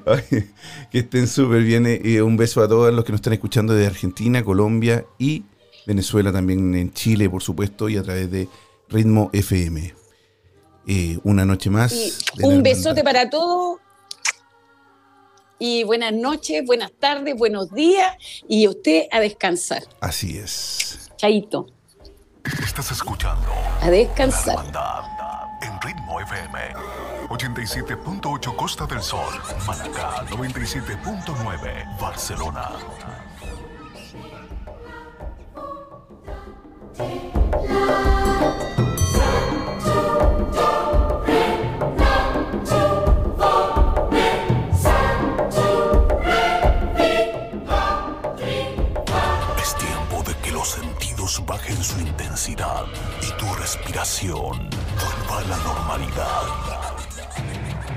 Oye, 0.07 0.47
que 0.91 0.99
estén 1.01 1.27
súper 1.29 1.62
bien. 1.62 1.87
eh, 1.87 2.01
y 2.03 2.18
un 2.18 2.37
beso 2.37 2.62
a 2.62 2.68
todos 2.68 2.95
los 2.95 3.05
que 3.05 3.12
nos 3.12 3.18
están 3.18 3.35
escuchando 3.35 3.74
de 3.74 3.87
Argentina, 3.87 4.43
Colombia 4.43 5.05
y 5.18 5.45
Venezuela, 5.87 6.32
también 6.32 6.74
en 6.74 6.93
Chile, 6.93 7.30
por 7.30 7.43
supuesto, 7.43 7.89
y 7.89 7.97
a 7.97 8.03
través 8.03 8.30
de 8.30 8.49
Ritmo 8.89 9.30
FM. 9.32 9.95
Eh, 10.89 11.18
una 11.24 11.45
noche 11.45 11.70
más. 11.70 11.93
Un 12.43 12.62
besote 12.62 13.03
para 13.03 13.30
todos. 13.30 13.78
Y 15.59 15.84
buenas 15.84 16.12
noches, 16.12 16.64
buenas 16.66 16.93
tardes, 16.99 17.34
buenos 17.37 17.72
días. 17.72 18.16
Y 18.49 18.68
usted 18.68 19.05
a 19.11 19.20
descansar. 19.20 19.82
Así 20.01 20.37
es. 20.37 21.11
Chaito. 21.16 21.66
Estás 22.62 22.93
escuchando 22.93 23.49
A 23.80 23.91
descansar. 23.91 24.59
En 25.62 25.80
Ritmo 25.80 26.20
FM 26.20 26.74
87.8 27.28 28.55
Costa 28.55 28.87
del 28.87 29.03
Sol, 29.03 29.34
Manacá 29.66 30.24
97.9 30.26 31.99
Barcelona. 32.01 32.70
Es 36.99 37.05
tiempo 49.76 50.22
de 50.26 50.34
que 50.42 50.53
los 50.53 50.68
sentidos 50.68 51.42
bajen 51.44 51.76
su 51.84 52.01
intensidad 52.01 52.86
y 53.20 53.30
tu 53.38 53.55
respiración 53.57 54.70
vuelva 54.99 55.38
a 55.38 55.42
la 55.42 55.57
normalidad. 55.59 56.44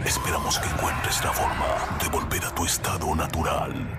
Esperamos 0.03 0.59
que 0.59 0.67
encuentres 0.67 1.23
la 1.23 1.31
forma 1.31 1.97
de 2.03 2.09
volver 2.09 2.43
a 2.43 2.53
tu 2.53 2.65
estado 2.65 3.15
natural. 3.15 3.98